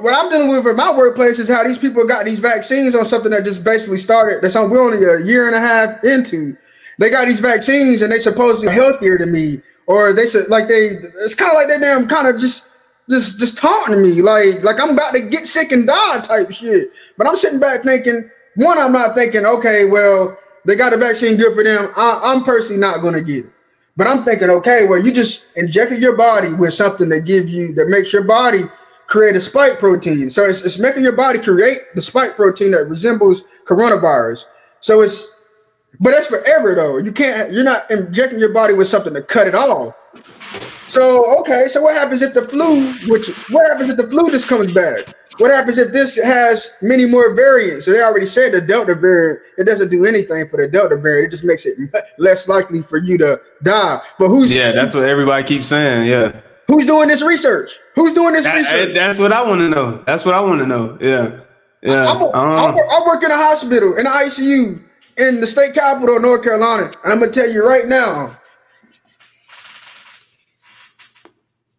[0.00, 3.04] what I'm dealing with at my workplace is how these people got these vaccines on
[3.04, 4.42] something that just basically started.
[4.42, 6.56] That's on we're only a year and a half into.
[6.98, 9.58] They got these vaccines and they supposedly healthier than me
[9.88, 12.68] or they said like they it's kind of like they damn kind of just
[13.10, 16.92] just just taunting me like like I'm about to get sick and die type shit.
[17.16, 21.36] But I'm sitting back thinking, one, I'm not thinking, okay, well, they got a vaccine
[21.36, 21.90] good for them.
[21.96, 23.52] I, I'm personally not gonna get it.
[23.96, 27.72] But I'm thinking, okay, well, you just injected your body with something that gives you
[27.74, 28.62] that makes your body
[29.06, 30.28] create a spike protein.
[30.28, 34.44] So it's, it's making your body create the spike protein that resembles coronavirus.
[34.80, 35.32] So it's
[36.00, 36.98] but that's forever though.
[36.98, 37.52] You can't.
[37.52, 39.94] You're not injecting your body with something to cut it off.
[40.86, 41.68] So okay.
[41.68, 42.92] So what happens if the flu?
[43.08, 45.14] Which what happens if the flu just comes back?
[45.38, 47.84] What happens if this has many more variants?
[47.84, 49.40] So they already said the Delta variant.
[49.56, 51.28] It doesn't do anything for the Delta variant.
[51.28, 51.78] It just makes it
[52.18, 54.00] less likely for you to die.
[54.18, 54.54] But who's?
[54.54, 56.08] Yeah, that's what everybody keeps saying.
[56.08, 56.40] Yeah.
[56.66, 57.78] Who's doing this research?
[57.94, 58.94] Who's doing this that, research?
[58.94, 60.02] That's what I want to know.
[60.06, 60.98] That's what I want to know.
[61.00, 61.40] Yeah.
[61.82, 62.10] Yeah.
[62.10, 62.66] I'm, a, uh-huh.
[62.66, 64.82] I'm, a, I work in a hospital in the ICU
[65.18, 66.92] in the state capital of North Carolina.
[67.04, 68.30] And I'm gonna tell you right now,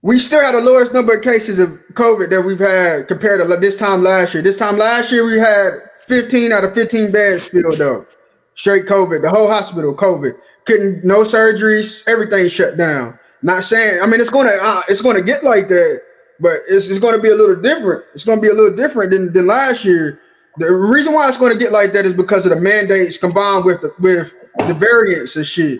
[0.01, 3.57] we still had the lowest number of cases of COVID that we've had compared to
[3.57, 4.43] this time last year.
[4.43, 5.71] This time last year, we had
[6.07, 8.07] 15 out of 15 beds filled up.
[8.55, 10.33] Straight COVID, the whole hospital COVID.
[10.65, 13.17] Couldn't no surgeries, everything shut down.
[13.41, 16.01] Not saying, I mean, it's gonna uh, it's gonna get like that,
[16.41, 18.03] but it's, it's gonna be a little different.
[18.13, 20.19] It's gonna be a little different than, than last year
[20.59, 23.65] The reason why it's going to get like that is because of the mandates combined
[23.65, 24.33] with the, with
[24.67, 25.79] the variants and shit.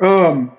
[0.00, 0.56] Um,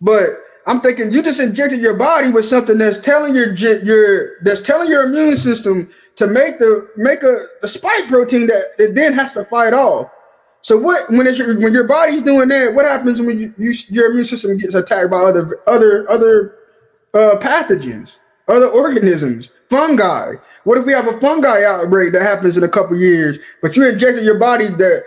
[0.00, 0.26] but
[0.66, 4.88] I'm thinking you just injected your body with something that's telling your your that's telling
[4.88, 9.32] your immune system to make the make a, a spike protein that it then has
[9.32, 10.10] to fight off.
[10.62, 13.72] So what when it's your, when your body's doing that, what happens when you, you
[13.88, 16.54] your immune system gets attacked by other other other
[17.14, 20.34] uh, pathogens, other organisms, fungi?
[20.64, 23.88] What if we have a fungi outbreak that happens in a couple years, but you
[23.88, 25.02] injected your body that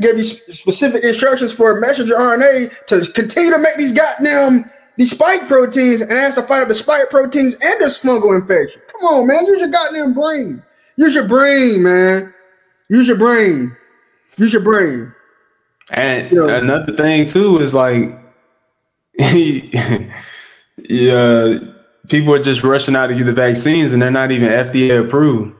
[0.00, 5.46] gave you specific instructions for messenger RNA to continue to make these goddamn these spike
[5.46, 8.80] proteins and has to fight up the spike proteins and this fungal infection.
[8.88, 9.44] Come on, man.
[9.44, 10.62] Use your goddamn brain.
[10.96, 12.32] Use your brain, man.
[12.88, 13.76] Use your brain.
[14.38, 15.12] Use your brain.
[15.92, 18.18] And you know, another thing too is like,
[19.18, 20.08] yeah,
[22.08, 25.54] people are just rushing out to get the vaccines and they're not even FDA approved.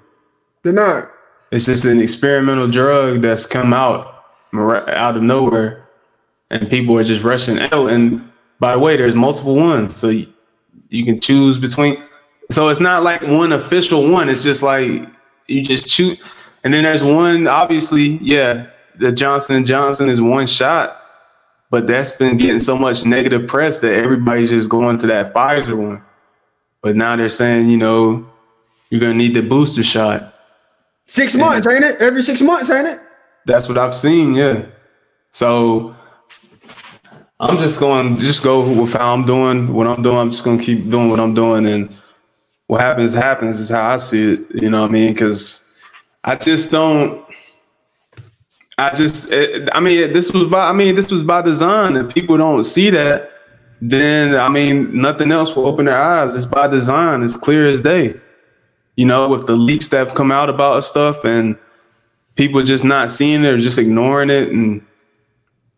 [0.63, 1.11] They're not.
[1.51, 4.15] It's just an experimental drug that's come out
[4.55, 5.89] out of nowhere,
[6.51, 7.89] and people are just rushing out.
[7.91, 10.33] And by the way, there's multiple ones, so you,
[10.89, 12.03] you can choose between.
[12.51, 14.29] So it's not like one official one.
[14.29, 15.03] It's just like
[15.47, 16.21] you just choose,
[16.65, 17.47] and then there's one.
[17.47, 18.69] Obviously, yeah,
[18.99, 21.01] the Johnson and Johnson is one shot,
[21.71, 25.77] but that's been getting so much negative press that everybody's just going to that Pfizer
[25.77, 26.03] one.
[26.83, 28.27] But now they're saying, you know,
[28.91, 30.35] you're gonna need the booster shot.
[31.07, 32.01] Six and months, ain't it?
[32.01, 33.01] Every six months, ain't it?
[33.47, 34.67] That's what I've seen, yeah.
[35.31, 35.95] So
[37.39, 40.17] I'm just going to just go with how I'm doing what I'm doing.
[40.17, 41.95] I'm just going to keep doing what I'm doing, and
[42.67, 44.47] what happens happens is how I see it.
[44.55, 45.13] You know what I mean?
[45.13, 45.65] Because
[46.25, 47.25] I just don't.
[48.79, 51.97] I just, it, I mean, this was by, I mean, this was by design.
[51.97, 53.31] and people don't see that,
[53.81, 56.35] then I mean, nothing else will open their eyes.
[56.35, 57.23] It's by design.
[57.23, 58.15] It's clear as day.
[58.97, 61.57] You know, with the leaks that have come out about stuff and
[62.35, 64.85] people just not seeing it or just ignoring it, and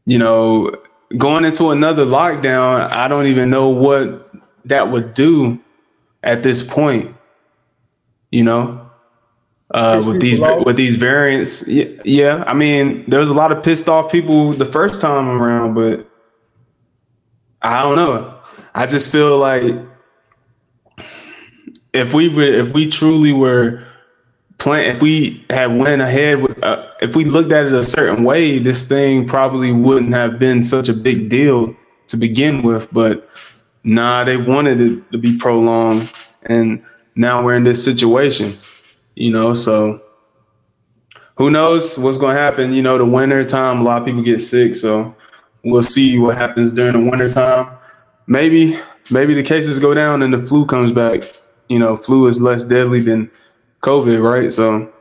[0.07, 0.73] you know,
[1.17, 4.31] going into another lockdown, I don't even know what
[4.65, 5.59] that would do
[6.23, 7.15] at this point.
[8.31, 8.89] You know,
[9.73, 11.67] uh, with these with these variants.
[11.67, 15.29] Yeah, yeah, I mean, there was a lot of pissed off people the first time
[15.29, 16.08] around, but
[17.63, 18.41] I don't know.
[18.75, 19.75] I just feel like
[21.93, 23.85] if we were, if we truly were
[24.59, 28.25] plan, if we had went ahead with, uh, if we looked at it a certain
[28.25, 31.75] way, this thing probably wouldn't have been such a big deal
[32.09, 32.93] to begin with.
[32.93, 33.29] But
[33.85, 36.11] nah, they wanted it to be prolonged,
[36.43, 36.83] and
[37.15, 38.59] now we're in this situation
[39.19, 40.01] you know, so
[41.37, 42.73] who knows what's going to happen?
[42.73, 45.15] You know, the winter time, a lot of people get sick, so
[45.71, 47.77] we'll see what happens during the winter time.
[48.27, 48.79] Maybe,
[49.11, 51.35] maybe the cases go down and the flu comes back.
[51.69, 53.31] You know, flu is less deadly than
[53.83, 54.53] COVID, right?
[54.53, 54.93] So.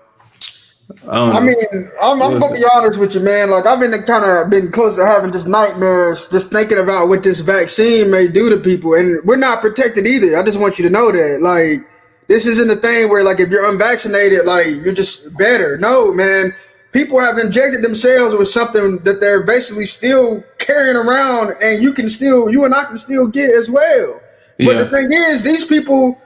[1.09, 1.55] I, I mean,
[2.01, 3.49] I'm, I'm gonna be honest with you, man.
[3.49, 7.23] Like I've been kind of been close to having just nightmares, just thinking about what
[7.23, 10.37] this vaccine may do to people, and we're not protected either.
[10.37, 11.85] I just want you to know that, like
[12.27, 15.77] this isn't a thing where like if you're unvaccinated, like you're just better.
[15.77, 16.55] No, man.
[16.97, 22.09] People have injected themselves with something that they're basically still carrying around, and you can
[22.09, 24.19] still, you and I can still get as well.
[24.57, 24.65] Yeah.
[24.65, 26.19] But the thing is, these people,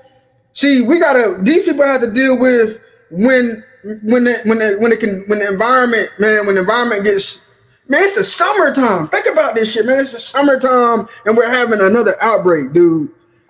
[0.54, 1.40] see, we gotta.
[1.42, 2.80] These people have to deal with
[3.10, 3.62] when,
[4.04, 7.46] when, the, when, the, when it can, when the environment, man, when the environment gets
[7.90, 9.10] Man, it's the summertime.
[9.10, 10.00] Think about this shit, man.
[10.00, 13.10] It's the summertime and we're having another outbreak, dude.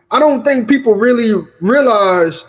[0.09, 2.43] I don't think people really realize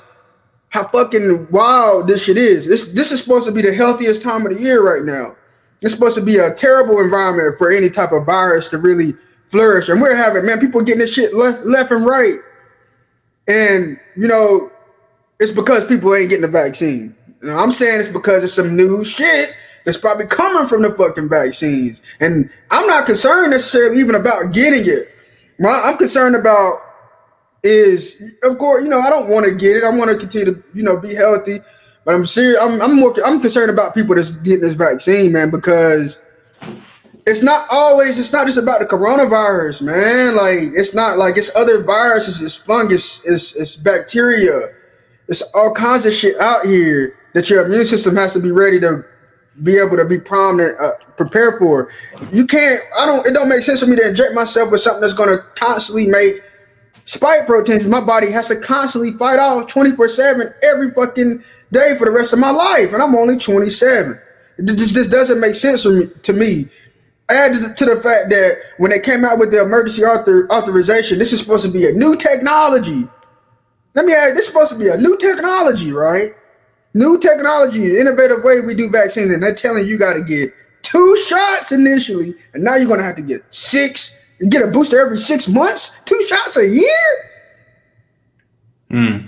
[0.73, 2.66] how fucking wild this shit is.
[2.66, 5.36] This this is supposed to be the healthiest time of the year right now.
[5.82, 9.15] It's supposed to be a terrible environment for any type of virus to really
[9.49, 9.90] flourish.
[9.90, 12.36] And we're having man, people getting this shit left left and right.
[13.47, 14.70] And you know,
[15.39, 17.15] it's because people ain't getting the vaccine.
[17.47, 19.55] I'm saying it's because it's some new shit
[19.85, 22.01] that's probably coming from the fucking vaccines.
[22.19, 25.11] And I'm not concerned necessarily even about getting it.
[25.62, 26.78] I'm concerned about
[27.62, 29.84] is of course, you know, I don't want to get it.
[29.84, 31.59] I want to continue to, you know, be healthy.
[32.05, 32.59] But I'm serious.
[32.60, 36.18] I'm I'm more I'm concerned about people that's getting this vaccine, man, because
[37.26, 40.34] it's not always it's not just about the coronavirus, man.
[40.34, 44.74] Like it's not like it's other viruses, it's fungus, it's it's bacteria,
[45.28, 48.80] it's all kinds of shit out here that your immune system has to be ready
[48.80, 49.05] to
[49.62, 51.90] be able to be and uh, prepare for.
[52.32, 52.80] You can't.
[52.98, 53.26] I don't.
[53.26, 56.06] It don't make sense for me to inject myself with something that's going to constantly
[56.06, 56.43] make
[57.04, 61.42] spike proteins my body has to constantly fight off 24 7 every fucking
[61.72, 62.92] day for the rest of my life.
[62.92, 64.18] And I'm only 27.
[64.58, 66.68] This, this doesn't make sense me, to me.
[67.28, 71.32] Add to the fact that when they came out with the emergency author, authorization, this
[71.32, 73.08] is supposed to be a new technology.
[73.94, 76.34] Let me add, this is supposed to be a new technology, right?
[76.94, 80.52] New technology, innovative way we do vaccines, and they're telling you got to get
[80.82, 84.18] two shots initially, and now you're gonna have to get six.
[84.43, 87.31] You get a booster every six months, two shots a year.
[88.90, 89.19] Hmm.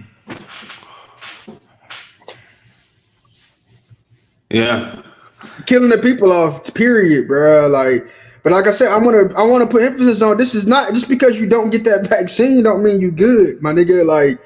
[4.51, 5.03] Yeah.
[5.66, 7.69] Killing the people off, period, bro.
[7.69, 8.05] Like,
[8.43, 10.93] but like I said, I'm gonna I want to put emphasis on this is not
[10.93, 14.05] just because you don't get that vaccine don't mean you good, my nigga.
[14.05, 14.41] Like,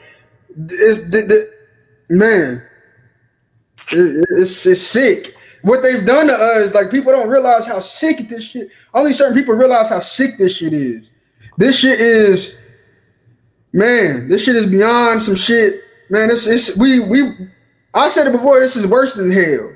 [0.50, 2.62] it's the, the man,
[3.90, 5.34] it, it's it's sick.
[5.62, 8.68] What they've done to us, like people don't realize how sick this shit.
[8.94, 11.10] Only certain people realize how sick this shit is.
[11.56, 12.58] This shit is,
[13.72, 14.28] man.
[14.28, 16.30] This shit is beyond some shit, man.
[16.30, 17.34] It's it's we we.
[17.94, 18.60] I said it before.
[18.60, 19.72] This is worse than hell.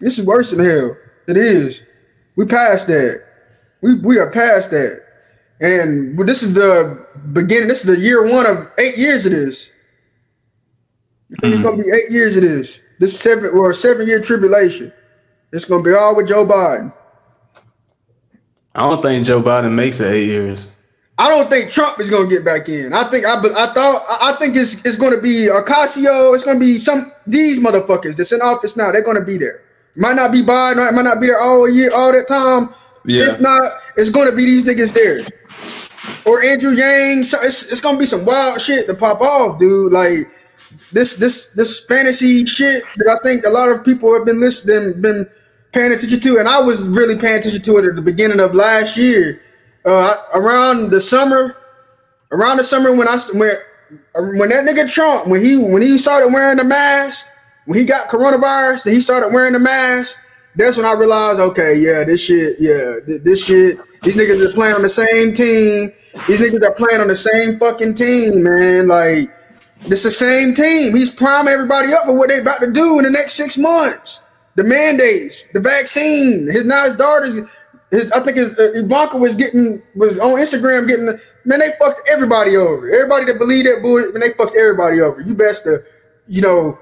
[0.00, 0.96] This is worse than hell.
[1.28, 1.82] It is.
[2.36, 3.22] We passed that.
[3.80, 5.02] We we are past that.
[5.60, 7.68] And this is the beginning.
[7.68, 9.70] This is the year one of eight years of this.
[11.32, 11.52] I think mm-hmm.
[11.52, 12.80] it's gonna be eight years of this.
[12.98, 14.92] This seven or seven year tribulation.
[15.52, 16.92] It's gonna be all with Joe Biden.
[18.74, 20.68] I don't think Joe Biden makes it eight years.
[21.18, 22.94] I don't think Trump is gonna get back in.
[22.94, 26.34] I think I, I thought I think it's it's gonna be Ocasio.
[26.34, 28.90] It's gonna be some these motherfuckers that's in office now.
[28.90, 29.62] They're gonna be there.
[29.96, 30.94] Might not be Biden.
[30.94, 32.74] Might not be there all year, all that time.
[33.04, 33.32] Yeah.
[33.32, 33.60] If not,
[33.96, 35.26] it's gonna be these niggas there.
[36.24, 37.24] Or Andrew Yang.
[37.24, 39.92] So it's, it's gonna be some wild shit to pop off, dude.
[39.92, 40.20] Like
[40.92, 45.00] this this this fantasy shit that I think a lot of people have been listening,
[45.02, 45.28] been
[45.72, 48.54] paying attention to, and I was really paying attention to it at the beginning of
[48.54, 49.42] last year,
[49.84, 51.56] uh, around the summer,
[52.32, 53.56] around the summer when I when
[54.14, 57.26] when that nigga Trump when he when he started wearing the mask,
[57.66, 60.16] when he got coronavirus, then he started wearing the mask.
[60.56, 63.78] That's when I realized, okay, yeah, this shit, yeah, this shit.
[64.02, 65.92] These niggas are playing on the same team.
[66.26, 68.88] These niggas are playing on the same fucking team, man.
[68.88, 69.32] Like,
[69.82, 70.96] it's the same team.
[70.96, 74.20] He's priming everybody up for what they about to do in the next six months
[74.56, 76.48] the mandates, the vaccine.
[76.50, 77.40] His now his daughters,
[77.90, 81.06] his I think his uh, Ivanka was getting was on Instagram getting
[81.44, 81.58] man.
[81.60, 82.90] They fucked everybody over.
[82.92, 85.20] Everybody that believed that bullshit, man, they fucked everybody over.
[85.20, 85.82] You best to,
[86.26, 86.78] you know,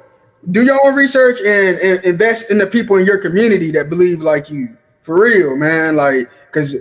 [0.50, 4.20] do your own research and, and invest in the people in your community that believe
[4.20, 4.76] like you.
[5.02, 5.96] For real, man.
[5.96, 6.76] Like, cause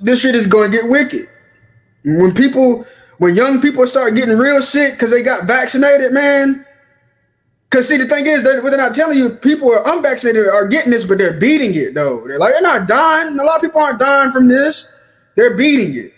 [0.00, 1.28] this shit is going to get wicked.
[2.04, 2.86] When people,
[3.18, 6.65] when young people start getting real sick because they got vaccinated, man,
[7.70, 10.68] Cause see, the thing is that what they're not telling you, people are unvaccinated are
[10.68, 12.26] getting this, but they're beating it though.
[12.26, 13.38] They're like, they're not dying.
[13.38, 14.86] A lot of people aren't dying from this.
[15.34, 16.12] They're beating it.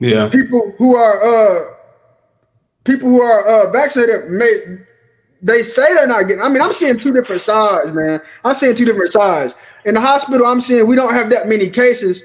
[0.00, 0.28] Yeah.
[0.28, 1.74] People who are uh
[2.84, 4.78] people who are uh vaccinated may
[5.40, 6.42] they say they're not getting.
[6.42, 8.20] I mean, I'm seeing two different sides, man.
[8.44, 9.54] I'm seeing two different sides.
[9.84, 12.24] In the hospital, I'm seeing we don't have that many cases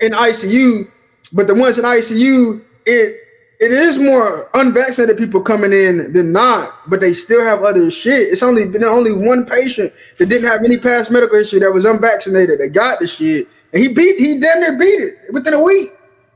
[0.00, 0.90] in ICU,
[1.32, 3.16] but the ones in ICU, it
[3.60, 8.28] it is more unvaccinated people coming in than not, but they still have other shit.
[8.28, 11.84] It's only been only one patient that didn't have any past medical history that was
[11.84, 15.62] unvaccinated that got the shit, and he beat he damn near beat it within a
[15.62, 15.88] week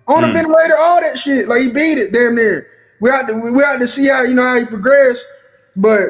[0.09, 0.31] on mm.
[0.31, 1.47] a ventilator, all that shit.
[1.47, 2.66] Like he beat it damn near.
[3.01, 5.24] We had to we had to see how you know how he progressed,
[5.77, 6.01] but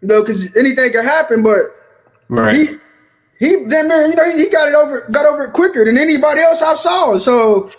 [0.00, 1.44] you know because anything can happen.
[1.44, 1.60] But
[2.28, 2.56] right.
[2.56, 2.66] he
[3.38, 5.96] he damn near you know he, he got it over got over it quicker than
[5.96, 7.18] anybody else I saw.
[7.18, 7.70] So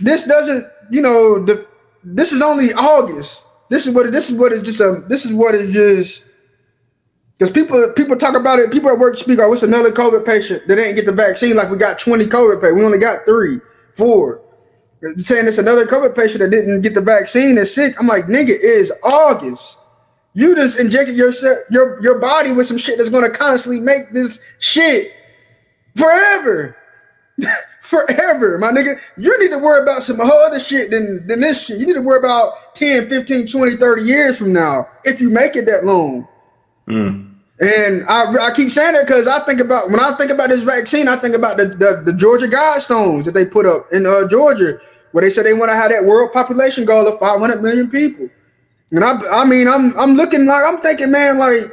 [0.00, 1.66] this doesn't you know, the
[2.04, 3.42] this is only August.
[3.70, 6.22] This is what this is what is just a this is what is just
[7.38, 8.70] because people people talk about it.
[8.70, 9.38] People at work speak.
[9.38, 11.56] Oh, it's another COVID patient that didn't get the vaccine.
[11.56, 12.78] Like we got twenty COVID patients.
[12.78, 13.56] We only got three,
[13.94, 14.42] four.
[15.16, 17.96] saying it's another COVID patient that didn't get the vaccine that's sick.
[17.98, 19.78] I'm like, nigga, it is August.
[20.34, 21.32] You just injected your
[21.70, 25.14] your your body with some shit that's gonna constantly make this shit
[25.96, 26.76] forever.
[27.92, 28.98] forever, my nigga.
[29.18, 31.78] You need to worry about some whole other shit than, than this shit.
[31.78, 35.56] You need to worry about 10, 15, 20, 30 years from now if you make
[35.56, 36.26] it that long.
[36.88, 37.34] Mm.
[37.60, 40.62] And I, I keep saying that because I think about when I think about this
[40.62, 44.26] vaccine, I think about the, the, the Georgia Guidestones that they put up in uh,
[44.26, 44.78] Georgia,
[45.12, 48.28] where they said they want to have that world population goal of 500 million people.
[48.90, 51.64] And I, I mean, I'm I'm looking like I'm thinking, man, like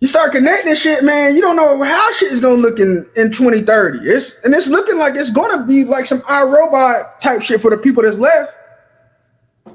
[0.00, 1.34] you start connecting shit, man.
[1.34, 4.08] You don't know how shit is gonna look in, in 2030.
[4.08, 7.76] It's and it's looking like it's gonna be like some iRobot type shit for the
[7.76, 8.54] people that's left.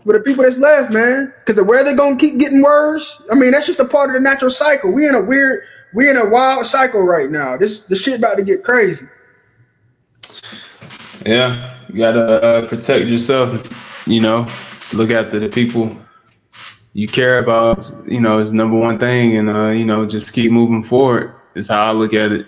[0.05, 1.33] For the people that's left, man.
[1.39, 3.21] Because the where they're gonna keep getting worse.
[3.29, 4.93] I mean, that's just a part of the natural cycle.
[4.93, 5.61] We in a weird,
[5.93, 7.57] we in a wild cycle right now.
[7.57, 9.05] This the shit about to get crazy.
[11.25, 13.69] Yeah, you gotta uh, protect yourself.
[14.05, 14.51] You know,
[14.93, 15.97] look after the people
[16.93, 20.51] you care about, you know, is number one thing, and uh, you know, just keep
[20.51, 22.47] moving forward is how I look at it.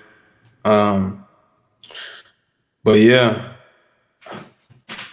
[0.64, 1.26] Um,
[2.84, 3.54] but yeah,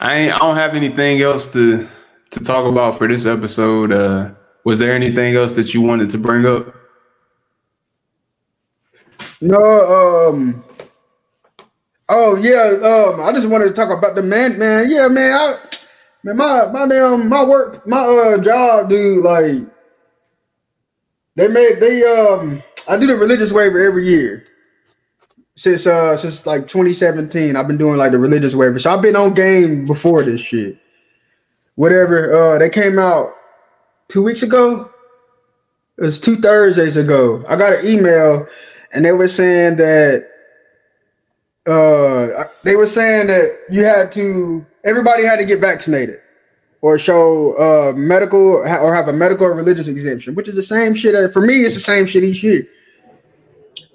[0.00, 1.88] I ain't, I don't have anything else to
[2.32, 3.92] to talk about for this episode.
[3.92, 4.30] Uh,
[4.64, 6.74] was there anything else that you wanted to bring up?
[9.40, 10.64] No, um,
[12.08, 14.88] oh yeah, um, I just wanted to talk about the man, man.
[14.88, 15.56] Yeah, man, I,
[16.24, 19.24] man, my my damn my work, my uh job, dude.
[19.24, 19.62] Like,
[21.36, 24.46] they made they um, I do the religious waiver every year
[25.56, 27.56] since uh since like 2017.
[27.56, 30.78] I've been doing like the religious waiver, so I've been on game before this shit.
[31.74, 33.34] Whatever, uh, they came out
[34.08, 34.90] two weeks ago.
[35.98, 37.44] It was two Thursdays ago.
[37.48, 38.46] I got an email
[38.92, 40.28] and they were saying that
[41.66, 46.20] uh they were saying that you had to everybody had to get vaccinated
[46.80, 50.94] or show uh medical or have a medical or religious exemption, which is the same
[50.94, 51.32] shit.
[51.32, 52.66] For me, it's the same shit each year.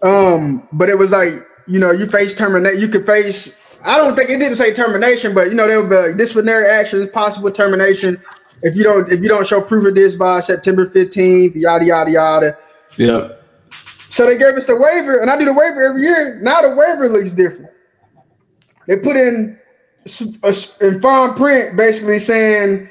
[0.04, 1.34] Um, but it was like
[1.68, 2.80] you know you face terminate.
[2.80, 3.58] You could face.
[3.84, 6.68] I don't think it didn't say termination, but you know there would be like disciplinary
[6.70, 8.22] actions, possible termination
[8.64, 12.12] if you don't if you don't show proof of this by September fifteenth, yada yada
[12.12, 12.58] yada.
[12.98, 13.30] Yeah.
[14.08, 16.40] So they gave us the waiver, and I do the waiver every year.
[16.42, 17.70] Now the waiver looks different.
[18.88, 19.60] They put in
[20.82, 22.90] in fine print, basically saying,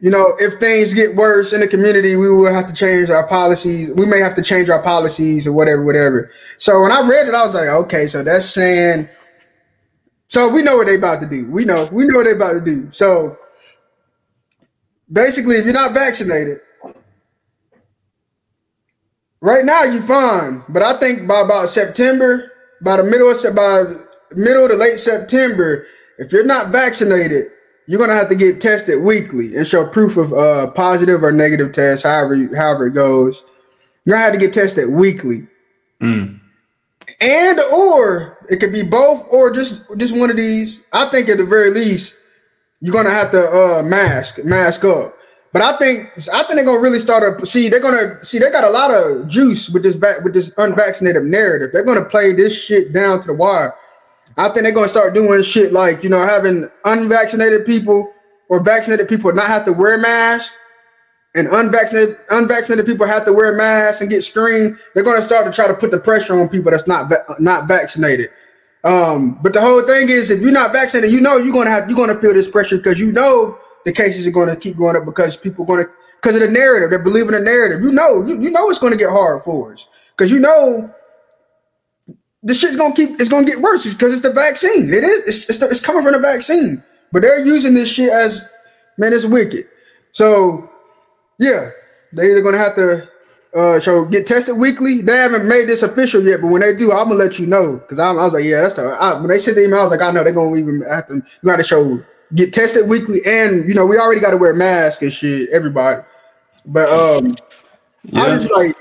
[0.00, 3.26] you know, if things get worse in the community, we will have to change our
[3.26, 3.90] policies.
[3.92, 6.30] We may have to change our policies or whatever, whatever.
[6.58, 9.08] So when I read it, I was like, okay, so that's saying.
[10.28, 11.50] So we know what they about to do.
[11.50, 12.90] We know, we know what they about to do.
[12.92, 13.38] So
[15.10, 16.58] basically, if you're not vaccinated,
[19.44, 22.50] Right now, you're fine, but I think by about September,
[22.80, 23.82] by the middle of by
[24.34, 25.86] middle to late September,
[26.18, 27.46] if you're not vaccinated,
[27.86, 31.72] you're gonna have to get tested weekly and show proof of uh, positive or negative
[31.72, 33.44] test, however however it goes.
[34.04, 35.46] You're gonna have to get tested weekly,
[36.00, 36.40] mm.
[37.20, 40.84] and or it could be both or just just one of these.
[40.92, 42.14] I think at the very least,
[42.80, 45.16] you're gonna have to uh, mask mask up.
[45.52, 47.68] But I think I think they're gonna really start to see.
[47.68, 48.38] They're gonna see.
[48.38, 51.70] They got a lot of juice with this back with this unvaccinated narrative.
[51.72, 53.74] They're gonna play this shit down to the wire.
[54.36, 58.12] I think they're gonna start doing shit like you know having unvaccinated people
[58.48, 60.54] or vaccinated people not have to wear masks,
[61.34, 64.76] and unvaccinated unvaccinated people have to wear masks and get screened.
[64.94, 67.68] They're gonna start to try to put the pressure on people that's not va- not
[67.68, 68.30] vaccinated.
[68.82, 71.88] Um, but the whole thing is, if you're not vaccinated, you know you're gonna have
[71.88, 74.96] you're gonna feel this pressure because you know the cases are going to keep going
[74.96, 76.90] up because people are going to because of the narrative.
[76.90, 77.82] They're believing the narrative.
[77.82, 79.86] You know, you, you know it's going to get hard for us
[80.16, 80.92] because you know
[82.44, 83.18] the shit's to keep.
[83.18, 84.92] It's to get worse because it's the vaccine.
[84.92, 85.36] It is.
[85.36, 88.46] It's, it's, it's coming from the vaccine, but they're using this shit as
[88.98, 89.12] man.
[89.12, 89.66] It's wicked.
[90.12, 90.70] So
[91.38, 91.70] yeah,
[92.12, 93.08] they're either to have to.
[93.54, 95.00] Uh, so get tested weekly.
[95.00, 97.78] They haven't made this official yet, but when they do, I'm gonna let you know.
[97.88, 98.82] Cause I, I was like, yeah, that's the.
[98.82, 101.06] I, when they sent the email, I was like, I know they're gonna even have
[101.06, 101.14] to.
[101.14, 102.02] You got to show
[102.34, 105.50] get tested weekly, and you know we already got to wear masks and shit.
[105.50, 106.02] Everybody,
[106.66, 107.36] but um,
[108.04, 108.22] yeah.
[108.22, 108.76] I just like,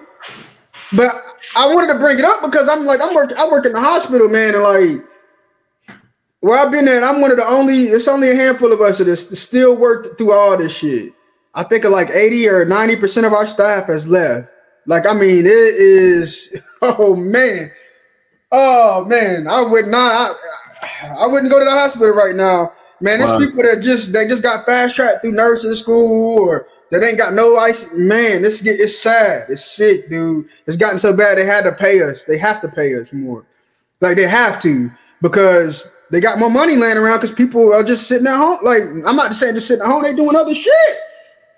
[0.95, 1.21] but
[1.55, 3.37] I wanted to bring it up because I'm like I'm working.
[3.37, 5.99] I work in the hospital, man, and like
[6.39, 7.85] where I've been at, I'm one of the only.
[7.85, 11.13] It's only a handful of us that still work through all this shit.
[11.55, 14.49] I think like 80 or 90 percent of our staff has left.
[14.85, 16.53] Like I mean, it is.
[16.85, 17.71] Oh man,
[18.51, 20.35] oh man, I would not.
[21.01, 23.39] I, I wouldn't go to the hospital right now Man, there's wow.
[23.39, 27.33] people that just they just got fast tracked through nursing school or that ain't got
[27.33, 27.91] no ice.
[27.93, 29.47] Man, this get it's sad.
[29.49, 30.47] It's sick, dude.
[30.67, 32.23] It's gotten so bad they had to pay us.
[32.25, 33.45] They have to pay us more.
[33.99, 34.91] Like they have to
[35.21, 38.59] because they got more money laying around because people are just sitting at home.
[38.61, 40.97] Like I'm not just saying just sitting at home, they doing other shit.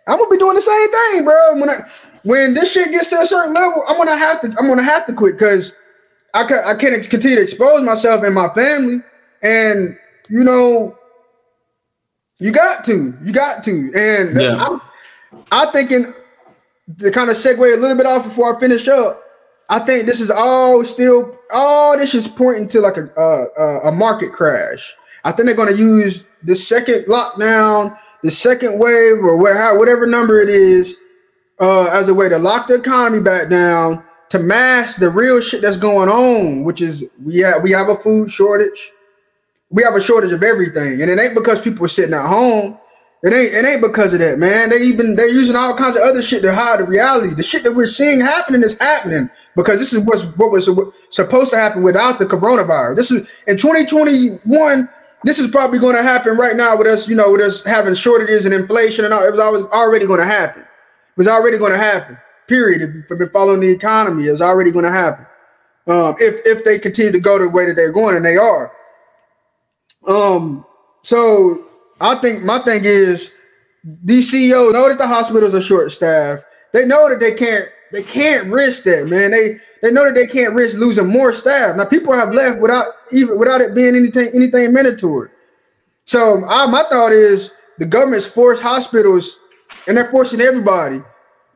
[0.07, 1.59] I'm gonna be doing the same thing, bro.
[1.59, 1.81] When I
[2.23, 5.05] when this shit gets to a certain level, I'm gonna have to I'm gonna have
[5.07, 5.73] to quit because
[6.33, 9.01] I can I can't continue to expose myself and my family.
[9.41, 9.97] And
[10.29, 10.97] you know,
[12.39, 13.13] you got to.
[13.23, 13.91] You got to.
[13.95, 14.63] And yeah.
[14.63, 14.81] I'm,
[15.51, 16.13] I'm thinking
[16.99, 19.21] to kind of segue a little bit off before I finish up.
[19.69, 23.91] I think this is all still all this is pointing to like a a, a
[23.91, 24.93] market crash.
[25.23, 30.39] I think they're going to use the second lockdown, the second wave, or whatever number
[30.39, 30.97] it is,
[31.59, 35.61] uh, as a way to lock the economy back down to mask the real shit
[35.61, 38.91] that's going on, which is we have we have a food shortage
[39.75, 42.77] we have a shortage of everything, and it ain't because people are sitting at home.
[43.23, 44.69] It ain't it ain't because of that, man.
[44.69, 47.33] They even they're using all kinds of other shit to hide the reality.
[47.33, 50.69] The shit that we're seeing happening is happening because this is what's what was
[51.09, 52.95] supposed to happen without the coronavirus.
[52.95, 54.89] This is in 2021.
[55.23, 57.95] This is probably going to happen right now with us, you know, with us having
[57.95, 59.25] shortages and inflation and all.
[59.25, 60.61] It was always already going to happen.
[60.61, 62.17] It was already going to happen.
[62.47, 62.83] Period.
[62.83, 65.25] If you've been following the economy, it was already going to happen.
[65.87, 68.71] Um, if if they continue to go the way that they're going, and they are.
[70.07, 70.65] Um,
[71.03, 71.65] so
[71.99, 73.31] I think my thing is
[74.03, 76.43] these CEOs know that the hospitals are short staffed.
[76.73, 79.31] they know that they can't they can't risk that, man.
[79.31, 81.75] They they know that they can't risk losing more staff.
[81.75, 85.29] Now people have left without even without it being anything anything mandatory.
[86.05, 89.39] So I, my thought is the government's forced hospitals
[89.87, 91.01] and they're forcing everybody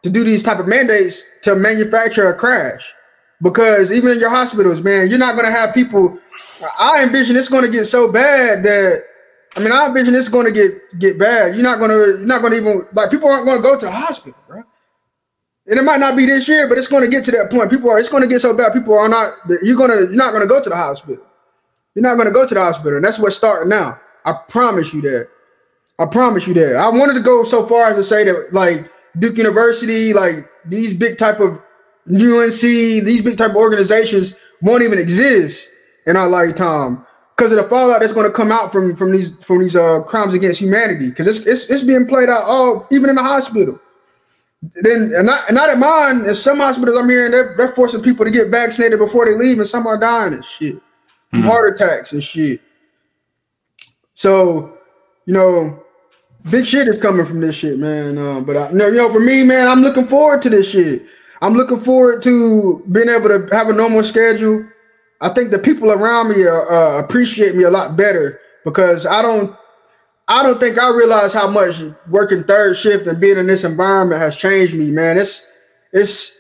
[0.02, 2.94] to do these type of mandates to manufacture a crash.
[3.42, 6.18] Because even in your hospitals, man, you're not gonna have people.
[6.80, 9.04] I envision it's gonna get so bad that
[9.56, 11.56] I mean, I envision it's gonna get get bad.
[11.56, 14.40] You're not gonna you're not gonna even like people aren't gonna go to the hospital,
[14.48, 14.64] bro.
[15.68, 17.70] And it might not be this year, but it's gonna get to that point.
[17.70, 18.74] People are it's gonna get so bad.
[18.74, 21.24] People are not you're gonna you're not gonna go to the hospital.
[21.96, 24.00] You're not gonna go to the hospital, and that's what's starting now.
[24.26, 25.30] I promise you that.
[25.98, 26.76] I promise you that.
[26.76, 30.94] I wanted to go so far as to say that like Duke University, like these
[30.94, 31.60] big type of
[32.08, 35.70] UNC, these big type of organizations won't even exist
[36.06, 37.06] in our lifetime
[37.40, 40.04] because of the fallout that's going to come out from from these from these uh,
[40.04, 41.10] crimes against humanity.
[41.10, 43.80] Because it's, it's it's being played out all even in the hospital.
[44.82, 46.26] Then and not, and not at mine.
[46.26, 49.58] In some hospitals, I'm hearing they're, they're forcing people to get vaccinated before they leave,
[49.58, 51.44] and some are dying and shit, mm-hmm.
[51.44, 52.60] heart attacks and shit.
[54.16, 54.78] So,
[55.26, 55.82] you know,
[56.50, 58.18] big shit is coming from this shit, man.
[58.18, 60.70] Uh, but I, you know, you know, for me, man, I'm looking forward to this
[60.70, 61.04] shit.
[61.42, 64.66] I'm looking forward to being able to have a normal schedule.
[65.22, 69.22] I think the people around me are, uh, appreciate me a lot better because I
[69.22, 69.56] don't
[70.28, 74.22] I don't think I realize how much working third shift and being in this environment
[74.22, 75.18] has changed me, man.
[75.18, 75.46] It's
[75.92, 76.38] it's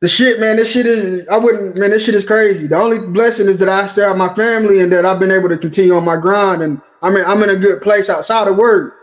[0.00, 0.56] the shit, man.
[0.56, 2.66] This shit is I wouldn't man, this shit is crazy.
[2.66, 5.48] The only blessing is that I still have my family and that I've been able
[5.48, 8.56] to continue on my grind and I mean I'm in a good place outside of
[8.56, 8.94] work.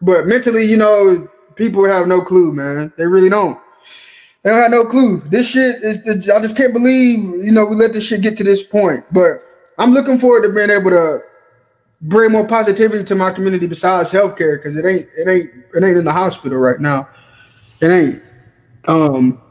[0.00, 2.90] But mentally, you know, people have no clue, man.
[2.96, 3.58] They really don't.
[4.42, 5.20] They don't have no clue.
[5.26, 6.30] This shit is.
[6.30, 9.04] I just can't believe you know we let this shit get to this point.
[9.12, 9.42] But
[9.78, 11.20] I'm looking forward to being able to
[12.02, 15.98] bring more positivity to my community besides healthcare because it ain't it ain't it ain't
[15.98, 17.08] in the hospital right now.
[17.80, 18.22] It ain't.
[18.88, 19.42] Um,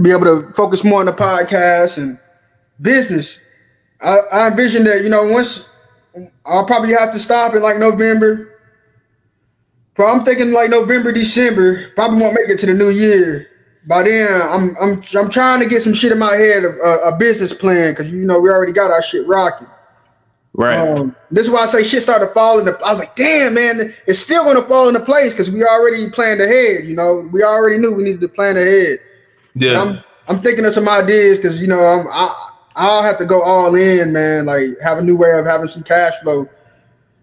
[0.00, 2.18] be able to focus more on the podcast and
[2.80, 3.40] business.
[4.02, 5.70] I, I envision that you know once
[6.44, 8.50] I'll probably have to stop in like November.
[9.96, 11.90] But I'm thinking like November, December.
[11.94, 13.48] Probably won't make it to the new year
[13.86, 17.16] by then I'm I'm I'm trying to get some shit in my head, a, a
[17.16, 19.66] business plan, because you know we already got our shit rocking.
[20.54, 20.76] Right.
[20.76, 22.68] Um, this is why I say shit started falling.
[22.68, 26.40] I was like, damn, man, it's still gonna fall into place because we already planned
[26.40, 26.84] ahead.
[26.84, 28.98] You know, we already knew we needed to plan ahead.
[29.54, 29.80] Yeah.
[29.80, 33.42] I'm I'm thinking of some ideas because you know I'm I I'll have to go
[33.42, 34.46] all in, man.
[34.46, 36.48] Like have a new way of having some cash flow.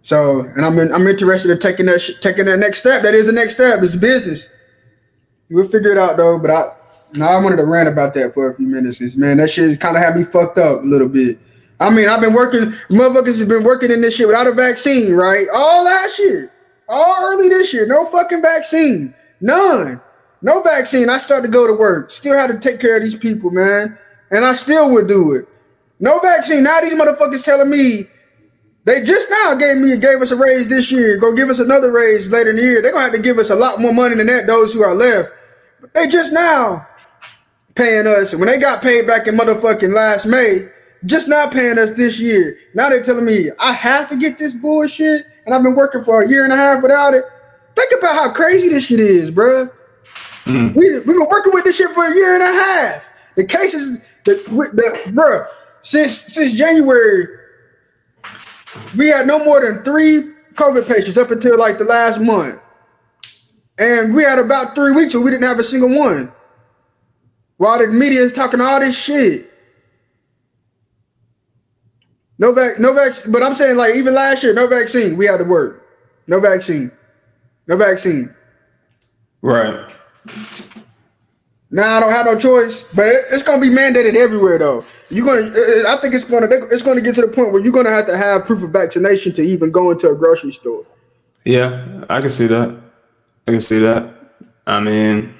[0.01, 3.03] So, and I'm in, I'm interested in taking that sh- taking that next step.
[3.03, 3.81] That is the next step.
[3.83, 4.47] It's business.
[5.49, 6.39] We'll figure it out though.
[6.39, 6.71] But I
[7.13, 9.01] now I wanted to rant about that for a few minutes.
[9.15, 11.39] Man, that shit kind of had me fucked up a little bit.
[11.79, 15.13] I mean, I've been working, motherfuckers have been working in this shit without a vaccine,
[15.13, 15.47] right?
[15.53, 16.51] All last year,
[16.89, 20.01] all early this year, no fucking vaccine, none,
[20.41, 21.09] no vaccine.
[21.09, 23.97] I started to go to work, still had to take care of these people, man,
[24.29, 25.47] and I still would do it.
[26.01, 26.63] No vaccine.
[26.63, 28.03] Now these motherfuckers telling me
[28.83, 31.17] they just now gave me gave us a raise this year.
[31.17, 32.81] Go give us another raise later in the year.
[32.81, 34.47] They're gonna have to give us a lot more money than that.
[34.47, 35.29] Those who are left.
[35.93, 36.87] They just now
[37.75, 38.33] paying us.
[38.33, 40.69] When they got paid back in motherfucking last May,
[41.05, 42.57] just now paying us this year.
[42.73, 46.21] Now they're telling me I have to get this bullshit, and I've been working for
[46.21, 47.23] a year and a half without it.
[47.75, 49.67] Think about how crazy this shit is, bro.
[50.45, 50.77] Mm-hmm.
[50.77, 53.09] We we've been working with this shit for a year and a half.
[53.35, 55.45] The cases, the, the bro,
[55.81, 57.27] since since January,
[58.97, 62.59] we had no more than three COVID patients up until like the last month.
[63.79, 66.31] And we had about three weeks where we didn't have a single one.
[67.57, 69.49] While the media is talking all this shit.
[72.37, 73.31] No vac, no vaccine.
[73.31, 75.17] But I'm saying, like, even last year, no vaccine.
[75.17, 75.85] We had to work.
[76.27, 76.91] No vaccine.
[77.67, 78.33] No vaccine.
[79.41, 79.91] Right.
[81.71, 84.85] Now I don't have no choice, but it's gonna be mandated everywhere, though.
[85.09, 85.51] You're gonna.
[85.87, 86.47] I think it's gonna.
[86.71, 89.31] It's gonna get to the point where you're gonna have to have proof of vaccination
[89.33, 90.85] to even go into a grocery store.
[91.45, 92.88] Yeah, I can see that.
[93.49, 94.13] I can see that.
[94.67, 95.33] I mean,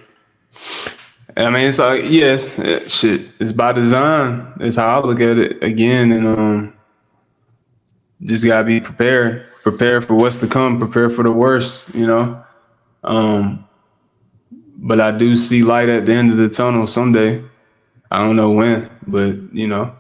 [1.38, 3.30] I mean, it's like yes, it, shit.
[3.40, 4.52] It's by design.
[4.60, 6.74] It's how I look at it again, and um,
[8.24, 9.46] just gotta be prepared.
[9.62, 10.80] Prepare for what's to come.
[10.80, 11.94] Prepare for the worst.
[11.94, 12.44] You know.
[13.04, 13.68] Um,
[14.78, 17.44] but I do see light at the end of the tunnel someday.
[18.10, 19.96] I don't know when, but you know,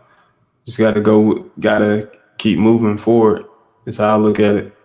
[0.66, 1.52] just gotta go.
[1.60, 2.10] Gotta
[2.40, 3.46] keep moving forward.
[3.86, 4.76] That's how I look at it.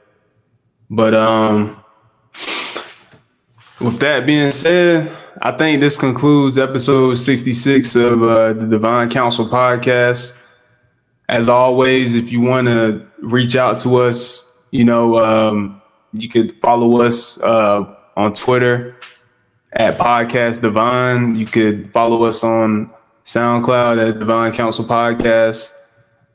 [0.91, 1.81] But um
[3.85, 9.47] with that being said, I think this concludes episode 66 of uh, the Divine Council
[9.47, 10.39] podcast.
[11.29, 15.83] As always, if you want to reach out to us, you know, um,
[16.13, 18.97] you could follow us uh, on Twitter
[19.73, 21.35] at Podcast Divine.
[21.35, 22.91] You could follow us on
[23.25, 25.73] SoundCloud at Divine Council Podcast,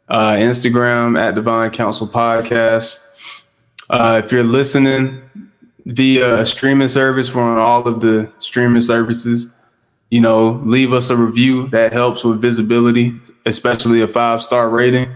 [0.08, 3.00] uh, Instagram at Divine Council Podcast.
[3.90, 5.49] Uh, if you're listening
[5.90, 9.56] via a streaming service, we're all of the streaming services.
[10.12, 15.12] You know, leave us a review that helps with visibility, especially a five star rating.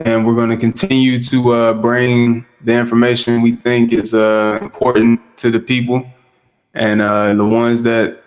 [0.00, 5.20] And we're going to continue to uh, bring the information we think is uh, important
[5.38, 6.08] to the people.
[6.74, 8.22] And uh, the ones that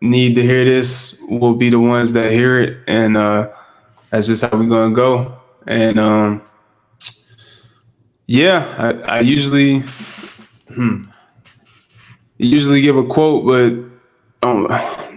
[0.00, 2.78] need to hear this will be the ones that hear it.
[2.86, 3.50] And uh,
[4.10, 5.38] that's just how we're going to go.
[5.66, 6.42] And um,
[8.26, 9.84] yeah, I, I usually,
[10.74, 11.09] hmm,
[12.46, 13.90] usually give a quote, but
[14.40, 14.68] don't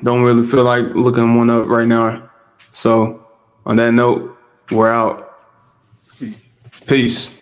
[0.04, 2.30] don't really feel like looking one up right now.
[2.72, 3.26] So
[3.66, 4.38] on that note,
[4.72, 5.30] we're out.
[6.86, 7.33] Peace.